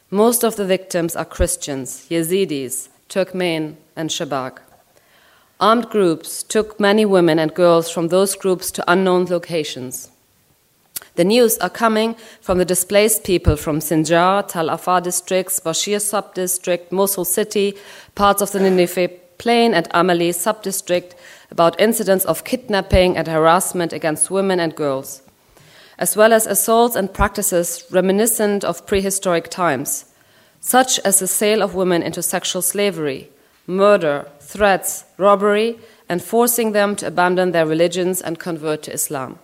Most 0.10 0.46
of 0.46 0.56
the 0.56 0.66
victims 0.66 1.14
are 1.14 1.26
Christians, 1.26 2.08
Yazidis, 2.10 2.88
Turkmen, 3.10 3.76
and 3.98 4.10
Shabak. 4.10 4.60
Armed 5.60 5.90
groups 5.90 6.44
took 6.44 6.80
many 6.82 7.06
women 7.06 7.40
and 7.40 7.54
girls 7.54 7.90
from 7.90 8.10
those 8.10 8.36
groups 8.36 8.72
to 8.72 8.92
unknown 8.92 9.26
locations. 9.26 10.10
The 11.16 11.24
news 11.24 11.58
are 11.60 11.70
coming 11.70 12.16
from 12.42 12.58
the 12.58 12.66
displaced 12.66 13.24
people 13.24 13.56
from 13.56 13.80
Sinjar, 13.80 14.46
Tal 14.50 14.70
Afar 14.70 15.00
districts, 15.00 15.62
Bashir 15.62 16.02
sub-district, 16.02 16.92
Mosul 16.92 17.24
city, 17.24 17.76
parts 18.16 18.42
of 18.42 18.52
the 18.52 18.60
Nineveh 18.60 19.08
plain 19.38 19.74
and 19.74 19.90
Amerli 19.92 20.34
sub-district 20.34 21.16
about 21.52 21.80
incidents 21.80 22.26
of 22.26 22.44
kidnapping 22.44 23.16
and 23.16 23.28
harassment 23.28 23.94
against 23.94 24.30
women 24.30 24.60
and 24.60 24.76
girls, 24.76 25.22
as 25.98 26.18
well 26.18 26.34
as 26.34 26.46
assaults 26.46 26.98
and 26.98 27.14
practices 27.14 27.86
reminiscent 27.92 28.66
of 28.66 28.86
prehistoric 28.86 29.50
times, 29.50 30.06
such 30.60 31.00
as 31.00 31.20
the 31.20 31.28
sale 31.28 31.62
of 31.62 31.76
women 31.76 32.04
into 32.04 32.22
sexual 32.22 32.62
slavery, 32.62 33.30
murder, 33.68 34.28
threats, 34.46 35.06
robbery, 35.18 35.78
and 36.08 36.22
forcing 36.22 36.72
them 36.72 36.96
to 36.96 37.08
abandon 37.08 37.52
their 37.52 37.66
religions 37.66 38.22
and 38.22 38.40
convert 38.40 38.84
to 38.84 38.94
Islam. 38.94 39.40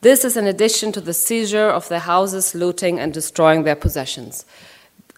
This 0.00 0.24
is 0.24 0.36
in 0.36 0.46
addition 0.46 0.92
to 0.92 1.00
the 1.00 1.14
seizure 1.14 1.70
of 1.70 1.88
their 1.88 2.00
houses, 2.00 2.54
looting, 2.54 2.98
and 2.98 3.14
destroying 3.14 3.62
their 3.62 3.76
possessions. 3.76 4.44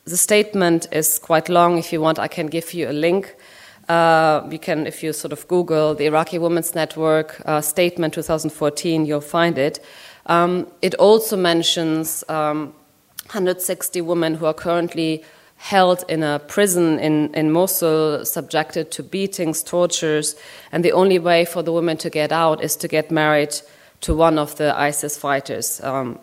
The 0.05 0.17
statement 0.17 0.87
is 0.93 1.19
quite 1.19 1.49
long. 1.49 1.79
If 1.79 1.93
you 1.93 2.01
want, 2.01 2.19
I 2.19 2.29
can 2.29 2.47
give 2.47 2.73
you 2.73 2.89
a 2.89 2.93
link. 2.93 3.35
Uh, 3.89 4.47
you 4.51 4.59
can, 4.59 4.87
if 4.87 5.03
you 5.03 5.13
sort 5.13 5.33
of 5.33 5.49
Google 5.49 5.95
the 5.95 6.07
Iraqi 6.07 6.39
Women's 6.39 6.75
Network 6.75 7.41
uh, 7.47 7.61
statement 7.61 8.15
2014, 8.15 9.07
you'll 9.07 9.21
find 9.21 9.59
it. 9.59 9.81
Um, 10.27 10.67
it 10.83 10.95
also 10.97 11.37
mentions 11.37 12.23
um, 12.29 12.73
160 13.27 14.01
women 14.03 14.35
who 14.35 14.47
are 14.47 14.55
currently 14.55 15.25
held 15.57 16.05
in 16.09 16.23
a 16.23 16.39
prison 16.39 16.99
in, 16.99 17.35
in 17.35 17.51
Mosul, 17.51 18.25
subjected 18.25 18.91
to 18.93 19.03
beatings, 19.03 19.63
tortures, 19.63 20.37
and 20.71 20.85
the 20.85 20.93
only 20.93 21.19
way 21.19 21.45
for 21.45 21.63
the 21.63 21.73
women 21.73 21.97
to 21.99 22.11
get 22.11 22.31
out 22.31 22.63
is 22.63 22.77
to 22.77 22.89
get 22.89 23.11
married 23.11 23.55
to 24.03 24.15
one 24.15 24.39
of 24.39 24.57
the 24.57 24.79
ISIS 24.79 25.17
fighters. 25.17 25.81
Um, 25.83 26.19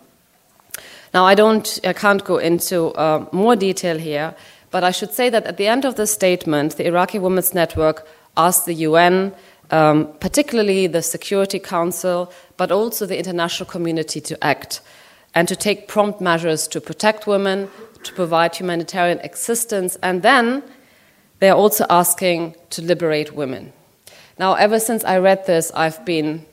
now, 1.12 1.24
I 1.24 1.34
don't, 1.34 1.78
I 1.84 1.92
can't 1.92 2.24
go 2.24 2.38
into 2.38 2.92
uh, 2.94 3.26
more 3.32 3.54
detail 3.56 3.98
here, 3.98 4.34
but 4.70 4.82
I 4.82 4.90
should 4.90 5.12
say 5.12 5.30
that 5.30 5.46
at 5.46 5.56
the 5.56 5.68
end 5.68 5.84
of 5.84 5.94
the 5.94 6.06
statement, 6.06 6.76
the 6.76 6.86
Iraqi 6.86 7.18
Women's 7.18 7.54
Network 7.54 8.06
asked 8.36 8.66
the 8.66 8.74
UN, 8.74 9.32
um, 9.70 10.12
particularly 10.18 10.86
the 10.88 11.02
Security 11.02 11.58
Council, 11.58 12.32
but 12.56 12.72
also 12.72 13.06
the 13.06 13.18
international 13.18 13.68
community 13.68 14.20
to 14.22 14.42
act 14.42 14.80
and 15.34 15.46
to 15.48 15.56
take 15.56 15.88
prompt 15.88 16.20
measures 16.20 16.66
to 16.68 16.80
protect 16.80 17.26
women, 17.26 17.68
to 18.04 18.12
provide 18.12 18.54
humanitarian 18.54 19.18
assistance, 19.20 19.96
and 20.02 20.22
then 20.22 20.62
they 21.40 21.50
are 21.50 21.56
also 21.56 21.84
asking 21.90 22.54
to 22.70 22.82
liberate 22.82 23.34
women. 23.34 23.72
Now, 24.38 24.54
ever 24.54 24.80
since 24.80 25.04
I 25.04 25.18
read 25.18 25.46
this, 25.46 25.70
I've 25.74 26.04
been 26.04 26.46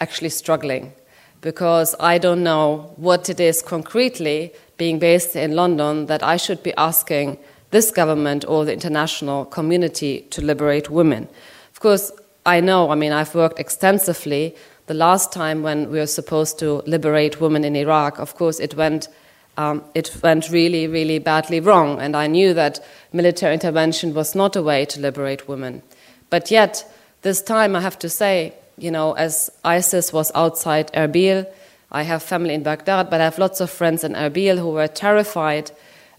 actually 0.00 0.30
struggling 0.30 0.92
because 1.40 1.94
I 2.00 2.18
don't 2.18 2.42
know 2.42 2.92
what 2.96 3.28
it 3.28 3.40
is 3.40 3.62
concretely, 3.62 4.52
being 4.78 4.98
based 4.98 5.36
in 5.36 5.54
London, 5.54 6.06
that 6.06 6.22
I 6.22 6.36
should 6.36 6.62
be 6.62 6.74
asking 6.76 7.38
this 7.70 7.90
government 7.90 8.44
or 8.48 8.64
the 8.64 8.72
international 8.72 9.44
community 9.46 10.20
to 10.30 10.40
liberate 10.40 10.90
women. 10.90 11.28
Of 11.72 11.80
course, 11.80 12.10
I 12.44 12.60
know, 12.60 12.90
I 12.90 12.94
mean, 12.94 13.12
I've 13.12 13.34
worked 13.34 13.58
extensively. 13.58 14.54
The 14.86 14.94
last 14.94 15.32
time 15.32 15.62
when 15.62 15.90
we 15.90 15.98
were 15.98 16.06
supposed 16.06 16.58
to 16.60 16.82
liberate 16.86 17.40
women 17.40 17.64
in 17.64 17.74
Iraq, 17.76 18.18
of 18.18 18.34
course, 18.34 18.60
it 18.60 18.76
went. 18.76 19.08
Um, 19.56 19.84
it 19.94 20.14
went 20.22 20.50
really, 20.50 20.86
really 20.86 21.18
badly 21.18 21.60
wrong, 21.60 22.00
and 22.00 22.14
I 22.14 22.26
knew 22.26 22.52
that 22.54 22.84
military 23.12 23.54
intervention 23.54 24.12
was 24.12 24.34
not 24.34 24.54
a 24.56 24.62
way 24.62 24.84
to 24.86 25.00
liberate 25.00 25.48
women. 25.48 25.82
But 26.28 26.50
yet, 26.50 26.84
this 27.22 27.42
time 27.42 27.74
I 27.74 27.80
have 27.80 27.98
to 28.00 28.08
say, 28.08 28.52
you 28.76 28.90
know, 28.90 29.12
as 29.14 29.50
ISIS 29.64 30.12
was 30.12 30.30
outside 30.34 30.92
Erbil, 30.92 31.46
I 31.90 32.02
have 32.02 32.22
family 32.22 32.54
in 32.54 32.62
Baghdad, 32.62 33.10
but 33.10 33.20
I 33.20 33.24
have 33.24 33.38
lots 33.38 33.60
of 33.60 33.70
friends 33.70 34.04
in 34.04 34.12
Erbil 34.12 34.58
who 34.58 34.70
were 34.70 34.88
terrified. 34.88 35.70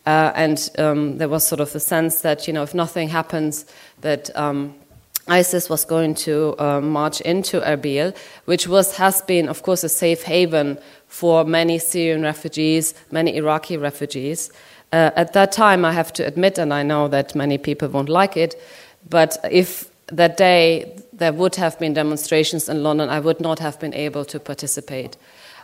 Uh, 0.05 0.31
and 0.35 0.69
um, 0.77 1.17
there 1.17 1.27
was 1.27 1.45
sort 1.45 1.59
of 1.59 1.73
the 1.73 1.79
sense 1.79 2.21
that, 2.21 2.47
you 2.47 2.53
know, 2.53 2.63
if 2.63 2.73
nothing 2.73 3.09
happens, 3.09 3.65
that 4.01 4.35
um, 4.35 4.73
ISIS 5.27 5.69
was 5.69 5.83
going 5.83 6.15
to 6.15 6.55
uh, 6.57 6.79
march 6.79 7.19
into 7.21 7.59
Erbil, 7.59 8.15
which 8.45 8.67
was, 8.67 8.95
has 8.95 9.21
been, 9.23 9.49
of 9.49 9.63
course, 9.63 9.83
a 9.83 9.89
safe 9.89 10.23
haven 10.23 10.79
for 11.07 11.43
many 11.43 11.79
Syrian 11.79 12.21
refugees, 12.21 12.93
many 13.11 13.35
Iraqi 13.35 13.77
refugees. 13.77 14.51
Uh, 14.91 15.11
at 15.15 15.33
that 15.33 15.51
time, 15.51 15.83
I 15.83 15.91
have 15.91 16.13
to 16.13 16.25
admit, 16.25 16.57
and 16.57 16.73
I 16.73 16.83
know 16.83 17.07
that 17.07 17.35
many 17.35 17.57
people 17.57 17.89
won't 17.89 18.09
like 18.09 18.37
it, 18.37 18.55
but 19.09 19.37
if 19.49 19.89
that 20.07 20.37
day 20.37 20.95
there 21.11 21.33
would 21.33 21.55
have 21.55 21.77
been 21.79 21.93
demonstrations 21.93 22.69
in 22.69 22.83
London, 22.83 23.09
I 23.09 23.19
would 23.19 23.41
not 23.41 23.59
have 23.59 23.79
been 23.79 23.93
able 23.93 24.23
to 24.25 24.39
participate. 24.39 25.17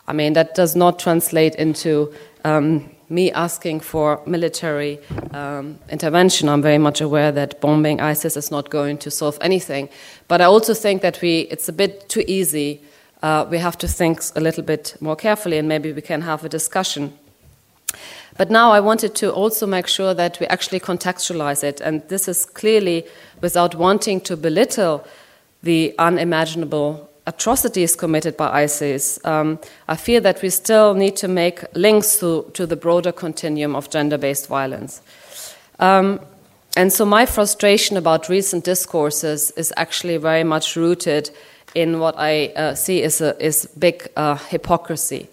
I 0.07 0.13
mean, 0.13 0.33
that 0.33 0.55
does 0.55 0.75
not 0.75 0.99
translate 0.99 1.55
into 1.55 2.13
um, 2.43 2.89
me 3.09 3.31
asking 3.31 3.79
for 3.79 4.21
military 4.25 4.99
um, 5.31 5.79
intervention. 5.89 6.49
I'm 6.49 6.61
very 6.61 6.77
much 6.77 6.99
aware 6.99 7.31
that 7.31 7.61
bombing 7.61 8.01
ISIS 8.01 8.35
is 8.35 8.51
not 8.51 8.69
going 8.69 8.97
to 8.99 9.11
solve 9.11 9.37
anything. 9.39 9.87
But 10.27 10.41
I 10.41 10.45
also 10.45 10.73
think 10.73 11.01
that 11.03 11.21
we, 11.21 11.41
it's 11.51 11.69
a 11.69 11.73
bit 11.73 12.09
too 12.09 12.23
easy. 12.27 12.81
Uh, 13.23 13.47
we 13.49 13.57
have 13.57 13.77
to 13.77 13.87
think 13.87 14.21
a 14.35 14.39
little 14.39 14.63
bit 14.63 14.95
more 14.99 15.15
carefully, 15.15 15.57
and 15.57 15.67
maybe 15.67 15.91
we 15.91 16.01
can 16.01 16.21
have 16.21 16.45
a 16.45 16.49
discussion. 16.49 17.11
But 18.37 18.51
now 18.51 18.71
I 18.71 18.79
wanted 18.79 19.15
to 19.15 19.31
also 19.31 19.65
make 19.65 19.87
sure 19.87 20.13
that 20.13 20.39
we 20.39 20.45
actually 20.47 20.79
contextualize 20.79 21.63
it, 21.63 21.81
and 21.81 22.07
this 22.09 22.27
is 22.27 22.45
clearly 22.45 23.05
without 23.41 23.75
wanting 23.75 24.21
to 24.21 24.37
belittle 24.37 25.07
the 25.63 25.95
unimaginable 25.97 27.09
atrocities 27.25 27.95
committed 27.95 28.35
by 28.35 28.63
ISIS, 28.63 29.19
um, 29.25 29.59
I 29.87 29.95
feel 29.95 30.21
that 30.21 30.41
we 30.41 30.49
still 30.49 30.93
need 30.93 31.15
to 31.17 31.27
make 31.27 31.63
links 31.73 32.19
to, 32.19 32.51
to 32.53 32.65
the 32.65 32.75
broader 32.75 33.11
continuum 33.11 33.75
of 33.75 33.89
gender 33.89 34.17
based 34.17 34.47
violence. 34.47 35.01
Um, 35.79 36.19
and 36.75 36.91
so 36.91 37.05
my 37.05 37.25
frustration 37.25 37.97
about 37.97 38.29
recent 38.29 38.65
discourses 38.65 39.51
is 39.51 39.71
actually 39.77 40.17
very 40.17 40.43
much 40.43 40.75
rooted 40.75 41.29
in 41.75 41.99
what 41.99 42.15
I 42.17 42.47
uh, 42.47 42.75
see 42.75 43.03
as 43.03 43.21
a 43.21 43.37
is 43.43 43.65
big 43.77 44.09
uh, 44.15 44.35
hypocrisy. 44.35 45.29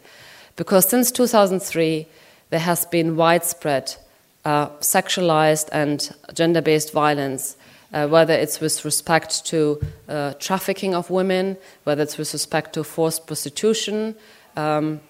Because 0.57 0.89
since 0.89 1.11
2003, 1.11 2.07
there 2.51 2.61
has 2.61 2.85
been 2.87 3.17
widespread 3.17 3.95
uh, 4.45 4.69
sexualized 4.81 5.69
and 5.73 6.15
gender 6.35 6.63
based 6.63 6.93
violence 6.93 7.57
uh, 7.93 8.07
whether 8.07 8.35
it's 8.35 8.61
with 8.61 8.85
respect 8.85 9.45
to 9.47 9.81
uh, 10.09 10.33
trafficking 10.35 10.95
of 10.95 11.11
women, 11.11 11.57
whether 11.85 12.03
it's 12.03 12.19
with 12.19 12.33
respect 12.33 12.73
to 12.75 12.85
forced 12.85 13.27
prostitution, 13.27 14.15
um, 14.57 15.01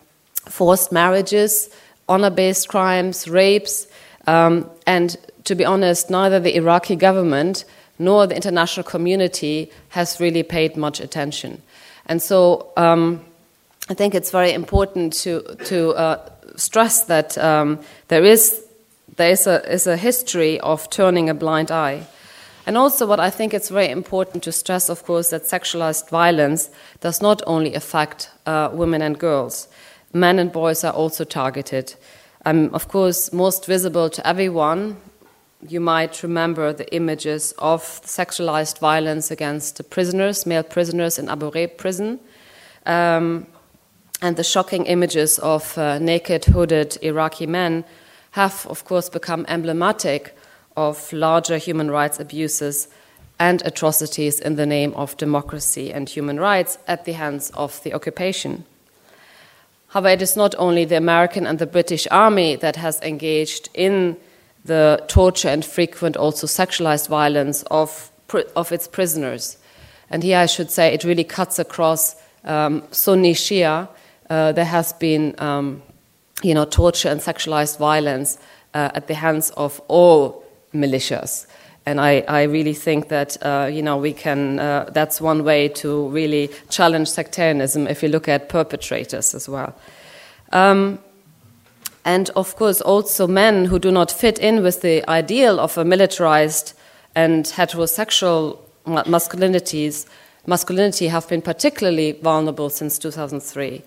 forced 0.49 0.91
marriages, 0.93 1.71
honor 2.09 2.31
based 2.31 2.69
crimes, 2.69 3.29
rapes. 3.29 3.87
Um, 4.27 4.71
and 4.87 5.17
to 5.45 5.55
be 5.55 5.65
honest, 5.65 6.11
neither 6.11 6.41
the 6.41 6.57
Iraqi 6.57 6.97
government 6.97 7.65
nor 8.01 8.27
the 8.27 8.35
international 8.35 8.83
community 8.83 9.71
has 9.91 10.19
really 10.19 10.43
paid 10.43 10.75
much 10.77 11.01
attention. 11.01 11.61
And 12.07 12.23
so 12.23 12.73
um, 12.77 13.21
I 13.91 13.95
think 13.95 14.15
it's 14.15 14.31
very 14.31 14.53
important 14.55 15.13
to, 15.23 15.43
to 15.67 15.91
uh, 15.91 16.31
stress 16.57 17.05
that 17.05 17.37
um, 17.37 17.79
there, 18.09 18.25
is, 18.25 18.65
there 19.17 19.31
is, 19.31 19.47
a, 19.47 19.71
is 19.71 19.87
a 19.87 19.99
history 19.99 20.59
of 20.61 20.89
turning 20.89 21.29
a 21.29 21.35
blind 21.35 21.71
eye. 21.71 22.07
And 22.67 22.79
also, 22.79 23.07
what 23.07 23.21
I 23.21 23.31
think 23.31 23.53
it's 23.53 23.69
very 23.69 23.91
important 23.91 24.45
to 24.45 24.53
stress, 24.53 24.89
of 24.89 25.05
course, 25.05 25.31
that 25.31 25.45
sexualized 25.45 26.09
violence 26.09 26.71
does 27.01 27.21
not 27.21 27.43
only 27.47 27.75
affect 27.75 28.31
uh, 28.47 28.71
women 28.73 29.03
and 29.03 29.19
girls. 29.19 29.69
Men 30.13 30.39
and 30.39 30.51
boys 30.53 30.85
are 30.85 30.93
also 30.93 31.25
targeted. 31.25 31.95
Um, 32.47 32.71
of 32.73 32.89
course, 32.89 33.33
most 33.33 33.67
visible 33.67 34.09
to 34.11 34.27
everyone, 34.27 34.97
you 35.69 35.81
might 35.81 36.23
remember 36.23 36.73
the 36.73 36.93
images 36.95 37.53
of 37.59 37.83
sexualized 37.83 38.79
violence 38.79 39.31
against 39.31 39.77
the 39.77 39.85
prisoners, 39.85 40.47
male 40.47 40.63
prisoners 40.63 41.19
in 41.19 41.29
Abu 41.29 41.51
Ghraib 41.51 41.77
prison, 41.77 42.19
um, 42.87 43.47
and 44.23 44.37
the 44.37 44.45
shocking 44.45 44.87
images 44.87 45.39
of 45.39 45.77
uh, 45.77 45.99
naked, 45.99 46.47
hooded 46.47 46.97
Iraqi 47.03 47.47
men 47.47 47.85
have, 48.33 48.67
of 48.67 48.85
course, 48.85 49.09
become 49.09 49.45
emblematic 49.49 50.37
of 50.77 51.13
larger 51.13 51.59
human 51.59 51.91
rights 51.91 52.21
abuses 52.21 52.89
and 53.39 53.63
atrocities 53.65 54.39
in 54.39 54.57
the 54.57 54.67
name 54.67 54.93
of 54.95 55.17
democracy 55.17 55.93
and 55.93 56.09
human 56.09 56.39
rights 56.39 56.79
at 56.87 57.05
the 57.05 57.13
hands 57.13 57.51
of 57.51 57.83
the 57.83 57.93
occupation. 57.95 58.65
However, 59.89 60.09
it 60.11 60.23
is 60.23 60.37
not 60.37 60.55
only 60.59 60.85
the 60.85 60.97
American 60.97 61.47
and 61.47 61.59
the 61.59 61.67
British 61.67 62.07
Army 62.11 62.57
that 62.57 62.77
has 62.77 63.01
engaged 63.01 63.69
in 63.75 64.17
the 64.65 65.03
torture 65.09 65.49
and 65.49 65.65
frequent 65.65 66.17
also 66.17 66.47
sexualized 66.47 67.09
violence 67.09 67.63
of, 67.71 68.11
of 68.57 68.73
its 68.73 68.87
prisoners. 68.89 69.57
And 70.11 70.23
here 70.23 70.39
I 70.39 70.47
should 70.47 70.71
say 70.71 70.93
it 70.93 71.05
really 71.05 71.25
cuts 71.25 71.59
across 71.59 72.17
um, 72.45 72.83
Sunni 72.91 73.35
Shia. 73.35 73.89
Uh, 74.29 74.53
there 74.53 74.65
has 74.65 74.93
been 74.93 75.35
um, 75.39 75.83
you 76.43 76.55
know, 76.55 76.65
torture 76.65 77.09
and 77.09 77.21
sexualized 77.21 77.79
violence 77.79 78.39
uh, 78.75 78.91
at 78.95 79.07
the 79.07 79.15
hands 79.15 79.51
of 79.51 79.81
all 79.89 80.45
militias. 80.75 81.47
And 81.87 82.01
I, 82.01 82.21
I 82.29 82.43
really 82.43 82.75
think 82.75 83.09
that 83.09 83.37
uh, 83.43 83.69
you 83.73 83.83
know 83.83 83.97
we 83.97 84.13
can. 84.13 84.59
Uh, 84.59 84.91
that's 84.93 85.21
one 85.21 85.45
way 85.45 85.69
to 85.69 86.09
really 86.09 86.51
challenge 86.69 87.09
sectarianism 87.09 87.87
if 87.87 88.03
you 88.03 88.11
look 88.11 88.29
at 88.29 88.49
perpetrators 88.49 89.35
as 89.35 89.49
well. 89.49 89.75
Um, 90.53 90.99
and 92.05 92.31
of 92.31 92.57
course, 92.57 92.81
also 92.81 93.27
men 93.27 93.67
who 93.67 93.79
do 93.79 93.91
not 93.91 94.11
fit 94.11 94.39
in 94.39 94.63
with 94.63 94.81
the 94.81 95.09
ideal 95.09 95.61
of 95.61 95.77
a 95.77 95.85
militarized 95.85 96.75
and 97.15 97.45
heterosexual 97.45 98.59
masculinities, 98.87 100.07
masculinity 100.47 101.09
have 101.09 101.29
been 101.29 101.43
particularly 101.43 102.13
vulnerable 102.13 102.71
since 102.71 102.99
2003. 102.99 103.83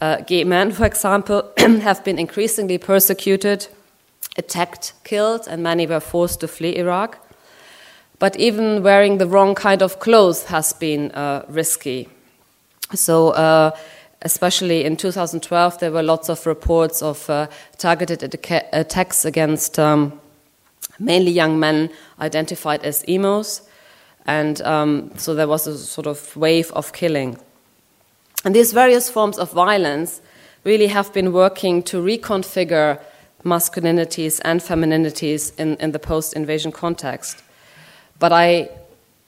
Uh, 0.00 0.16
gay 0.22 0.42
men, 0.44 0.72
for 0.72 0.84
example, 0.84 1.52
have 1.58 2.02
been 2.04 2.18
increasingly 2.18 2.78
persecuted 2.78 3.68
attacked, 4.36 4.94
killed, 5.04 5.46
and 5.48 5.62
many 5.62 5.86
were 5.86 6.00
forced 6.00 6.40
to 6.40 6.48
flee 6.48 6.76
Iraq. 6.76 7.18
But 8.18 8.36
even 8.36 8.82
wearing 8.82 9.18
the 9.18 9.26
wrong 9.26 9.54
kind 9.54 9.82
of 9.82 9.98
clothes 9.98 10.44
has 10.44 10.72
been 10.72 11.10
uh, 11.10 11.44
risky. 11.48 12.08
So, 12.94 13.30
uh, 13.30 13.72
especially 14.22 14.84
in 14.84 14.96
2012, 14.96 15.78
there 15.78 15.92
were 15.92 16.02
lots 16.02 16.28
of 16.28 16.46
reports 16.46 17.02
of 17.02 17.28
uh, 17.28 17.48
targeted 17.78 18.22
attacks 18.72 19.24
against 19.24 19.78
um, 19.78 20.18
mainly 20.98 21.30
young 21.30 21.58
men 21.58 21.90
identified 22.20 22.82
as 22.84 23.04
emos. 23.08 23.62
And 24.26 24.62
um, 24.62 25.10
so 25.16 25.34
there 25.34 25.48
was 25.48 25.66
a 25.66 25.76
sort 25.76 26.06
of 26.06 26.36
wave 26.36 26.70
of 26.72 26.92
killing. 26.92 27.36
And 28.44 28.54
these 28.54 28.72
various 28.72 29.10
forms 29.10 29.38
of 29.38 29.52
violence 29.52 30.20
really 30.64 30.86
have 30.88 31.12
been 31.12 31.32
working 31.32 31.82
to 31.84 32.02
reconfigure 32.02 33.00
masculinities 33.44 34.40
and 34.44 34.60
femininities 34.60 35.52
in, 35.58 35.76
in 35.76 35.90
the 35.92 35.98
post 35.98 36.34
invasion 36.34 36.70
context. 36.70 37.42
But 38.20 38.32
I, 38.32 38.70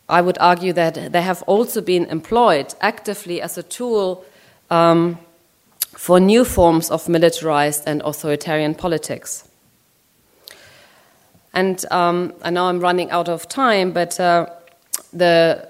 I 0.08 0.20
would 0.20 0.38
argue 0.38 0.72
that 0.74 1.12
they 1.12 1.22
have 1.22 1.42
also 1.42 1.80
been 1.80 2.06
employed 2.06 2.74
actively 2.80 3.42
as 3.42 3.58
a 3.58 3.62
tool 3.64 4.24
um, 4.70 5.18
for 5.96 6.20
new 6.20 6.44
forms 6.44 6.90
of 6.90 7.08
militarized 7.08 7.84
and 7.86 8.02
authoritarian 8.02 8.74
politics. 8.74 9.48
And 11.52 11.84
um, 11.92 12.32
I 12.42 12.50
know 12.50 12.66
I'm 12.66 12.80
running 12.80 13.10
out 13.10 13.28
of 13.28 13.48
time, 13.48 13.92
but 13.92 14.18
uh, 14.18 14.46
the, 15.12 15.68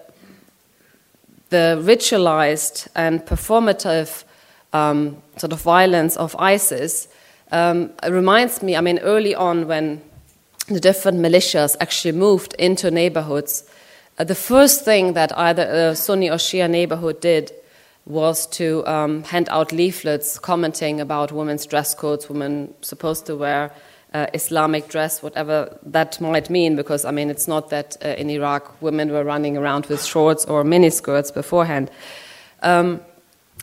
the 1.50 1.78
ritualized 1.82 2.88
and 2.94 3.20
performative 3.26 4.24
um, 4.72 5.22
sort 5.36 5.52
of 5.52 5.60
violence 5.60 6.16
of 6.16 6.34
ISIS 6.36 7.08
um, 7.52 7.90
reminds 8.08 8.62
me, 8.62 8.76
I 8.76 8.80
mean, 8.80 8.98
early 9.00 9.34
on 9.34 9.68
when 9.68 10.00
the 10.68 10.80
different 10.80 11.18
militias 11.18 11.76
actually 11.80 12.12
moved 12.12 12.54
into 12.58 12.90
neighborhoods, 12.90 13.64
uh, 14.18 14.24
the 14.24 14.34
first 14.34 14.84
thing 14.84 15.12
that 15.12 15.36
either 15.38 15.62
a 15.62 15.94
Sunni 15.94 16.30
or 16.30 16.36
Shia 16.36 16.68
neighborhood 16.68 17.20
did 17.20 17.52
was 18.06 18.46
to 18.46 18.86
um, 18.86 19.22
hand 19.24 19.48
out 19.50 19.72
leaflets 19.72 20.38
commenting 20.38 21.00
about 21.00 21.32
women's 21.32 21.66
dress 21.66 21.94
codes, 21.94 22.28
women 22.28 22.74
supposed 22.82 23.26
to 23.26 23.36
wear 23.36 23.72
uh, 24.12 24.26
Islamic 24.32 24.88
dress, 24.88 25.22
whatever 25.22 25.76
that 25.82 26.20
might 26.20 26.48
mean, 26.48 26.76
because 26.76 27.04
I 27.04 27.10
mean, 27.10 27.30
it's 27.30 27.48
not 27.48 27.70
that 27.70 27.96
uh, 28.04 28.08
in 28.08 28.30
Iraq 28.30 28.80
women 28.80 29.10
were 29.10 29.24
running 29.24 29.56
around 29.56 29.86
with 29.86 30.04
shorts 30.04 30.44
or 30.44 30.62
miniskirts 30.62 31.32
beforehand. 31.34 31.90
Um, 32.62 33.00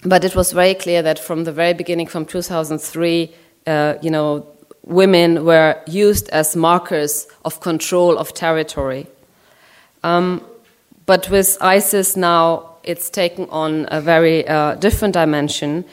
but 0.03 0.23
it 0.23 0.35
was 0.35 0.51
very 0.51 0.73
clear 0.73 1.01
that 1.03 1.19
from 1.19 1.43
the 1.43 1.51
very 1.51 1.73
beginning, 1.73 2.07
from 2.07 2.25
2003, 2.25 3.33
uh, 3.67 3.95
you 4.01 4.09
know, 4.09 4.45
women 4.83 5.45
were 5.45 5.79
used 5.87 6.27
as 6.29 6.55
markers 6.55 7.27
of 7.45 7.61
control 7.61 8.17
of 8.17 8.33
territory. 8.33 9.07
Um, 10.03 10.43
but 11.05 11.29
with 11.29 11.57
ISIS 11.61 12.17
now, 12.17 12.70
it's 12.83 13.09
taken 13.09 13.47
on 13.49 13.87
a 13.91 14.01
very 14.01 14.47
uh, 14.47 14.75
different 14.75 15.13
dimension, 15.13 15.85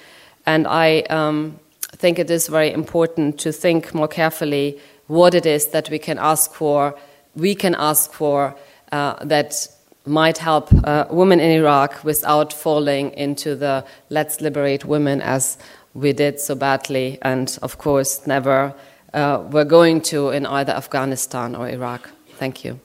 and 0.47 0.67
I 0.67 1.01
um, 1.11 1.59
think 1.93 2.19
it 2.19 2.31
is 2.31 2.49
very 2.49 2.73
important 2.73 3.39
to 3.41 3.53
think 3.53 3.95
more 3.95 4.09
carefully 4.09 4.79
what 5.07 5.35
it 5.35 5.47
is 5.47 5.69
that 5.69 5.91
we 5.91 5.99
can 5.99 6.19
ask 6.19 6.53
for. 6.53 6.95
We 7.35 7.55
can 7.55 7.75
ask 7.75 8.13
for 8.13 8.55
uh, 8.93 9.25
that 9.25 9.69
might 10.07 10.39
help 10.39 10.73
uh, 10.85 11.05
women 11.11 11.41
in 11.41 11.51
Iraq 11.51 12.03
without 12.05 12.53
falling 12.53 13.13
into 13.13 13.55
the 13.55 13.85
let's 14.09 14.41
liberate 14.41 14.85
women 14.85 15.21
as 15.21 15.59
we 15.95 16.13
did 16.13 16.41
so 16.41 16.55
badly, 16.55 17.19
and 17.23 17.59
of 17.63 17.79
course, 17.79 18.27
never 18.27 18.75
uh, 19.15 19.43
were 19.51 19.65
going 19.65 20.01
to 20.01 20.31
in 20.31 20.47
either 20.47 20.73
Afghanistan 20.73 21.55
or 21.55 21.69
Iraq. 21.69 22.11
Thank 22.39 22.65
you. 22.65 22.81